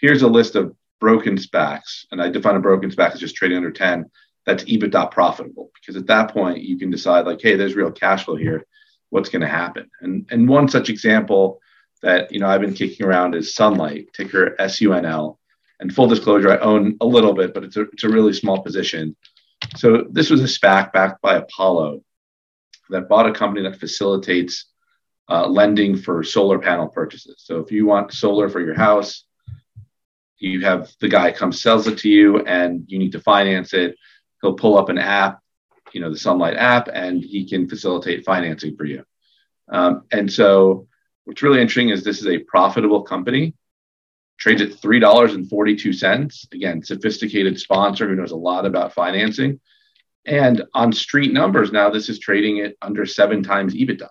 Here's 0.00 0.22
a 0.22 0.28
list 0.28 0.56
of 0.56 0.74
broken 1.00 1.36
SPACs, 1.36 2.06
and 2.10 2.20
I 2.20 2.28
define 2.28 2.56
a 2.56 2.60
broken 2.60 2.90
SPAC 2.90 3.12
as 3.12 3.20
just 3.20 3.36
trading 3.36 3.56
under 3.56 3.70
10 3.70 4.10
that's 4.48 4.64
EBITDA 4.64 5.10
profitable 5.10 5.70
because 5.74 5.94
at 5.94 6.06
that 6.06 6.32
point 6.32 6.62
you 6.62 6.78
can 6.78 6.90
decide 6.90 7.26
like, 7.26 7.40
hey, 7.42 7.54
there's 7.54 7.74
real 7.74 7.92
cash 7.92 8.24
flow 8.24 8.34
here. 8.34 8.64
What's 9.10 9.28
going 9.28 9.42
to 9.42 9.48
happen? 9.48 9.90
And 10.00 10.26
and 10.30 10.48
one 10.48 10.68
such 10.68 10.88
example 10.88 11.60
that 12.00 12.32
you 12.32 12.40
know 12.40 12.48
I've 12.48 12.62
been 12.62 12.72
kicking 12.72 13.04
around 13.04 13.34
is 13.34 13.54
Sunlight, 13.54 14.08
ticker 14.14 14.56
SUNL. 14.58 15.36
And 15.80 15.94
full 15.94 16.08
disclosure, 16.08 16.50
I 16.50 16.56
own 16.58 16.96
a 17.02 17.06
little 17.06 17.34
bit, 17.34 17.52
but 17.52 17.62
it's 17.62 17.76
a 17.76 17.82
it's 17.92 18.04
a 18.04 18.08
really 18.08 18.32
small 18.32 18.62
position. 18.62 19.14
So 19.76 20.06
this 20.10 20.30
was 20.30 20.40
a 20.40 20.44
SPAC 20.44 20.92
backed 20.92 21.20
by 21.20 21.36
Apollo. 21.36 22.02
that 22.88 23.08
bought 23.08 23.28
a 23.28 23.32
company 23.32 23.68
that 23.68 23.78
facilitates 23.78 24.64
uh, 25.28 25.46
lending 25.46 25.98
for 25.98 26.24
solar 26.24 26.58
panel 26.58 26.88
purchases. 26.88 27.36
So 27.38 27.58
if 27.58 27.70
you 27.70 27.84
want 27.84 28.14
solar 28.14 28.48
for 28.48 28.60
your 28.60 28.74
house, 28.74 29.24
you 30.38 30.64
have 30.64 30.90
the 31.00 31.08
guy 31.08 31.32
come 31.32 31.52
sells 31.52 31.86
it 31.86 31.98
to 31.98 32.08
you 32.08 32.40
and 32.46 32.84
you 32.86 32.98
need 32.98 33.12
to 33.12 33.20
finance 33.20 33.74
it. 33.74 33.94
He'll 34.42 34.54
pull 34.54 34.78
up 34.78 34.88
an 34.88 34.98
app, 34.98 35.40
you 35.92 36.00
know, 36.00 36.10
the 36.10 36.18
Sunlight 36.18 36.56
app, 36.56 36.88
and 36.92 37.22
he 37.22 37.48
can 37.48 37.68
facilitate 37.68 38.24
financing 38.24 38.76
for 38.76 38.84
you. 38.84 39.04
Um, 39.68 40.04
and 40.10 40.32
so 40.32 40.86
what's 41.24 41.42
really 41.42 41.60
interesting 41.60 41.90
is 41.90 42.02
this 42.02 42.20
is 42.20 42.26
a 42.26 42.38
profitable 42.38 43.02
company, 43.02 43.54
trades 44.38 44.62
at 44.62 44.70
$3.42. 44.70 46.54
Again, 46.54 46.82
sophisticated 46.82 47.60
sponsor 47.60 48.08
who 48.08 48.16
knows 48.16 48.32
a 48.32 48.36
lot 48.36 48.64
about 48.64 48.94
financing. 48.94 49.60
And 50.24 50.62
on 50.74 50.92
street 50.92 51.32
numbers 51.32 51.72
now, 51.72 51.90
this 51.90 52.08
is 52.08 52.18
trading 52.18 52.60
at 52.60 52.74
under 52.82 53.06
seven 53.06 53.42
times 53.42 53.74
EBITDA. 53.74 54.08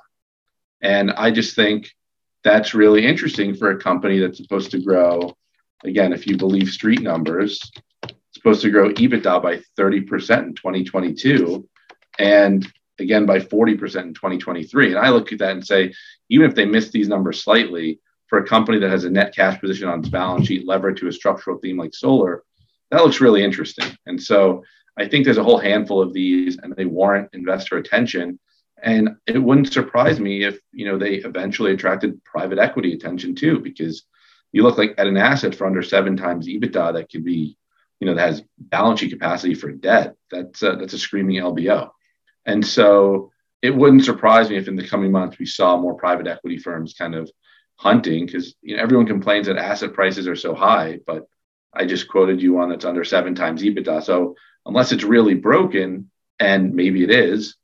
And 0.81 1.11
I 1.11 1.31
just 1.31 1.55
think 1.55 1.91
that's 2.43 2.73
really 2.73 3.05
interesting 3.05 3.55
for 3.55 3.71
a 3.71 3.79
company 3.79 4.19
that's 4.19 4.37
supposed 4.37 4.71
to 4.71 4.81
grow, 4.81 5.35
again, 5.83 6.13
if 6.13 6.27
you 6.27 6.37
believe 6.37 6.69
street 6.69 7.01
numbers, 7.01 7.71
supposed 8.47 8.61
to 8.61 8.69
grow 8.69 8.89
EBITDA 8.91 9.43
by 9.43 9.57
30% 9.77 10.43
in 10.43 10.53
2022 10.53 11.67
and 12.17 12.65
again 12.97 13.25
by 13.25 13.39
40% 13.39 13.73
in 14.03 14.13
2023. 14.13 14.87
And 14.87 14.97
I 14.97 15.09
look 15.09 15.33
at 15.33 15.39
that 15.39 15.51
and 15.51 15.65
say, 15.65 15.93
even 16.29 16.49
if 16.49 16.55
they 16.55 16.65
miss 16.65 16.89
these 16.89 17.09
numbers 17.09 17.43
slightly, 17.43 17.99
for 18.27 18.39
a 18.39 18.47
company 18.47 18.79
that 18.79 18.89
has 18.89 19.05
a 19.05 19.09
net 19.09 19.33
cash 19.33 19.59
position 19.59 19.87
on 19.87 19.99
its 19.99 20.09
balance 20.09 20.47
sheet 20.47 20.67
levered 20.67 20.97
to 20.97 21.07
a 21.07 21.13
structural 21.13 21.57
theme 21.59 21.77
like 21.77 21.93
solar, 21.93 22.43
that 22.91 23.03
looks 23.03 23.21
really 23.21 23.43
interesting. 23.43 23.85
And 24.05 24.21
so 24.21 24.63
I 24.97 25.07
think 25.07 25.25
there's 25.25 25.37
a 25.37 25.43
whole 25.43 25.59
handful 25.59 26.01
of 26.01 26.13
these 26.13 26.57
and 26.57 26.73
they 26.75 26.85
warrant 26.85 27.29
investor 27.33 27.77
attention. 27.77 28.39
And 28.81 29.09
it 29.25 29.39
wouldn't 29.39 29.73
surprise 29.73 30.19
me 30.19 30.43
if 30.43 30.59
you 30.71 30.85
know 30.85 30.97
they 30.97 31.15
eventually 31.15 31.73
attracted 31.73 32.23
private 32.23 32.59
equity 32.59 32.93
attention 32.93 33.35
too, 33.35 33.59
because 33.59 34.03
you 34.51 34.63
look 34.63 34.77
like 34.77 34.95
at 34.97 35.07
an 35.07 35.17
asset 35.17 35.55
for 35.55 35.67
under 35.67 35.81
seven 35.81 36.15
times 36.15 36.47
EBITDA 36.47 36.93
that 36.93 37.09
could 37.09 37.25
be, 37.25 37.56
you 37.99 38.07
know, 38.07 38.15
that 38.15 38.29
has 38.29 38.43
balance 38.57 38.99
sheet 38.99 39.11
capacity 39.11 39.55
for 39.55 39.71
debt. 39.71 40.15
That's 40.31 40.61
a, 40.61 40.73
that's 40.73 40.93
a 40.93 40.99
screaming 40.99 41.41
LBO, 41.41 41.89
and 42.45 42.65
so 42.65 43.31
it 43.61 43.75
wouldn't 43.75 44.05
surprise 44.05 44.49
me 44.49 44.57
if 44.57 44.67
in 44.67 44.75
the 44.75 44.87
coming 44.87 45.11
months 45.11 45.39
we 45.39 45.45
saw 45.45 45.77
more 45.77 45.95
private 45.95 46.27
equity 46.27 46.57
firms 46.57 46.93
kind 46.93 47.15
of 47.15 47.29
hunting 47.75 48.25
because 48.25 48.55
you 48.61 48.75
know 48.75 48.83
everyone 48.83 49.07
complains 49.07 49.47
that 49.47 49.57
asset 49.57 49.93
prices 49.93 50.27
are 50.27 50.35
so 50.35 50.53
high, 50.53 50.99
but 51.05 51.27
I 51.73 51.85
just 51.85 52.07
quoted 52.07 52.41
you 52.41 52.53
one 52.53 52.69
that's 52.69 52.85
under 52.85 53.03
seven 53.03 53.35
times 53.35 53.61
EBITDA. 53.61 54.03
So 54.03 54.35
unless 54.65 54.91
it's 54.91 55.03
really 55.03 55.35
broken, 55.35 56.11
and 56.39 56.73
maybe 56.73 57.03
it 57.03 57.11
is, 57.11 57.55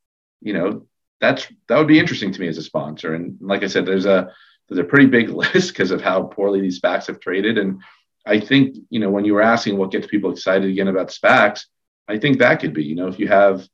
you 0.41 0.53
know, 0.53 0.87
that's 1.19 1.47
that 1.67 1.77
would 1.77 1.87
be 1.87 1.99
interesting 1.99 2.31
to 2.31 2.41
me 2.41 2.47
as 2.47 2.57
a 2.57 2.63
sponsor. 2.63 3.13
And 3.13 3.37
like 3.39 3.63
I 3.63 3.67
said, 3.67 3.85
there's 3.85 4.05
a 4.05 4.31
there's 4.67 4.79
a 4.79 4.89
pretty 4.89 5.07
big 5.07 5.29
list 5.43 5.69
because 5.69 5.91
of 5.91 6.01
how 6.01 6.23
poorly 6.23 6.61
these 6.61 6.79
SPACs 6.79 7.07
have 7.07 7.19
traded. 7.19 7.57
And 7.57 7.81
I 8.25 8.39
think 8.39 8.77
you 8.89 8.99
know 8.99 9.09
when 9.09 9.25
you 9.25 9.33
were 9.33 9.41
asking 9.41 9.77
what 9.77 9.91
gets 9.91 10.07
people 10.07 10.31
excited 10.31 10.69
again 10.69 10.87
about 10.87 11.09
SPACs, 11.09 11.65
I 12.07 12.17
think 12.17 12.39
that 12.39 12.59
could 12.59 12.73
be 12.73 12.83
you 12.83 12.95
know 12.95 13.07
if 13.07 13.19
you 13.19 13.27
have 13.27 13.67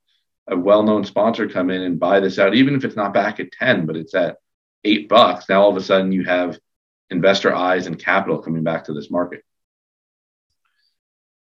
a 0.48 0.58
well-known 0.58 1.06
sponsor 1.06 1.48
come 1.48 1.70
in 1.70 1.84
and 1.84 2.00
buy 2.00 2.20
this 2.20 2.40
out, 2.40 2.56
even 2.56 2.76
if 2.76 2.84
it's 2.84 2.96
not 2.96 3.14
back 3.14 3.40
at 3.40 3.52
ten, 3.52 3.86
but 3.86 3.96
it's 3.96 4.16
at 4.16 4.38
eight 4.84 5.08
bucks. 5.08 5.48
Now 5.48 5.62
all 5.62 5.70
of 5.70 5.78
a 5.78 5.84
sudden 5.84 6.12
you 6.12 6.24
have 6.26 6.60
investor 7.10 7.54
eyes 7.54 7.88
and 7.88 8.00
capital 8.00 8.40
coming 8.40 8.64
back 8.64 8.86
to 8.86 8.94
this 8.94 9.12
market. 9.12 9.44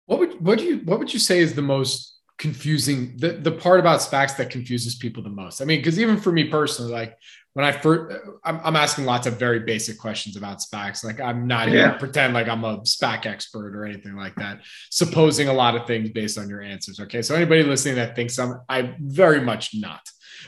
What 0.05 0.19
would 0.19 0.41
what 0.41 0.59
do 0.59 0.65
you 0.65 0.77
what 0.79 0.99
would 0.99 1.13
you 1.13 1.19
say 1.19 1.39
is 1.39 1.53
the 1.53 1.61
most 1.61 2.19
confusing 2.39 3.15
the, 3.17 3.33
the 3.33 3.51
part 3.51 3.79
about 3.79 3.99
SPACs 3.99 4.37
that 4.37 4.49
confuses 4.49 4.95
people 4.95 5.21
the 5.21 5.29
most. 5.29 5.61
I 5.61 5.65
mean, 5.65 5.79
because 5.79 5.99
even 5.99 6.17
for 6.17 6.31
me 6.31 6.45
personally, 6.45 6.91
like 6.91 7.15
when 7.59 7.67
I 7.67 7.73
first, 7.73 8.15
I'm, 8.45 8.61
I'm, 8.63 8.77
asking 8.77 9.03
lots 9.03 9.27
of 9.27 9.37
very 9.37 9.59
basic 9.59 9.97
questions 9.99 10.37
about 10.37 10.59
SPACs. 10.59 11.03
Like 11.03 11.19
I'm 11.19 11.45
not 11.45 11.67
yeah. 11.67 11.87
even 11.87 11.99
pretend 11.99 12.33
like 12.33 12.47
I'm 12.47 12.63
a 12.63 12.77
SPAC 12.83 13.25
expert 13.25 13.75
or 13.75 13.85
anything 13.85 14.15
like 14.15 14.33
that. 14.35 14.61
Supposing 14.91 15.49
a 15.49 15.53
lot 15.53 15.75
of 15.75 15.85
things 15.85 16.09
based 16.11 16.37
on 16.37 16.47
your 16.47 16.61
answers. 16.61 17.01
Okay, 17.01 17.21
so 17.21 17.35
anybody 17.35 17.63
listening 17.63 17.95
that 17.95 18.15
thinks 18.15 18.39
I'm, 18.39 18.61
I 18.69 18.95
very 19.01 19.41
much 19.41 19.71
not. 19.75 19.99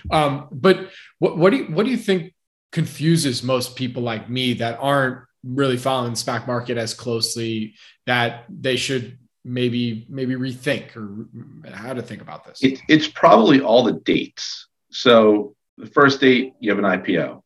Um, 0.10 0.48
but 0.54 0.90
what 1.20 1.38
what 1.38 1.50
do 1.50 1.58
you 1.58 1.66
what 1.66 1.84
do 1.84 1.92
you 1.92 1.98
think 1.98 2.34
confuses 2.72 3.44
most 3.44 3.76
people 3.76 4.02
like 4.04 4.30
me 4.30 4.54
that 4.54 4.80
aren't 4.80 5.26
really 5.44 5.76
following 5.76 6.14
the 6.14 6.18
SPAC 6.18 6.48
market 6.48 6.78
as 6.78 6.94
closely 6.94 7.76
that 8.06 8.46
they 8.48 8.78
should 8.78 9.18
maybe 9.44 10.06
maybe 10.08 10.36
rethink 10.36 10.96
or 10.96 11.28
how 11.74 11.94
to 11.94 12.02
think 12.02 12.22
about 12.22 12.46
this? 12.46 12.64
It, 12.64 12.80
it's 12.88 13.10
probably 13.10 13.60
all 13.60 13.84
the 13.84 14.00
dates. 14.00 14.70
So 14.92 15.58
the 15.82 15.88
first 15.88 16.22
date 16.22 16.54
you 16.60 16.70
have 16.70 16.80
an 16.80 16.86
IPO. 16.86 17.42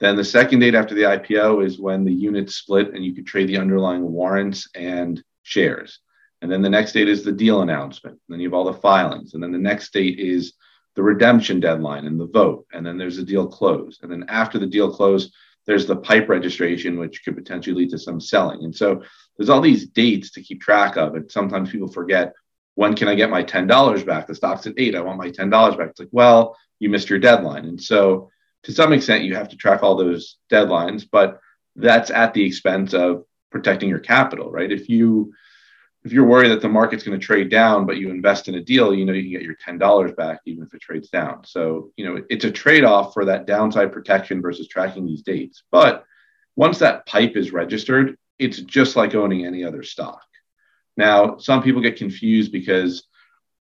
Then 0.00 0.16
the 0.16 0.24
second 0.24 0.60
date 0.60 0.74
after 0.74 0.94
the 0.94 1.02
IPO 1.02 1.64
is 1.64 1.78
when 1.78 2.04
the 2.04 2.12
units 2.12 2.56
split 2.56 2.94
and 2.94 3.04
you 3.04 3.14
could 3.14 3.26
trade 3.26 3.46
the 3.46 3.58
underlying 3.58 4.10
warrants 4.10 4.68
and 4.74 5.22
shares. 5.42 6.00
And 6.40 6.50
then 6.50 6.62
the 6.62 6.70
next 6.70 6.92
date 6.92 7.08
is 7.08 7.24
the 7.24 7.32
deal 7.32 7.60
announcement. 7.60 8.14
And 8.14 8.34
then 8.34 8.40
you 8.40 8.48
have 8.48 8.54
all 8.54 8.64
the 8.64 8.80
filings. 8.80 9.34
And 9.34 9.42
then 9.42 9.52
the 9.52 9.58
next 9.58 9.92
date 9.92 10.18
is 10.18 10.54
the 10.96 11.02
redemption 11.02 11.60
deadline 11.60 12.06
and 12.06 12.18
the 12.18 12.26
vote. 12.26 12.66
And 12.72 12.84
then 12.84 12.96
there's 12.96 13.18
the 13.18 13.22
deal 13.22 13.46
close. 13.46 13.98
And 14.02 14.10
then 14.10 14.24
after 14.28 14.58
the 14.58 14.66
deal 14.66 14.90
close, 14.90 15.30
there's 15.66 15.86
the 15.86 15.96
pipe 15.96 16.28
registration, 16.28 16.98
which 16.98 17.22
could 17.24 17.36
potentially 17.36 17.76
lead 17.76 17.90
to 17.90 17.98
some 17.98 18.20
selling. 18.20 18.64
And 18.64 18.74
so 18.74 19.02
there's 19.36 19.50
all 19.50 19.60
these 19.60 19.88
dates 19.88 20.30
to 20.32 20.42
keep 20.42 20.60
track 20.60 20.96
of. 20.96 21.14
And 21.14 21.30
sometimes 21.30 21.70
people 21.70 21.88
forget 21.88 22.32
when 22.76 22.96
can 22.96 23.08
I 23.08 23.14
get 23.14 23.30
my 23.30 23.42
$10 23.42 24.06
back? 24.06 24.26
The 24.26 24.34
stock's 24.34 24.66
at 24.66 24.74
eight. 24.78 24.96
I 24.96 25.00
want 25.00 25.18
my 25.18 25.30
$10 25.30 25.78
back. 25.78 25.90
It's 25.90 26.00
like, 26.00 26.08
well, 26.10 26.56
you 26.78 26.88
missed 26.88 27.10
your 27.10 27.18
deadline. 27.18 27.64
And 27.64 27.80
so 27.80 28.30
to 28.64 28.72
some 28.72 28.92
extent, 28.92 29.24
you 29.24 29.34
have 29.34 29.48
to 29.50 29.56
track 29.56 29.82
all 29.82 29.96
those 29.96 30.36
deadlines, 30.50 31.06
but 31.10 31.40
that's 31.76 32.10
at 32.10 32.34
the 32.34 32.44
expense 32.44 32.94
of 32.94 33.24
protecting 33.50 33.88
your 33.88 33.98
capital, 33.98 34.50
right? 34.50 34.70
If 34.70 34.88
you 34.88 35.32
if 36.04 36.12
you're 36.12 36.26
worried 36.26 36.50
that 36.50 36.60
the 36.60 36.68
market's 36.68 37.02
going 37.02 37.18
to 37.18 37.26
trade 37.26 37.50
down, 37.50 37.86
but 37.86 37.96
you 37.96 38.10
invest 38.10 38.48
in 38.48 38.56
a 38.56 38.60
deal, 38.60 38.94
you 38.94 39.06
know 39.06 39.14
you 39.14 39.22
can 39.22 39.32
get 39.32 39.42
your 39.42 39.56
ten 39.64 39.78
dollars 39.78 40.12
back 40.12 40.40
even 40.44 40.64
if 40.64 40.74
it 40.74 40.82
trades 40.82 41.08
down. 41.08 41.44
So 41.44 41.92
you 41.96 42.04
know 42.04 42.22
it's 42.28 42.44
a 42.44 42.50
trade-off 42.50 43.14
for 43.14 43.24
that 43.26 43.46
downside 43.46 43.92
protection 43.92 44.42
versus 44.42 44.68
tracking 44.68 45.06
these 45.06 45.22
dates. 45.22 45.62
But 45.70 46.04
once 46.56 46.78
that 46.78 47.06
pipe 47.06 47.36
is 47.36 47.52
registered, 47.52 48.16
it's 48.38 48.58
just 48.60 48.96
like 48.96 49.14
owning 49.14 49.46
any 49.46 49.64
other 49.64 49.82
stock. 49.82 50.22
Now, 50.96 51.38
some 51.38 51.62
people 51.62 51.82
get 51.82 51.96
confused 51.96 52.52
because 52.52 53.04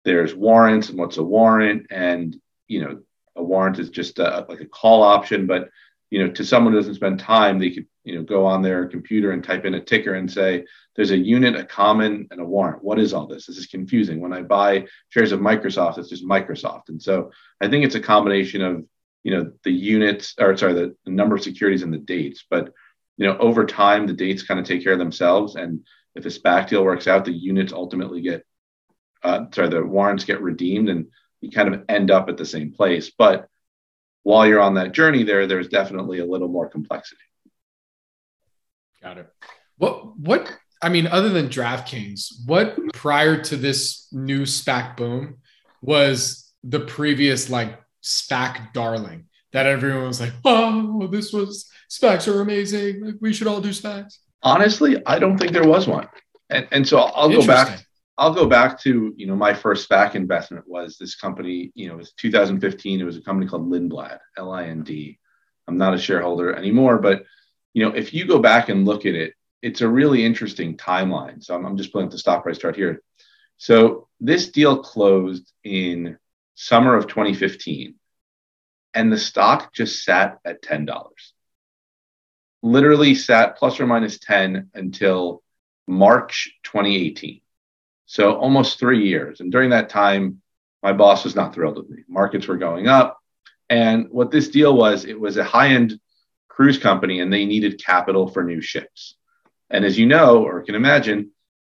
there's 0.04 0.34
warrants 0.34 0.88
and 0.88 0.98
what's 0.98 1.18
a 1.18 1.22
warrant, 1.22 1.88
and 1.90 2.40
you 2.68 2.82
know 2.82 3.00
a 3.36 3.42
warrant 3.42 3.78
is 3.78 3.90
just 3.90 4.18
a, 4.18 4.46
like 4.48 4.60
a 4.60 4.66
call 4.66 5.02
option, 5.02 5.46
but 5.46 5.70
you 6.10 6.20
know 6.20 6.32
to 6.32 6.44
someone 6.44 6.72
who 6.72 6.78
doesn't 6.78 6.94
spend 6.94 7.20
time, 7.20 7.58
they 7.58 7.70
could 7.70 7.86
you 8.04 8.14
know 8.14 8.22
go 8.22 8.46
on 8.46 8.62
their 8.62 8.86
computer 8.86 9.32
and 9.32 9.42
type 9.42 9.64
in 9.64 9.74
a 9.74 9.80
ticker 9.80 10.14
and 10.14 10.30
say 10.30 10.64
there's 10.94 11.10
a 11.10 11.16
unit, 11.16 11.56
a 11.56 11.64
common, 11.64 12.28
and 12.30 12.40
a 12.40 12.44
warrant. 12.44 12.84
What 12.84 12.98
is 12.98 13.12
all 13.12 13.26
this? 13.26 13.46
This 13.46 13.58
is 13.58 13.66
confusing. 13.66 14.20
When 14.20 14.32
I 14.32 14.42
buy 14.42 14.86
shares 15.08 15.32
of 15.32 15.40
Microsoft, 15.40 15.98
it's 15.98 16.10
just 16.10 16.26
Microsoft, 16.26 16.88
and 16.88 17.02
so 17.02 17.32
I 17.60 17.68
think 17.68 17.84
it's 17.84 17.94
a 17.94 18.00
combination 18.00 18.62
of 18.62 18.84
you 19.24 19.36
know 19.36 19.52
the 19.64 19.72
units 19.72 20.34
or 20.38 20.56
sorry 20.56 20.74
the, 20.74 20.96
number 21.06 21.34
of 21.34 21.42
securities 21.42 21.82
and 21.82 21.92
the 21.92 21.98
dates, 21.98 22.44
but 22.48 22.72
you 23.18 23.26
know, 23.26 23.36
over 23.38 23.66
time, 23.66 24.06
the 24.06 24.12
dates 24.12 24.44
kind 24.44 24.58
of 24.58 24.64
take 24.64 24.82
care 24.82 24.92
of 24.92 24.98
themselves. 24.98 25.56
And 25.56 25.84
if 26.14 26.24
a 26.24 26.28
SPAC 26.28 26.68
deal 26.68 26.84
works 26.84 27.08
out, 27.08 27.24
the 27.24 27.32
units 27.32 27.72
ultimately 27.72 28.22
get, 28.22 28.46
uh, 29.22 29.46
sorry, 29.52 29.68
the 29.68 29.84
warrants 29.84 30.24
get 30.24 30.40
redeemed 30.40 30.88
and 30.88 31.08
you 31.40 31.50
kind 31.50 31.74
of 31.74 31.84
end 31.88 32.10
up 32.10 32.28
at 32.28 32.36
the 32.36 32.46
same 32.46 32.72
place. 32.72 33.10
But 33.10 33.48
while 34.22 34.46
you're 34.46 34.60
on 34.60 34.74
that 34.74 34.92
journey 34.92 35.22
there, 35.22 35.46
there's 35.46 35.68
definitely 35.68 36.18
a 36.18 36.26
little 36.26 36.48
more 36.48 36.68
complexity. 36.68 37.20
Got 39.02 39.18
it. 39.18 39.32
What, 39.76 40.18
what, 40.18 40.52
I 40.82 40.88
mean, 40.88 41.06
other 41.06 41.28
than 41.28 41.48
DraftKings, 41.48 42.46
what 42.46 42.76
prior 42.92 43.40
to 43.44 43.56
this 43.56 44.08
new 44.12 44.42
SPAC 44.42 44.96
boom 44.96 45.38
was 45.80 46.52
the 46.64 46.80
previous 46.80 47.48
like 47.48 47.80
SPAC 48.02 48.72
darling 48.72 49.26
that 49.52 49.66
everyone 49.66 50.06
was 50.06 50.20
like, 50.20 50.32
oh, 50.44 51.06
this 51.06 51.32
was 51.32 51.70
SPACs 51.88 52.32
are 52.32 52.40
amazing. 52.40 53.04
Like, 53.04 53.14
we 53.20 53.32
should 53.32 53.46
all 53.46 53.60
do 53.60 53.70
SPACs. 53.70 54.18
Honestly, 54.42 55.00
I 55.06 55.18
don't 55.18 55.38
think 55.38 55.52
there 55.52 55.66
was 55.66 55.86
one. 55.86 56.08
And, 56.50 56.66
and 56.70 56.86
so 56.86 56.98
I'll 56.98 57.30
go 57.30 57.46
back. 57.46 57.84
I'll 58.18 58.34
go 58.34 58.46
back 58.46 58.80
to 58.80 59.14
you 59.16 59.26
know 59.26 59.36
my 59.36 59.54
first 59.54 59.88
SPAC 59.88 60.14
investment 60.14 60.68
was 60.68 60.98
this 60.98 61.14
company. 61.14 61.72
You 61.74 61.88
know, 61.88 61.94
it 61.94 61.98
was 61.98 62.12
2015. 62.12 63.00
It 63.00 63.04
was 63.04 63.16
a 63.16 63.22
company 63.22 63.48
called 63.48 63.70
Lindblad, 63.70 64.18
L-I-N-D. 64.36 65.18
I'm 65.66 65.78
not 65.78 65.94
a 65.94 65.98
shareholder 65.98 66.54
anymore, 66.54 66.98
but 66.98 67.24
you 67.74 67.84
know, 67.84 67.94
if 67.94 68.12
you 68.12 68.26
go 68.26 68.38
back 68.38 68.68
and 68.68 68.84
look 68.84 69.06
at 69.06 69.14
it, 69.14 69.34
it's 69.62 69.80
a 69.82 69.88
really 69.88 70.24
interesting 70.24 70.76
timeline. 70.76 71.42
So 71.42 71.54
I'm, 71.54 71.64
I'm 71.64 71.76
just 71.76 71.92
pulling 71.92 72.06
up 72.06 72.12
the 72.12 72.18
stock 72.18 72.42
price 72.42 72.58
chart 72.58 72.76
here. 72.76 73.02
So 73.58 74.08
this 74.20 74.50
deal 74.50 74.82
closed 74.82 75.52
in 75.64 76.18
summer 76.54 76.96
of 76.96 77.06
2015, 77.06 77.94
and 78.94 79.12
the 79.12 79.18
stock 79.18 79.72
just 79.72 80.04
sat 80.04 80.38
at 80.44 80.62
ten 80.62 80.84
dollars 80.84 81.32
literally 82.62 83.14
sat 83.14 83.56
plus 83.56 83.78
or 83.80 83.86
minus 83.86 84.18
10 84.18 84.70
until 84.74 85.42
March 85.86 86.52
2018. 86.64 87.40
So 88.08 88.36
almost 88.36 88.78
three 88.78 89.06
years. 89.06 89.40
And 89.40 89.52
during 89.52 89.70
that 89.70 89.90
time, 89.90 90.40
my 90.82 90.94
boss 90.94 91.24
was 91.24 91.36
not 91.36 91.54
thrilled 91.54 91.76
with 91.76 91.90
me. 91.90 92.04
Markets 92.08 92.48
were 92.48 92.56
going 92.56 92.88
up. 92.88 93.18
And 93.68 94.08
what 94.08 94.30
this 94.30 94.48
deal 94.48 94.74
was, 94.74 95.04
it 95.04 95.20
was 95.20 95.36
a 95.36 95.44
high 95.44 95.68
end 95.68 96.00
cruise 96.48 96.78
company 96.78 97.20
and 97.20 97.30
they 97.30 97.44
needed 97.44 97.84
capital 97.84 98.26
for 98.26 98.42
new 98.42 98.62
ships. 98.62 99.14
And 99.68 99.84
as 99.84 99.98
you 99.98 100.06
know, 100.06 100.42
or 100.42 100.62
can 100.62 100.74
imagine, 100.74 101.32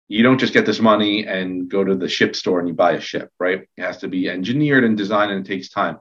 you 0.08 0.24
don't 0.24 0.40
just 0.40 0.52
get 0.52 0.66
this 0.66 0.80
money 0.80 1.24
and 1.24 1.68
go 1.68 1.84
to 1.84 1.94
the 1.94 2.08
ship 2.08 2.34
store 2.34 2.58
and 2.58 2.66
you 2.66 2.74
buy 2.74 2.92
a 2.92 3.00
ship, 3.00 3.30
right? 3.38 3.68
It 3.76 3.82
has 3.82 3.98
to 3.98 4.08
be 4.08 4.28
engineered 4.28 4.82
and 4.82 4.96
designed 4.96 5.30
and 5.30 5.46
it 5.46 5.48
takes 5.48 5.68
time. 5.68 6.00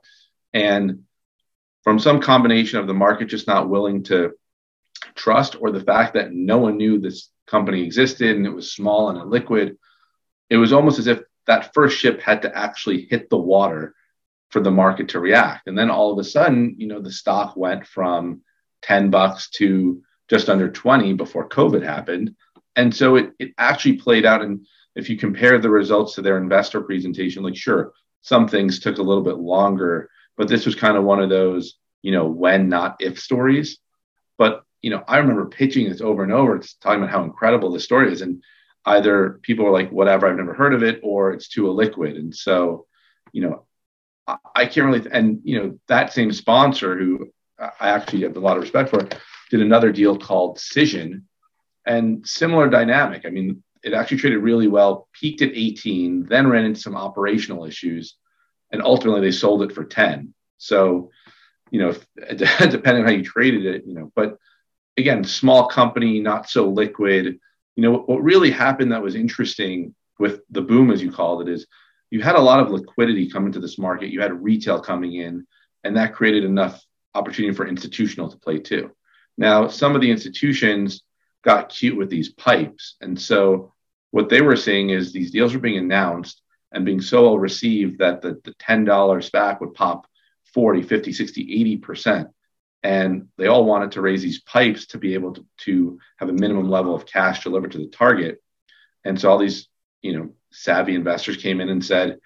And 0.51 1.03
from 1.83 1.99
some 1.99 2.19
combination 2.19 2.79
of 2.79 2.87
the 2.87 2.93
market 2.95 3.25
just 3.25 3.45
not 3.45 3.69
willing 3.69 4.01
to 4.05 4.31
trust 5.13 5.57
or 5.61 5.69
the 5.69 5.83
fact 5.83 6.15
that 6.15 6.33
no 6.33 6.57
one 6.57 6.77
knew 6.77 6.97
this 6.97 7.29
company 7.45 7.83
existed 7.83 8.35
and 8.35 8.47
it 8.47 8.49
was 8.49 8.71
small 8.71 9.09
and 9.09 9.19
illiquid, 9.19 9.77
it 10.49 10.57
was 10.57 10.73
almost 10.73 10.99
as 10.99 11.07
if 11.07 11.21
that 11.47 11.73
first 11.73 11.97
ship 11.97 12.21
had 12.21 12.41
to 12.43 12.57
actually 12.57 13.07
hit 13.09 13.29
the 13.29 13.37
water 13.37 13.95
for 14.49 14.59
the 14.59 14.71
market 14.71 15.09
to 15.09 15.19
react. 15.19 15.67
And 15.67 15.77
then 15.77 15.89
all 15.89 16.11
of 16.11 16.19
a 16.19 16.23
sudden, 16.23 16.75
you 16.77 16.87
know, 16.87 17.01
the 17.01 17.11
stock 17.11 17.55
went 17.57 17.87
from 17.87 18.41
10 18.83 19.09
bucks 19.09 19.49
to 19.51 20.03
just 20.29 20.49
under 20.49 20.69
20 20.69 21.13
before 21.13 21.49
COVID 21.49 21.83
happened. 21.83 22.35
And 22.75 22.95
so 22.95 23.15
it, 23.15 23.31
it 23.39 23.53
actually 23.57 23.97
played 23.97 24.25
out. 24.25 24.41
And 24.41 24.65
if 24.95 25.09
you 25.09 25.17
compare 25.17 25.57
the 25.57 25.69
results 25.69 26.15
to 26.15 26.21
their 26.21 26.37
investor 26.37 26.81
presentation, 26.81 27.43
like, 27.43 27.55
sure, 27.55 27.93
some 28.21 28.47
things 28.47 28.79
took 28.79 28.99
a 28.99 29.03
little 29.03 29.23
bit 29.23 29.37
longer, 29.37 30.09
but 30.37 30.47
this 30.47 30.65
was 30.65 30.75
kind 30.75 30.97
of 30.97 31.03
one 31.03 31.19
of 31.19 31.29
those, 31.29 31.75
you 32.01 32.11
know, 32.11 32.27
when, 32.27 32.69
not 32.69 32.97
if 32.99 33.19
stories. 33.19 33.79
But, 34.37 34.63
you 34.81 34.89
know, 34.89 35.03
I 35.07 35.17
remember 35.17 35.45
pitching 35.47 35.89
this 35.89 36.01
over 36.01 36.23
and 36.23 36.31
over, 36.31 36.59
talking 36.81 37.01
about 37.01 37.11
how 37.11 37.23
incredible 37.23 37.71
this 37.71 37.83
story 37.83 38.11
is. 38.11 38.21
And 38.21 38.43
either 38.85 39.39
people 39.41 39.65
are 39.65 39.71
like, 39.71 39.91
whatever, 39.91 40.27
I've 40.27 40.37
never 40.37 40.53
heard 40.53 40.73
of 40.73 40.83
it, 40.83 40.99
or 41.03 41.31
it's 41.31 41.47
too 41.47 41.63
illiquid. 41.63 42.17
And 42.17 42.35
so, 42.35 42.85
you 43.31 43.41
know, 43.41 43.65
I, 44.27 44.37
I 44.55 44.65
can't 44.65 44.87
really, 44.87 45.09
and, 45.11 45.39
you 45.43 45.59
know, 45.59 45.79
that 45.87 46.13
same 46.13 46.31
sponsor 46.31 46.97
who 46.97 47.31
I 47.59 47.89
actually 47.89 48.23
have 48.23 48.35
a 48.35 48.41
lot 48.41 48.57
of 48.57 48.63
respect 48.63 48.89
for 48.89 49.07
did 49.49 49.61
another 49.61 49.91
deal 49.91 50.17
called 50.17 50.57
Cision 50.57 51.23
and 51.85 52.27
similar 52.27 52.69
dynamic. 52.69 53.25
I 53.25 53.29
mean, 53.29 53.63
it 53.83 53.93
actually 53.93 54.17
traded 54.17 54.41
really 54.41 54.67
well, 54.67 55.07
peaked 55.13 55.41
at 55.41 55.51
18, 55.53 56.25
then 56.25 56.47
ran 56.47 56.65
into 56.65 56.79
some 56.79 56.95
operational 56.95 57.65
issues, 57.65 58.15
and 58.71 58.81
ultimately 58.81 59.21
they 59.21 59.31
sold 59.31 59.61
it 59.63 59.73
for 59.73 59.83
10. 59.83 60.33
So, 60.57 61.11
you 61.69 61.79
know, 61.79 61.93
depending 62.35 63.03
on 63.03 63.05
how 63.05 63.11
you 63.11 63.23
traded 63.23 63.65
it, 63.65 63.83
you 63.85 63.93
know, 63.93 64.11
but 64.15 64.37
again, 64.97 65.23
small 65.23 65.67
company, 65.67 66.19
not 66.19 66.49
so 66.49 66.69
liquid 66.69 67.39
you 67.75 67.83
know 67.83 67.99
what 67.99 68.23
really 68.23 68.51
happened 68.51 68.91
that 68.91 69.01
was 69.01 69.15
interesting 69.15 69.95
with 70.19 70.41
the 70.49 70.61
boom 70.61 70.91
as 70.91 71.01
you 71.01 71.11
called 71.11 71.47
it 71.47 71.51
is 71.51 71.65
you 72.11 72.21
had 72.21 72.35
a 72.35 72.41
lot 72.41 72.59
of 72.59 72.69
liquidity 72.69 73.27
come 73.27 73.47
into 73.47 73.59
this 73.59 73.79
market. 73.79 74.11
You 74.11 74.21
had 74.21 74.43
retail 74.43 74.79
coming 74.79 75.15
in 75.15 75.47
and 75.83 75.97
that 75.97 76.13
created 76.13 76.43
enough 76.43 76.79
opportunity 77.15 77.55
for 77.55 77.67
institutional 77.67 78.29
to 78.29 78.37
play 78.37 78.59
too. 78.59 78.91
Now 79.35 79.67
some 79.67 79.95
of 79.95 80.01
the 80.01 80.11
institutions 80.11 81.01
got 81.43 81.69
cute 81.69 81.97
with 81.97 82.11
these 82.11 82.29
pipes. 82.29 82.97
And 83.01 83.19
so 83.19 83.73
what 84.11 84.29
they 84.29 84.41
were 84.41 84.55
seeing 84.55 84.91
is 84.91 85.11
these 85.11 85.31
deals 85.31 85.55
were 85.55 85.59
being 85.59 85.79
announced 85.79 86.43
and 86.71 86.85
being 86.85 87.01
so 87.01 87.23
well 87.23 87.39
received 87.39 87.97
that 87.97 88.21
the, 88.21 88.39
the 88.43 88.53
$10 88.53 88.85
SPAC 88.85 89.59
would 89.59 89.73
pop 89.73 90.05
40 90.53 90.83
50 90.83 91.13
60 91.13 91.41
80 91.61 91.77
percent 91.77 92.27
and 92.83 93.29
they 93.37 93.47
all 93.47 93.63
wanted 93.65 93.93
to 93.93 94.01
raise 94.01 94.21
these 94.21 94.41
pipes 94.41 94.87
to 94.87 94.97
be 94.97 95.13
able 95.13 95.33
to, 95.33 95.45
to 95.57 95.99
have 96.17 96.29
a 96.29 96.33
minimum 96.33 96.69
level 96.69 96.93
of 96.93 97.05
cash 97.05 97.43
delivered 97.43 97.71
to 97.71 97.77
the 97.77 97.87
target. 97.87 98.41
And 99.05 99.19
so 99.19 99.31
all 99.31 99.37
these, 99.37 99.69
you 100.01 100.17
know, 100.17 100.29
savvy 100.51 100.93
investors 100.93 101.37
came 101.37 101.61
in 101.61 101.69
and 101.69 101.83
said, 101.83 102.19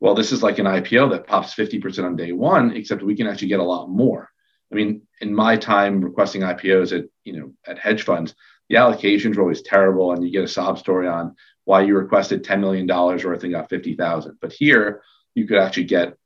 well, 0.00 0.14
this 0.14 0.32
is 0.32 0.42
like 0.42 0.58
an 0.58 0.66
IPO 0.66 1.10
that 1.10 1.26
pops 1.26 1.54
50% 1.54 2.04
on 2.04 2.16
day 2.16 2.32
one, 2.32 2.74
except 2.74 3.02
we 3.02 3.16
can 3.16 3.26
actually 3.26 3.48
get 3.48 3.60
a 3.60 3.64
lot 3.64 3.90
more. 3.90 4.30
I 4.72 4.74
mean, 4.74 5.02
in 5.20 5.34
my 5.34 5.56
time 5.56 6.00
requesting 6.00 6.42
IPOs 6.42 6.96
at, 6.96 7.06
you 7.24 7.38
know, 7.38 7.52
at 7.66 7.78
hedge 7.78 8.04
funds, 8.04 8.34
the 8.68 8.76
allocations 8.76 9.36
were 9.36 9.42
always 9.42 9.62
terrible 9.62 10.12
and 10.12 10.24
you 10.24 10.30
get 10.30 10.44
a 10.44 10.48
sob 10.48 10.78
story 10.78 11.08
on 11.08 11.36
why 11.64 11.82
you 11.82 11.96
requested 11.96 12.44
$10 12.44 12.60
million 12.60 12.86
worth 12.86 13.42
and 13.42 13.52
got 13.52 13.68
50,000. 13.68 14.38
But 14.40 14.52
here 14.52 15.02
you 15.34 15.46
could 15.46 15.58
actually 15.58 15.84
get 15.84 16.16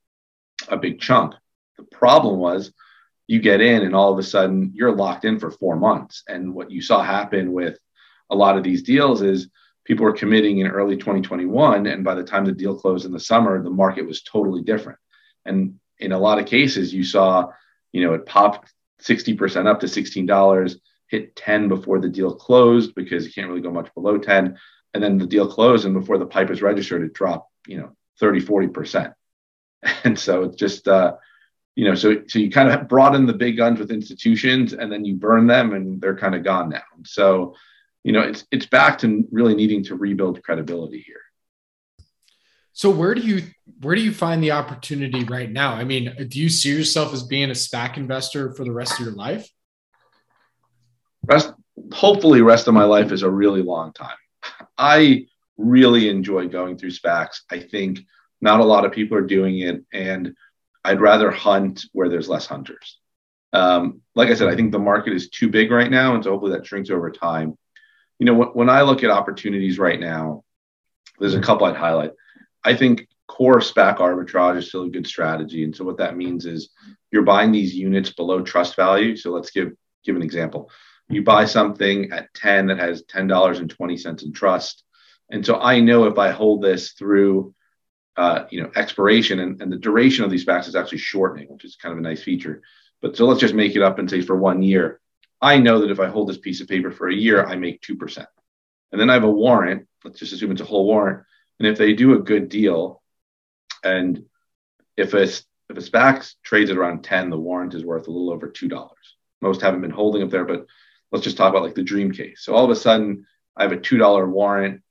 a 0.69 0.77
big 0.77 1.01
chunk. 1.01 1.35
The 1.79 1.85
problem 1.85 2.39
was 2.39 2.73
you 3.27 3.41
get 3.41 3.61
in 3.61 3.83
and 3.83 3.95
all 3.95 4.13
of 4.13 4.19
a 4.19 4.23
sudden 4.23 4.73
you're 4.75 4.95
locked 4.95 5.25
in 5.25 5.39
for 5.39 5.51
four 5.51 5.77
months. 5.77 6.23
And 6.29 6.55
what 6.55 6.71
you 6.71 6.83
saw 6.83 7.03
happen 7.03 7.53
with 7.53 7.79
a 8.31 8.37
lot 8.37 8.57
of 8.57 8.65
these 8.65 8.83
deals 8.83 9.23
is 9.23 9.49
people 9.85 10.05
were 10.05 10.13
committing 10.13 10.59
in 10.59 10.69
early 10.69 10.97
2021. 10.97 11.87
And 11.87 12.05
by 12.05 12.15
the 12.15 12.25
time 12.25 12.45
the 12.45 12.53
deal 12.53 12.79
closed 12.79 13.07
in 13.07 13.13
the 13.13 13.21
summer, 13.21 13.63
the 13.63 13.71
market 13.71 14.07
was 14.07 14.23
totally 14.23 14.63
different. 14.63 14.99
And 15.45 15.79
in 15.99 16.13
a 16.13 16.19
lot 16.19 16.39
of 16.39 16.47
cases, 16.47 16.93
you 16.93 17.05
saw, 17.05 17.49
you 17.93 18.05
know, 18.05 18.15
it 18.15 18.27
popped 18.27 18.73
60% 19.03 19.67
up 19.67 19.81
to 19.81 19.87
$16, 19.87 20.77
hit 21.09 21.37
10 21.37 21.69
before 21.69 22.01
the 22.01 22.09
deal 22.09 22.35
closed 22.35 22.95
because 22.95 23.27
you 23.27 23.33
can't 23.33 23.49
really 23.49 23.61
go 23.61 23.71
much 23.71 23.93
below 23.95 24.19
10. 24.19 24.57
And 24.95 25.03
then 25.03 25.19
the 25.19 25.27
deal 25.27 25.49
closed 25.49 25.85
and 25.85 25.95
before 25.95 26.19
the 26.19 26.27
pipe 26.27 26.51
is 26.51 26.63
registered, 26.63 27.03
it 27.03 27.13
dropped, 27.13 27.51
you 27.67 27.79
know, 27.79 27.93
30, 28.21 28.41
40%. 28.41 29.15
And 30.05 30.17
so 30.17 30.45
it's 30.45 30.57
just, 30.57 30.87
uh, 30.87 31.15
you 31.75 31.87
know, 31.87 31.95
so 31.95 32.23
so 32.27 32.39
you 32.39 32.51
kind 32.51 32.69
of 32.69 32.89
brought 32.89 33.15
in 33.15 33.27
the 33.27 33.33
big 33.33 33.57
guns 33.57 33.79
with 33.79 33.91
institutions, 33.91 34.73
and 34.73 34.93
then 34.93 35.05
you 35.05 35.15
burn 35.15 35.47
them, 35.47 35.73
and 35.73 36.01
they're 36.01 36.17
kind 36.17 36.35
of 36.35 36.45
gone 36.45 36.69
now. 36.69 36.83
So, 37.05 37.55
you 38.05 38.13
know, 38.13 38.21
it's 38.21 38.45
it's 38.51 38.67
back 38.67 38.99
to 38.99 39.27
really 39.31 39.55
needing 39.55 39.83
to 39.85 39.97
rebuild 39.97 40.43
credibility 40.43 41.01
here. 41.01 41.21
So 42.75 42.91
where 42.91 43.15
do 43.15 43.21
you 43.23 43.43
where 43.81 43.95
do 43.95 44.03
you 44.03 44.13
find 44.13 44.43
the 44.43 44.53
opportunity 44.53 45.25
right 45.25 45.51
now? 45.51 45.75
I 45.75 45.85
mean, 45.85 46.15
do 46.29 46.41
you 46.41 46.49
see 46.49 46.75
yourself 46.77 47.13
as 47.13 47.23
being 47.23 47.51
a 47.51 47.55
SPAC 47.55 47.97
investor 47.97 48.53
for 48.55 48.65
the 48.65 48.73
rest 48.73 48.99
of 48.99 49.07
your 49.07 49.15
life? 49.15 49.49
Rest, 51.25 51.53
hopefully, 51.93 52.43
rest 52.43 52.69
of 52.69 52.75
my 52.75 52.85
life 52.85 53.13
is 53.13 53.23
a 53.23 53.31
really 53.31 53.63
long 53.63 53.93
time. 53.93 54.17
I 54.77 55.27
really 55.57 56.09
enjoy 56.09 56.49
going 56.49 56.77
through 56.77 56.91
SPACs. 56.91 57.43
I 57.51 57.61
think 57.61 58.01
not 58.41 58.61
a 58.61 58.65
lot 58.65 58.85
of 58.85 58.93
people 58.93 59.17
are 59.17 59.23
doing 59.23 59.61
it, 59.61 59.85
and 59.93 60.35
I'd 60.85 61.01
rather 61.01 61.31
hunt 61.31 61.85
where 61.93 62.09
there's 62.09 62.29
less 62.29 62.47
hunters. 62.47 62.99
Um, 63.53 64.01
like 64.15 64.31
I 64.31 64.35
said, 64.35 64.49
I 64.49 64.57
think 64.57 64.73
the 64.73 64.79
market 64.79 65.13
is 65.13 65.29
too 65.29 65.49
big 65.49 65.71
right 65.71 65.91
now, 65.91 66.15
and 66.15 66.25
so 66.25 66.31
hopefully 66.31 66.53
that 66.53 66.67
shrinks 66.67 66.91
over 66.91 67.11
time. 67.11 67.57
You 68.19 68.27
know, 68.27 68.35
when, 68.35 68.71
I 68.71 68.83
look 68.83 69.03
at 69.03 69.11
opportunities 69.11 69.79
right 69.79 69.99
now, 69.99 70.45
there's 71.19 71.35
a 71.35 71.41
couple 71.41 71.67
I'd 71.67 71.77
highlight. 71.77 72.13
I 72.65 72.75
think 72.75 73.09
core 73.27 73.59
SPAC 73.61 73.99
arbitrage 73.99 74.59
is 74.59 74.69
still 74.69 74.85
a 74.85 74.91
good 74.91 75.07
strategy, 75.07 75.65
and 75.65 75.75
so 75.75 75.85
what 75.85 75.99
that 75.99 76.17
means 76.17 76.47
is 76.47 76.71
you're 77.11 77.23
buying 77.23 77.53
these 77.53 77.75
units 77.75 78.11
below 78.11 78.43
trust 78.43 78.77
value. 78.77 79.17
So 79.17 79.31
let's 79.31 79.51
give 79.51 79.73
give 80.05 80.17
an 80.17 80.23
example. 80.23 80.71
You 81.09 81.23
buy 81.23 81.45
something 81.45 82.11
at 82.13 82.33
10 82.35 82.69
that 82.69 82.79
has 82.79 83.03
$10.20 83.05 84.23
in 84.23 84.33
trust. 84.33 84.85
And 85.31 85.45
so 85.45 85.61
I 85.61 85.81
know 85.81 86.05
if 86.05 86.19
I 86.19 86.31
hold 86.31 86.63
this 86.63 86.93
through 86.93 87.55
uh, 88.17 88.45
you 88.51 88.63
know, 88.63 88.71
expiration 88.77 89.41
and, 89.41 89.61
and 89.63 89.73
the 89.73 89.79
duration 89.79 90.25
of 90.25 90.31
these 90.31 90.45
SPACs 90.45 90.69
is 90.69 90.77
actually 90.77 90.99
shortening, 90.99 91.49
which 91.49 91.65
is 91.65 91.77
kind 91.77 91.93
of 91.93 91.99
a 91.99 92.03
nice 92.03 92.23
feature. 92.23 92.63
But 93.01 93.17
so 93.17 93.27
let's 93.27 93.41
just 93.41 93.55
make 93.55 93.75
it 93.75 93.83
up 93.83 93.99
and 93.99 94.09
say 94.09 94.21
for 94.21 94.37
one 94.37 94.63
year, 94.63 95.01
I 95.41 95.59
know 95.59 95.81
that 95.81 95.91
if 95.91 95.99
I 95.99 96.07
hold 96.07 96.29
this 96.29 96.39
piece 96.39 96.61
of 96.61 96.69
paper 96.69 96.91
for 96.91 97.09
a 97.09 97.15
year, 97.15 97.45
I 97.45 97.57
make 97.57 97.83
2%. 97.83 98.27
And 98.93 99.01
then 99.01 99.11
I 99.11 99.15
have 99.15 99.25
a 99.25 99.31
warrant. 99.31 99.89
Let's 100.05 100.21
just 100.21 100.33
assume 100.33 100.53
it's 100.53 100.61
a 100.61 100.67
whole 100.67 100.87
warrant. 100.87 101.25
And 101.59 101.67
if 101.67 101.79
they 101.79 101.95
do 101.95 102.15
a 102.15 102.23
good 102.23 102.49
deal, 102.49 103.03
and 103.83 104.25
if 104.97 105.15
a, 105.15 105.23
if 105.23 105.45
a 105.71 105.75
SPAC 105.75 106.33
trades 106.45 106.71
at 106.71 106.77
around 106.77 107.03
10, 107.03 107.31
the 107.31 107.39
warrant 107.39 107.75
is 107.75 107.85
worth 107.85 108.07
a 108.07 108.11
little 108.11 108.31
over 108.31 108.49
$2. 108.49 108.89
Most 109.41 109.63
haven't 109.63 109.81
been 109.81 109.91
holding 109.91 110.23
up 110.23 110.31
there, 110.31 110.45
but 110.45 110.67
let's 111.11 111.25
just 111.25 111.37
talk 111.37 111.51
about 111.51 111.65
like 111.65 111.75
the 111.75 111.83
dream 111.83 112.13
case. 112.13 112.45
So 112.45 112.55
all 112.55 112.65
of 112.65 112.71
a 112.71 112.77
sudden, 112.77 113.27
I 113.57 113.63
have 113.63 113.73
a 113.73 113.77
$2 113.77 114.29
warrant 114.29 114.83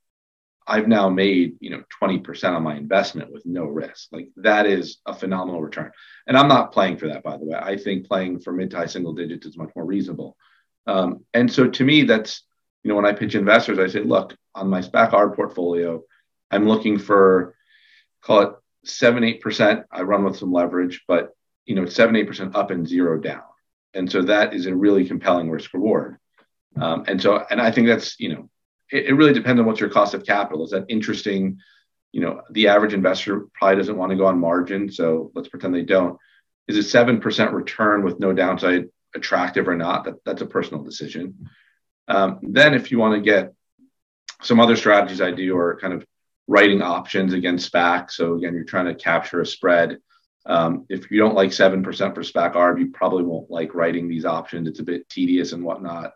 I've 0.67 0.87
now 0.87 1.09
made, 1.09 1.57
you 1.59 1.71
know, 1.71 1.83
20% 2.01 2.55
on 2.55 2.63
my 2.63 2.75
investment 2.75 3.31
with 3.31 3.45
no 3.45 3.65
risk. 3.65 4.09
Like 4.11 4.29
that 4.37 4.65
is 4.65 4.99
a 5.05 5.13
phenomenal 5.13 5.61
return. 5.61 5.91
And 6.27 6.37
I'm 6.37 6.47
not 6.47 6.71
playing 6.71 6.97
for 6.97 7.07
that, 7.07 7.23
by 7.23 7.37
the 7.37 7.45
way. 7.45 7.57
I 7.57 7.77
think 7.77 8.07
playing 8.07 8.39
for 8.39 8.53
mid 8.53 8.71
to 8.71 8.77
high 8.77 8.85
single 8.85 9.13
digits 9.13 9.47
is 9.47 9.57
much 9.57 9.71
more 9.75 9.85
reasonable. 9.85 10.37
Um, 10.87 11.25
and 11.33 11.51
so 11.51 11.69
to 11.69 11.83
me, 11.83 12.03
that's, 12.03 12.43
you 12.83 12.89
know, 12.89 12.95
when 12.95 13.05
I 13.05 13.13
pitch 13.13 13.35
investors, 13.35 13.79
I 13.79 13.87
say, 13.87 14.01
look, 14.01 14.35
on 14.55 14.69
my 14.69 14.81
SPAC 14.81 15.11
ARB 15.11 15.35
portfolio, 15.35 16.03
I'm 16.49 16.67
looking 16.67 16.97
for, 16.99 17.55
call 18.21 18.41
it 18.41 18.53
seven, 18.85 19.23
8%. 19.23 19.83
I 19.91 20.01
run 20.01 20.23
with 20.23 20.37
some 20.37 20.51
leverage, 20.51 21.03
but, 21.07 21.31
you 21.65 21.75
know, 21.75 21.85
seven, 21.85 22.15
8% 22.15 22.55
up 22.55 22.71
and 22.71 22.87
zero 22.87 23.19
down. 23.19 23.43
And 23.93 24.11
so 24.11 24.21
that 24.23 24.53
is 24.53 24.65
a 24.65 24.75
really 24.75 25.07
compelling 25.07 25.49
risk 25.49 25.73
reward. 25.73 26.17
Um, 26.79 27.03
and 27.07 27.21
so, 27.21 27.43
and 27.49 27.61
I 27.61 27.71
think 27.71 27.87
that's, 27.87 28.19
you 28.19 28.29
know, 28.33 28.49
it, 28.91 29.07
it 29.07 29.13
really 29.13 29.33
depends 29.33 29.59
on 29.59 29.65
what's 29.65 29.79
your 29.79 29.89
cost 29.89 30.13
of 30.13 30.25
capital. 30.25 30.63
Is 30.63 30.71
that 30.71 30.85
interesting? 30.89 31.59
You 32.11 32.21
know, 32.21 32.41
the 32.51 32.67
average 32.67 32.93
investor 32.93 33.47
probably 33.53 33.77
doesn't 33.77 33.97
want 33.97 34.11
to 34.11 34.17
go 34.17 34.25
on 34.25 34.39
margin. 34.39 34.91
So 34.91 35.31
let's 35.33 35.47
pretend 35.47 35.73
they 35.73 35.83
don't. 35.83 36.17
Is 36.67 36.77
a 36.77 36.97
7% 36.97 37.53
return 37.53 38.03
with 38.03 38.19
no 38.19 38.33
downside 38.33 38.89
attractive 39.15 39.67
or 39.67 39.75
not? 39.75 40.05
That, 40.05 40.23
that's 40.25 40.41
a 40.41 40.45
personal 40.45 40.83
decision. 40.83 41.49
Um, 42.07 42.39
then, 42.41 42.73
if 42.73 42.91
you 42.91 42.99
want 42.99 43.15
to 43.15 43.21
get 43.21 43.53
some 44.41 44.59
other 44.59 44.75
strategies 44.75 45.21
I 45.21 45.31
do 45.31 45.55
are 45.57 45.79
kind 45.79 45.93
of 45.93 46.05
writing 46.47 46.81
options 46.81 47.33
against 47.33 47.71
SPAC. 47.71 48.11
So 48.11 48.35
again, 48.35 48.53
you're 48.53 48.63
trying 48.63 48.87
to 48.87 48.95
capture 48.95 49.41
a 49.41 49.45
spread. 49.45 49.99
Um, 50.45 50.85
if 50.89 51.11
you 51.11 51.19
don't 51.19 51.35
like 51.35 51.51
7% 51.51 51.83
for 51.85 52.23
SPAC 52.23 52.55
ARB, 52.55 52.79
you 52.79 52.91
probably 52.91 53.23
won't 53.23 53.51
like 53.51 53.75
writing 53.75 54.07
these 54.07 54.25
options. 54.25 54.67
It's 54.67 54.79
a 54.79 54.83
bit 54.83 55.07
tedious 55.07 55.53
and 55.53 55.63
whatnot. 55.63 56.13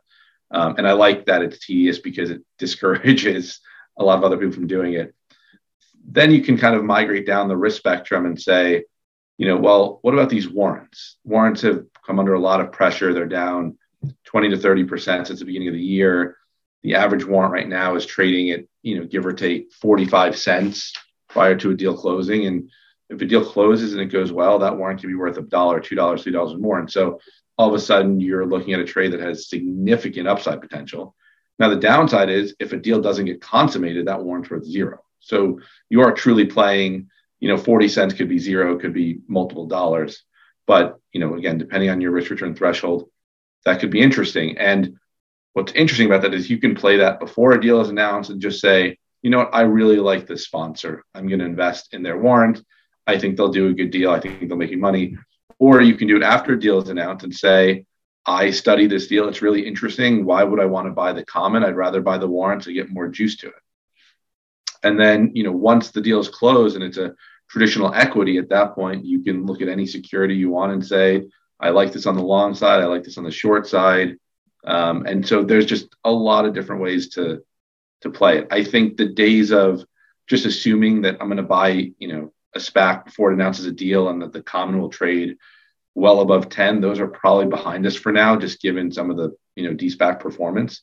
Um, 0.52 0.76
and 0.78 0.88
I 0.88 0.94
like 0.94 1.26
that 1.26 1.42
it's 1.42 1.66
tedious 1.66 2.00
because 2.00 2.30
it 2.30 2.42
discourages 2.58 3.60
a 3.98 4.04
lot 4.04 4.18
of 4.18 4.24
other 4.24 4.38
people 4.38 4.54
from 4.54 4.68
doing 4.68 4.94
it. 4.94 5.14
Then 6.08 6.32
you 6.32 6.42
can 6.42 6.58
kind 6.58 6.76
of 6.76 6.84
migrate 6.84 7.26
down 7.26 7.48
the 7.48 7.58
risk 7.58 7.78
spectrum 7.78 8.26
and 8.26 8.40
say, 8.40 8.84
you 9.38 9.48
know, 9.48 9.58
well, 9.58 10.00
what 10.02 10.14
about 10.14 10.30
these 10.30 10.48
warrants? 10.48 11.18
Warrants 11.24 11.62
have 11.62 11.86
come 12.06 12.20
under 12.20 12.34
a 12.34 12.40
lot 12.40 12.62
of 12.62 12.72
pressure. 12.72 13.14
They're 13.14 13.26
down 13.26 13.78
20 14.26 14.50
to 14.50 14.58
30% 14.58 15.28
since 15.28 15.40
the 15.40 15.46
beginning 15.46 15.70
of 15.70 15.74
the 15.74 15.82
year. 15.82 16.38
The 16.84 16.96
average 16.96 17.26
warrant 17.26 17.54
right 17.54 17.68
now 17.68 17.96
is 17.96 18.06
trading 18.06 18.52
at, 18.52 18.62
you 18.84 19.00
know, 19.00 19.06
give 19.06 19.26
or 19.26 19.34
take 19.34 19.74
45 19.74 20.38
cents 20.38 20.94
prior 21.28 21.56
to 21.56 21.72
a 21.72 21.76
deal 21.76 21.98
closing. 21.98 22.46
And 22.46 22.70
if 23.10 23.22
a 23.22 23.26
deal 23.26 23.44
closes 23.44 23.94
and 23.94 24.02
it 24.02 24.06
goes 24.06 24.32
well, 24.32 24.60
that 24.60 24.78
warrant 24.78 25.02
can 25.02 25.10
be 25.10 25.16
worth 25.16 25.38
a 25.38 25.42
dollar, 25.42 25.80
two 25.80 25.96
dollars, 25.96 26.24
three 26.24 26.32
dollars 26.32 26.52
and 26.52 26.62
more. 26.62 26.80
And 26.80 26.92
so 26.92 27.20
all 27.58 27.70
of 27.70 27.76
a 27.76 27.80
sudden 27.80 28.20
you're 28.20 28.46
looking 28.46 28.74
at 28.74 28.80
a 28.80 28.86
trade 28.86 29.14
that 29.14 29.20
has 29.20 29.50
significant 29.50 30.28
upside 30.28 30.62
potential. 30.62 31.16
Now 31.60 31.70
the 31.70 31.78
downside 31.78 32.30
is 32.30 32.56
if 32.60 32.74
a 32.74 32.78
deal 32.78 33.02
doesn't 33.02 33.26
get 33.26 33.42
consummated, 33.42 34.08
that 34.08 34.24
warrant's 34.24 34.50
worth 34.50 34.66
zero. 34.66 35.00
So 35.20 35.60
you 35.90 36.02
are 36.02 36.12
truly 36.12 36.46
playing, 36.46 37.10
you 37.40 37.48
know, 37.48 37.58
40 37.58 37.88
cents 37.88 38.14
could 38.14 38.30
be 38.30 38.40
zero, 38.40 38.78
could 38.78 38.94
be 38.94 39.20
multiple 39.28 39.66
dollars. 39.66 40.24
But, 40.68 41.00
you 41.14 41.20
know, 41.20 41.36
again, 41.36 41.58
depending 41.58 41.90
on 41.90 42.02
your 42.02 42.12
risk 42.12 42.32
return 42.32 42.56
threshold, 42.56 43.10
that 43.66 43.80
could 43.80 43.92
be 43.92 44.02
interesting. 44.02 44.58
And 44.58 44.98
what's 45.54 45.72
interesting 45.74 46.08
about 46.08 46.24
that 46.24 46.34
is 46.34 46.50
you 46.50 46.60
can 46.60 46.76
play 46.76 46.98
that 46.98 47.20
before 47.20 47.54
a 47.54 47.62
deal 47.62 47.82
is 47.82 47.90
announced 47.90 48.30
and 48.30 48.42
just 48.42 48.60
say, 48.60 48.98
you 49.22 49.30
know 49.32 49.40
what, 49.40 49.54
I 49.54 49.62
really 49.62 49.98
like 49.98 50.28
this 50.28 50.44
sponsor. 50.44 51.04
I'm 51.16 51.28
going 51.28 51.40
to 51.40 51.46
invest 51.46 51.94
in 51.94 52.04
their 52.04 52.18
warrant. 52.18 52.64
I 53.08 53.18
think 53.18 53.38
they'll 53.38 53.50
do 53.50 53.70
a 53.70 53.74
good 53.74 53.90
deal. 53.90 54.12
I 54.12 54.20
think 54.20 54.40
they'll 54.40 54.58
make 54.58 54.72
you 54.72 54.78
money. 54.78 55.18
Or 55.60 55.82
you 55.82 55.96
can 55.96 56.08
do 56.08 56.18
it 56.18 56.24
after 56.24 56.54
a 56.54 56.60
deal 56.60 56.82
is 56.82 56.90
announced 56.90 57.24
and 57.24 57.34
say, 57.34 57.86
I 58.26 58.52
study 58.52 58.88
this 58.88 59.08
deal. 59.08 59.30
It's 59.30 59.42
really 59.42 59.66
interesting. 59.66 60.26
Why 60.26 60.44
would 60.44 60.60
I 60.60 60.66
want 60.66 60.88
to 60.88 60.92
buy 60.92 61.14
the 61.14 61.26
common? 61.26 61.64
I'd 61.64 61.76
rather 61.76 62.02
buy 62.02 62.18
the 62.18 62.28
warrant 62.28 62.64
to 62.64 62.74
get 62.74 62.90
more 62.90 63.08
juice 63.08 63.38
to 63.38 63.48
it. 63.48 63.54
And 64.84 65.00
then, 65.00 65.32
you 65.34 65.44
know, 65.44 65.52
once 65.52 65.92
the 65.92 66.02
deal 66.02 66.20
is 66.20 66.30
closed 66.30 66.76
and 66.76 66.84
it's 66.84 66.98
a 66.98 67.14
traditional 67.50 67.94
equity, 67.94 68.38
at 68.38 68.50
that 68.50 68.76
point, 68.76 69.06
you 69.06 69.24
can 69.24 69.46
look 69.46 69.62
at 69.62 69.70
any 69.70 69.86
security 69.86 70.36
you 70.36 70.50
want 70.50 70.74
and 70.74 70.86
say, 70.86 71.24
I 71.60 71.70
like 71.70 71.94
this 71.94 72.06
on 72.06 72.16
the 72.16 72.24
long 72.24 72.54
side. 72.54 72.82
I 72.82 72.86
like 72.86 73.04
this 73.04 73.18
on 73.18 73.24
the 73.24 73.32
short 73.32 73.68
side. 73.68 74.18
Um, 74.66 75.06
and 75.06 75.26
so 75.26 75.44
there's 75.44 75.66
just 75.66 75.96
a 76.04 76.12
lot 76.12 76.46
of 76.46 76.54
different 76.54 76.82
ways 76.82 77.10
to 77.10 77.44
to 78.02 78.10
play 78.10 78.40
it. 78.40 78.48
I 78.52 78.64
think 78.64 78.98
the 78.98 79.08
days 79.08 79.52
of 79.52 79.84
just 80.28 80.46
assuming 80.46 81.02
that 81.04 81.18
I'm 81.20 81.28
going 81.28 81.38
to 81.38 81.44
buy, 81.44 81.92
you 81.98 82.08
know, 82.08 82.34
a 82.56 82.60
SPAC 82.60 83.06
before 83.06 83.32
it 83.32 83.36
announces 83.36 83.66
a 83.66 83.72
deal 83.72 84.10
and 84.10 84.22
that 84.22 84.34
the 84.34 84.42
common 84.42 84.80
will 84.80 84.90
trade 84.90 85.38
well 85.94 86.22
above 86.22 86.50
10, 86.50 86.82
those 86.82 87.00
are 87.00 87.08
probably 87.08 87.46
behind 87.46 87.86
us 87.86 87.96
for 87.96 88.12
now, 88.12 88.36
just 88.36 88.62
given 88.62 88.92
some 88.92 89.10
of 89.10 89.18
the, 89.18 89.36
you 89.56 89.68
know, 89.68 89.76
DSPAC 89.76 90.20
performance. 90.20 90.82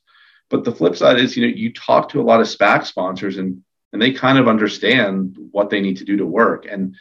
But 0.50 0.64
the 0.64 0.74
flip 0.74 0.96
side 0.96 1.18
is, 1.18 1.36
you 1.36 1.46
know, 1.46 1.54
you 1.54 1.72
talk 1.72 2.10
to 2.10 2.20
a 2.20 2.24
lot 2.24 2.40
of 2.40 2.46
SPAC 2.46 2.86
sponsors 2.86 3.38
and 3.38 3.62
and 3.92 4.00
they 4.00 4.12
kind 4.12 4.38
of 4.38 4.48
understand 4.48 5.36
what 5.50 5.70
they 5.70 5.80
need 5.80 5.98
to 5.98 6.04
do 6.04 6.16
to 6.16 6.26
work. 6.26 6.66
And 6.68 6.96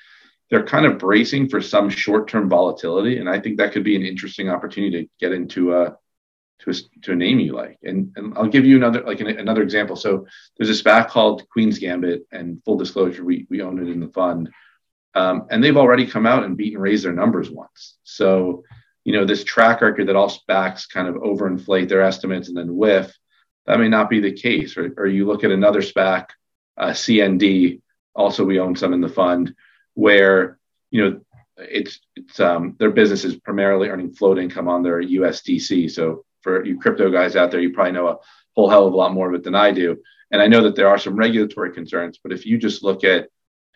they're 0.49 0.65
kind 0.65 0.85
of 0.85 0.99
bracing 0.99 1.47
for 1.47 1.61
some 1.61 1.89
short-term 1.89 2.49
volatility. 2.49 3.17
And 3.17 3.29
I 3.29 3.39
think 3.39 3.57
that 3.57 3.71
could 3.71 3.85
be 3.85 3.95
an 3.95 4.05
interesting 4.05 4.49
opportunity 4.49 5.03
to 5.03 5.09
get 5.19 5.31
into 5.31 5.73
a 5.73 5.95
to 6.61 6.71
a, 6.71 6.73
to 7.01 7.11
a 7.13 7.15
name 7.15 7.39
you 7.39 7.53
like. 7.53 7.77
And, 7.83 8.11
and 8.15 8.37
I'll 8.37 8.47
give 8.47 8.65
you 8.65 8.77
another 8.77 9.01
like 9.01 9.19
an, 9.19 9.27
another 9.27 9.63
example. 9.63 9.95
So 9.95 10.25
there's 10.57 10.69
a 10.69 10.83
SPAC 10.83 11.09
called 11.09 11.47
Queen's 11.49 11.79
Gambit, 11.79 12.27
and 12.31 12.63
full 12.63 12.77
disclosure, 12.77 13.23
we 13.23 13.47
we 13.49 13.61
own 13.61 13.79
it 13.79 13.91
in 13.91 13.99
the 13.99 14.07
fund, 14.07 14.49
um, 15.13 15.47
and 15.49 15.63
they've 15.63 15.77
already 15.77 16.05
come 16.05 16.25
out 16.25 16.43
and 16.43 16.57
beat 16.57 16.73
and 16.73 16.81
raised 16.81 17.05
their 17.05 17.13
numbers 17.13 17.49
once. 17.49 17.97
So 18.03 18.63
you 19.03 19.13
know 19.13 19.25
this 19.25 19.43
track 19.43 19.81
record 19.81 20.07
that 20.07 20.15
all 20.15 20.29
SPACs 20.29 20.89
kind 20.89 21.07
of 21.07 21.15
overinflate 21.15 21.89
their 21.89 22.01
estimates 22.01 22.47
and 22.47 22.57
then 22.57 22.75
whiff. 22.75 23.15
That 23.65 23.79
may 23.79 23.89
not 23.89 24.09
be 24.09 24.19
the 24.19 24.33
case. 24.33 24.77
Or, 24.77 24.91
or 24.97 25.05
you 25.07 25.25
look 25.25 25.43
at 25.43 25.51
another 25.51 25.81
SPAC, 25.81 26.27
uh, 26.77 26.89
CND. 26.89 27.81
Also, 28.15 28.43
we 28.43 28.59
own 28.59 28.75
some 28.75 28.93
in 28.93 29.01
the 29.01 29.09
fund 29.09 29.55
where 29.93 30.59
you 30.89 31.01
know 31.01 31.21
it's 31.57 31.99
it's 32.15 32.39
um, 32.39 32.75
their 32.79 32.91
business 32.91 33.23
is 33.23 33.35
primarily 33.37 33.89
earning 33.89 34.13
float 34.13 34.37
income 34.37 34.67
on 34.67 34.83
their 34.83 35.01
USDC. 35.01 35.89
So 35.91 36.25
for 36.41 36.65
you 36.65 36.79
crypto 36.79 37.11
guys 37.11 37.35
out 37.35 37.51
there, 37.51 37.59
you 37.59 37.73
probably 37.73 37.93
know 37.93 38.07
a 38.07 38.17
whole 38.55 38.69
hell 38.69 38.87
of 38.87 38.93
a 38.93 38.97
lot 38.97 39.13
more 39.13 39.29
of 39.29 39.35
it 39.35 39.43
than 39.43 39.55
I 39.55 39.71
do. 39.71 39.97
And 40.31 40.41
I 40.41 40.47
know 40.47 40.63
that 40.63 40.75
there 40.75 40.87
are 40.87 40.97
some 40.97 41.15
regulatory 41.15 41.73
concerns, 41.73 42.19
but 42.21 42.31
if 42.31 42.45
you 42.45 42.57
just 42.57 42.83
look 42.83 43.03
at, 43.03 43.27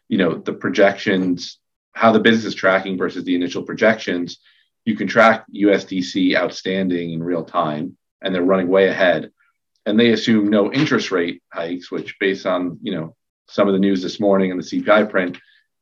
you 0.08 0.18
know, 0.18 0.36
the 0.36 0.54
projections, 0.54 1.60
how 1.94 2.12
the 2.12 2.20
business 2.20 2.46
is 2.46 2.56
tracking 2.56 2.98
versus 2.98 3.24
the 3.24 3.36
initial 3.36 3.64
projections, 3.64 4.40
you 4.86 4.96
can 4.96 5.08
track 5.08 5.46
USDC 5.54 6.36
outstanding 6.36 7.12
in 7.12 7.24
real 7.24 7.44
time, 7.44 7.98
and 8.22 8.34
they're 8.34 8.44
running 8.44 8.68
way 8.68 8.88
ahead. 8.88 9.32
And 9.86 10.00
they 10.00 10.12
assume 10.12 10.50
no 10.50 10.72
interest 10.72 11.12
rate 11.12 11.44
hikes, 11.52 11.92
which 11.92 12.18
based 12.20 12.46
on, 12.46 12.80
you 12.82 12.94
know, 12.94 13.16
some 13.48 13.68
of 13.68 13.74
the 13.74 13.80
news 13.80 14.02
this 14.02 14.20
morning 14.20 14.52
and 14.52 14.60
the 14.60 14.66
CPI 14.66 15.10
print, 15.10 15.38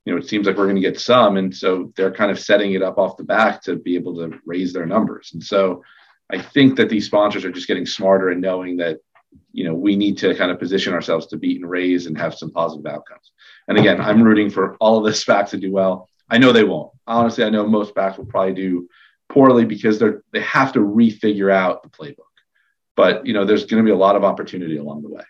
you 0.06 0.14
know, 0.14 0.20
it 0.20 0.28
seems 0.28 0.46
like 0.46 0.58
we're 0.58 0.66
going 0.66 0.76
to 0.76 0.82
get 0.82 1.00
some. 1.00 1.38
And 1.38 1.56
so 1.56 1.94
they're 1.96 2.12
kind 2.12 2.32
of 2.32 2.40
setting 2.40 2.74
it 2.74 2.82
up 2.82 2.98
off 2.98 3.16
the 3.16 3.24
back 3.24 3.62
to 3.64 3.76
be 3.78 3.96
able 3.96 4.16
to 4.18 4.38
raise 4.46 4.74
their 4.74 4.86
numbers. 4.86 5.32
And 5.34 5.42
so 5.42 5.84
I 6.32 6.42
think 6.42 6.78
that 6.78 6.90
these 6.90 7.06
sponsors 7.06 7.46
are 7.46 7.52
just 7.52 7.68
getting 7.68 7.86
smarter 7.86 8.30
and 8.30 8.42
knowing 8.42 8.78
that, 8.78 9.00
you 9.52 9.66
know, 9.66 9.74
we 9.74 9.96
need 9.96 10.18
to 10.20 10.36
kind 10.36 10.52
of 10.52 10.60
position 10.60 10.94
ourselves 10.94 11.28
to 11.28 11.38
beat 11.38 11.62
and 11.62 11.70
raise 11.70 12.08
and 12.08 12.18
have 12.18 12.34
some 12.34 12.52
positive 12.52 12.86
outcomes. 12.86 13.32
And 13.68 13.78
again, 13.78 14.02
I'm 14.02 14.24
rooting 14.24 14.50
for 14.50 14.76
all 14.78 14.98
of 14.98 15.04
the 15.04 15.12
SPACs 15.12 15.50
to 15.52 15.58
do 15.58 15.72
well. 15.72 16.10
I 16.30 16.38
know 16.38 16.52
they 16.52 16.64
won't. 16.64 16.92
Honestly, 17.06 17.44
I 17.44 17.50
know 17.50 17.68
most 17.68 17.94
SPACs 17.94 18.18
will 18.18 18.26
probably 18.26 18.54
do 18.54 18.90
poorly 19.30 19.66
because 19.66 20.00
they're 20.00 20.24
they 20.32 20.42
have 20.42 20.74
to 20.74 20.80
refigure 20.80 21.52
out 21.52 21.84
the 21.84 21.90
playbook. 21.90 22.18
But 22.96 23.26
you 23.26 23.34
know, 23.34 23.46
there's 23.46 23.66
going 23.66 23.84
to 23.84 23.88
be 23.88 23.94
a 23.94 23.98
lot 23.98 24.16
of 24.16 24.24
opportunity 24.24 24.78
along 24.78 25.02
the 25.02 25.10
way. 25.10 25.24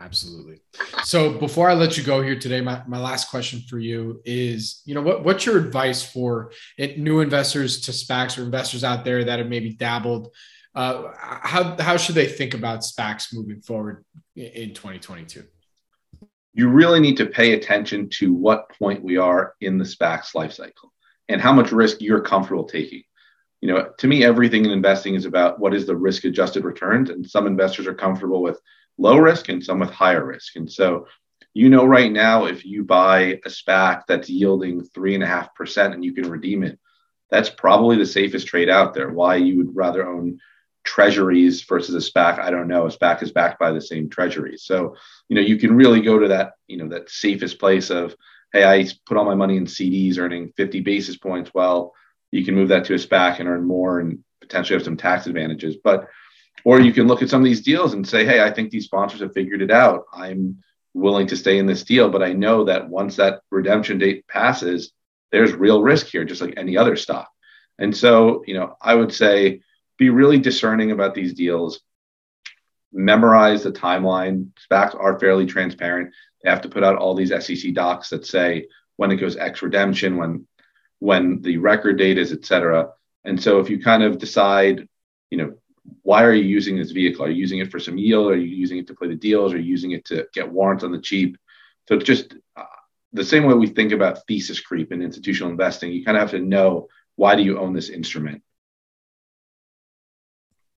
Absolutely. 0.00 0.60
So 1.04 1.34
before 1.34 1.68
I 1.68 1.74
let 1.74 1.98
you 1.98 2.02
go 2.02 2.22
here 2.22 2.38
today, 2.38 2.62
my, 2.62 2.82
my 2.86 2.98
last 2.98 3.30
question 3.30 3.60
for 3.68 3.78
you 3.78 4.22
is, 4.24 4.80
you 4.86 4.94
know, 4.94 5.02
what, 5.02 5.24
what's 5.24 5.44
your 5.44 5.58
advice 5.58 6.02
for 6.02 6.52
it, 6.78 6.98
new 6.98 7.20
investors 7.20 7.82
to 7.82 7.90
SPACs 7.92 8.38
or 8.38 8.42
investors 8.42 8.82
out 8.82 9.04
there 9.04 9.24
that 9.24 9.38
have 9.38 9.48
maybe 9.48 9.74
dabbled? 9.74 10.34
Uh, 10.74 11.12
how, 11.18 11.76
how 11.78 11.98
should 11.98 12.14
they 12.14 12.26
think 12.26 12.54
about 12.54 12.80
SPACs 12.80 13.34
moving 13.34 13.60
forward 13.60 14.04
in 14.36 14.72
2022? 14.72 15.44
You 16.54 16.68
really 16.68 17.00
need 17.00 17.18
to 17.18 17.26
pay 17.26 17.52
attention 17.52 18.08
to 18.14 18.32
what 18.32 18.70
point 18.78 19.04
we 19.04 19.18
are 19.18 19.54
in 19.60 19.76
the 19.76 19.84
SPAC's 19.84 20.34
life 20.34 20.52
cycle 20.52 20.94
and 21.28 21.42
how 21.42 21.52
much 21.52 21.72
risk 21.72 21.98
you're 22.00 22.22
comfortable 22.22 22.64
taking. 22.64 23.02
You 23.60 23.74
know, 23.74 23.90
to 23.98 24.08
me, 24.08 24.24
everything 24.24 24.64
in 24.64 24.70
investing 24.70 25.14
is 25.14 25.26
about 25.26 25.60
what 25.60 25.74
is 25.74 25.86
the 25.86 25.94
risk 25.94 26.24
adjusted 26.24 26.64
returns. 26.64 27.10
And 27.10 27.28
some 27.28 27.46
investors 27.46 27.86
are 27.86 27.94
comfortable 27.94 28.42
with 28.42 28.58
low 29.00 29.16
risk 29.16 29.48
and 29.48 29.64
some 29.64 29.80
with 29.80 29.90
higher 29.90 30.24
risk. 30.24 30.56
And 30.56 30.70
so, 30.70 31.06
you 31.54 31.68
know, 31.68 31.84
right 31.84 32.12
now, 32.12 32.44
if 32.44 32.64
you 32.64 32.84
buy 32.84 33.20
a 33.44 33.48
SPAC 33.48 34.02
that's 34.06 34.30
yielding 34.30 34.84
three 34.84 35.14
and 35.14 35.24
a 35.24 35.26
half 35.26 35.54
percent 35.54 35.94
and 35.94 36.04
you 36.04 36.12
can 36.12 36.30
redeem 36.30 36.62
it, 36.62 36.78
that's 37.30 37.50
probably 37.50 37.96
the 37.96 38.06
safest 38.06 38.46
trade 38.46 38.68
out 38.68 38.94
there. 38.94 39.10
Why 39.10 39.36
you 39.36 39.56
would 39.58 39.74
rather 39.74 40.06
own 40.06 40.38
treasuries 40.84 41.62
versus 41.62 41.94
a 41.94 42.10
SPAC, 42.10 42.38
I 42.38 42.50
don't 42.50 42.68
know. 42.68 42.86
A 42.86 42.90
SPAC 42.90 43.22
is 43.22 43.32
backed 43.32 43.58
by 43.58 43.72
the 43.72 43.80
same 43.80 44.08
treasuries. 44.08 44.64
So, 44.64 44.96
you 45.28 45.36
know, 45.36 45.42
you 45.42 45.56
can 45.56 45.76
really 45.76 46.00
go 46.00 46.18
to 46.18 46.28
that, 46.28 46.52
you 46.66 46.76
know, 46.76 46.88
that 46.88 47.10
safest 47.10 47.58
place 47.58 47.90
of, 47.90 48.14
hey, 48.52 48.64
I 48.64 48.86
put 49.06 49.16
all 49.16 49.24
my 49.24 49.34
money 49.34 49.56
in 49.56 49.66
CDs 49.66 50.18
earning 50.18 50.52
50 50.56 50.80
basis 50.80 51.16
points. 51.16 51.52
Well, 51.54 51.94
you 52.30 52.44
can 52.44 52.54
move 52.54 52.68
that 52.68 52.84
to 52.86 52.94
a 52.94 52.98
SPAC 52.98 53.40
and 53.40 53.48
earn 53.48 53.64
more 53.64 54.00
and 54.00 54.20
potentially 54.40 54.76
have 54.76 54.84
some 54.84 54.96
tax 54.96 55.26
advantages. 55.26 55.76
But 55.82 56.08
or 56.64 56.80
you 56.80 56.92
can 56.92 57.06
look 57.06 57.22
at 57.22 57.28
some 57.30 57.40
of 57.40 57.44
these 57.44 57.62
deals 57.62 57.94
and 57.94 58.06
say, 58.06 58.24
hey, 58.24 58.42
I 58.42 58.50
think 58.50 58.70
these 58.70 58.84
sponsors 58.84 59.20
have 59.20 59.32
figured 59.32 59.62
it 59.62 59.70
out. 59.70 60.04
I'm 60.12 60.62
willing 60.94 61.26
to 61.28 61.36
stay 61.36 61.58
in 61.58 61.66
this 61.66 61.84
deal, 61.84 62.08
but 62.08 62.22
I 62.22 62.32
know 62.32 62.64
that 62.64 62.88
once 62.88 63.16
that 63.16 63.40
redemption 63.50 63.98
date 63.98 64.26
passes, 64.26 64.92
there's 65.32 65.52
real 65.52 65.82
risk 65.82 66.06
here, 66.06 66.24
just 66.24 66.40
like 66.40 66.54
any 66.56 66.76
other 66.76 66.96
stock. 66.96 67.30
And 67.78 67.96
so, 67.96 68.42
you 68.46 68.54
know, 68.54 68.76
I 68.80 68.94
would 68.94 69.12
say 69.12 69.60
be 69.96 70.10
really 70.10 70.38
discerning 70.38 70.90
about 70.90 71.14
these 71.14 71.34
deals. 71.34 71.80
Memorize 72.92 73.62
the 73.62 73.72
timeline. 73.72 74.48
SPACs 74.70 74.94
are 74.98 75.18
fairly 75.18 75.46
transparent. 75.46 76.12
They 76.42 76.50
have 76.50 76.62
to 76.62 76.68
put 76.68 76.82
out 76.82 76.96
all 76.96 77.14
these 77.14 77.30
SEC 77.30 77.72
docs 77.74 78.10
that 78.10 78.26
say 78.26 78.66
when 78.96 79.10
it 79.10 79.16
goes 79.16 79.36
X 79.36 79.62
redemption, 79.62 80.16
when 80.16 80.46
when 81.00 81.40
the 81.42 81.56
record 81.56 81.98
date 81.98 82.18
is, 82.18 82.32
et 82.32 82.44
cetera. 82.44 82.90
And 83.24 83.42
so 83.42 83.58
if 83.58 83.68
you 83.68 83.82
kind 83.82 84.02
of 84.02 84.18
decide, 84.18 84.86
you 85.30 85.38
know, 85.38 85.54
why 86.02 86.24
are 86.24 86.34
you 86.34 86.44
using 86.44 86.76
this 86.76 86.90
vehicle? 86.90 87.24
Are 87.24 87.30
you 87.30 87.40
using 87.40 87.58
it 87.58 87.70
for 87.70 87.78
some 87.78 87.98
yield? 87.98 88.30
Are 88.30 88.36
you 88.36 88.46
using 88.46 88.78
it 88.78 88.86
to 88.88 88.94
play 88.94 89.08
the 89.08 89.14
deals? 89.14 89.52
Are 89.52 89.58
you 89.58 89.64
using 89.64 89.92
it 89.92 90.04
to 90.06 90.26
get 90.32 90.50
warrants 90.50 90.84
on 90.84 90.92
the 90.92 91.00
cheap? 91.00 91.36
So 91.88 91.98
just 91.98 92.34
uh, 92.56 92.64
the 93.12 93.24
same 93.24 93.44
way 93.44 93.54
we 93.54 93.66
think 93.66 93.92
about 93.92 94.26
thesis 94.26 94.60
creep 94.60 94.92
in 94.92 95.02
institutional 95.02 95.50
investing. 95.50 95.92
You 95.92 96.04
kind 96.04 96.16
of 96.16 96.22
have 96.22 96.30
to 96.32 96.38
know 96.38 96.88
why 97.16 97.36
do 97.36 97.42
you 97.42 97.58
own 97.58 97.72
this 97.72 97.88
instrument? 97.88 98.42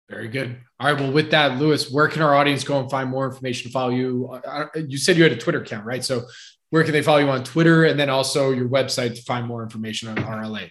Very 0.08 0.28
good. 0.28 0.58
All 0.78 0.92
right. 0.92 1.00
Well, 1.00 1.12
with 1.12 1.30
that, 1.30 1.58
Louis, 1.58 1.90
where 1.90 2.08
can 2.08 2.22
our 2.22 2.34
audience 2.34 2.64
go 2.64 2.80
and 2.80 2.90
find 2.90 3.08
more 3.08 3.26
information 3.26 3.70
follow 3.70 3.90
you? 3.90 4.28
Uh, 4.32 4.66
uh, 4.74 4.80
you 4.88 4.98
said 4.98 5.16
you 5.16 5.22
had 5.22 5.32
a 5.32 5.36
Twitter 5.36 5.62
account, 5.62 5.86
right? 5.86 6.04
So 6.04 6.24
where 6.70 6.82
can 6.82 6.92
they 6.92 7.02
follow 7.02 7.18
you 7.18 7.28
on 7.28 7.44
Twitter 7.44 7.84
and 7.84 7.98
then 7.98 8.10
also 8.10 8.50
your 8.50 8.68
website 8.68 9.14
to 9.14 9.22
find 9.22 9.46
more 9.46 9.62
information 9.62 10.08
on 10.08 10.16
RLH? 10.16 10.70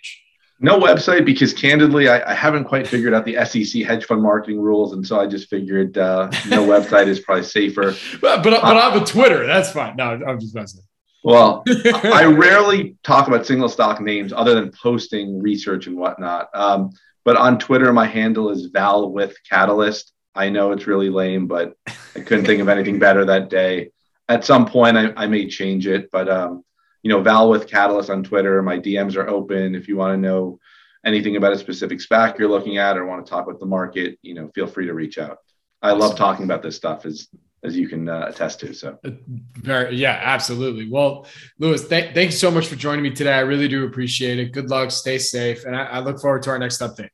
No 0.61 0.77
website 0.77 1.25
because 1.25 1.53
candidly, 1.53 2.09
I, 2.09 2.31
I, 2.31 2.33
haven't 2.33 2.65
quite 2.65 2.85
figured 2.85 3.13
out 3.13 3.23
the 3.23 3.37
SEC 3.45 3.83
hedge 3.83 4.03
fund 4.03 4.21
marketing 4.21 4.59
rules, 4.59 4.91
and 4.91 5.07
so 5.07 5.17
I 5.17 5.25
just 5.25 5.49
figured 5.49 5.97
uh, 5.97 6.29
no 6.49 6.65
website 6.65 7.07
is 7.07 7.21
probably 7.21 7.43
safer. 7.43 7.93
But 8.21 8.43
but, 8.43 8.61
but 8.61 8.75
I 8.75 8.89
have 8.89 9.01
a 9.01 9.05
Twitter. 9.05 9.45
That's 9.45 9.71
fine. 9.71 9.95
No, 9.95 10.19
I'm 10.27 10.39
just 10.39 10.53
messing. 10.53 10.81
Well, 11.23 11.63
I 12.03 12.25
rarely 12.25 12.97
talk 13.03 13.27
about 13.27 13.45
single 13.45 13.69
stock 13.69 14.01
names 14.01 14.33
other 14.33 14.55
than 14.55 14.71
posting 14.71 15.41
research 15.41 15.87
and 15.87 15.97
whatnot. 15.97 16.49
Um, 16.53 16.91
but 17.23 17.37
on 17.37 17.59
Twitter, 17.59 17.91
my 17.93 18.05
handle 18.05 18.49
is 18.49 18.65
Val 18.67 19.09
with 19.11 19.35
Catalyst. 19.49 20.13
I 20.35 20.49
know 20.49 20.71
it's 20.71 20.87
really 20.87 21.09
lame, 21.09 21.47
but 21.47 21.75
I 21.87 22.21
couldn't 22.21 22.45
think 22.45 22.61
of 22.61 22.69
anything 22.69 22.99
better 22.99 23.25
that 23.25 23.49
day. 23.49 23.91
At 24.27 24.45
some 24.45 24.65
point, 24.65 24.97
I, 24.97 25.13
I 25.15 25.27
may 25.27 25.47
change 25.47 25.87
it, 25.87 26.09
but 26.11 26.29
um, 26.29 26.63
you 27.01 27.09
know, 27.09 27.21
Val 27.21 27.49
with 27.49 27.67
Catalyst 27.67 28.09
on 28.09 28.23
Twitter. 28.23 28.61
My 28.61 28.77
DMs 28.77 29.15
are 29.15 29.27
open. 29.27 29.75
If 29.75 29.87
you 29.87 29.95
want 29.95 30.13
to 30.13 30.17
know 30.17 30.59
anything 31.05 31.35
about 31.35 31.53
a 31.53 31.57
specific 31.57 31.99
SPAC 31.99 32.37
you're 32.37 32.49
looking 32.49 32.77
at 32.77 32.97
or 32.97 33.05
want 33.05 33.25
to 33.25 33.29
talk 33.29 33.47
with 33.47 33.59
the 33.59 33.65
market, 33.65 34.19
you 34.21 34.33
know, 34.33 34.49
feel 34.53 34.67
free 34.67 34.87
to 34.87 34.93
reach 34.93 35.17
out. 35.17 35.37
I 35.81 35.91
love 35.91 36.17
talking 36.17 36.45
about 36.45 36.61
this 36.61 36.75
stuff 36.75 37.05
as 37.05 37.27
as 37.63 37.75
you 37.75 37.89
can 37.89 38.07
uh, 38.07 38.25
attest 38.29 38.61
to. 38.61 38.73
So, 38.73 38.97
very 39.03 39.95
yeah, 39.95 40.19
absolutely. 40.21 40.89
Well, 40.89 41.25
Louis, 41.57 41.85
th- 41.87 42.13
thanks 42.13 42.37
so 42.37 42.51
much 42.51 42.67
for 42.67 42.75
joining 42.75 43.03
me 43.03 43.11
today. 43.11 43.33
I 43.33 43.41
really 43.41 43.67
do 43.67 43.85
appreciate 43.85 44.39
it. 44.39 44.53
Good 44.53 44.69
luck, 44.69 44.91
stay 44.91 45.17
safe, 45.17 45.65
and 45.65 45.75
I, 45.75 45.83
I 45.85 45.99
look 45.99 46.19
forward 46.19 46.43
to 46.43 46.51
our 46.51 46.59
next 46.59 46.79
update. 46.79 47.09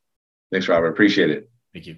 Thanks, 0.51 0.67
Robert. 0.67 0.87
Appreciate 0.87 1.31
it. 1.31 1.49
Thank 1.73 1.87
you. 1.87 1.97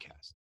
podcast. 0.00 0.39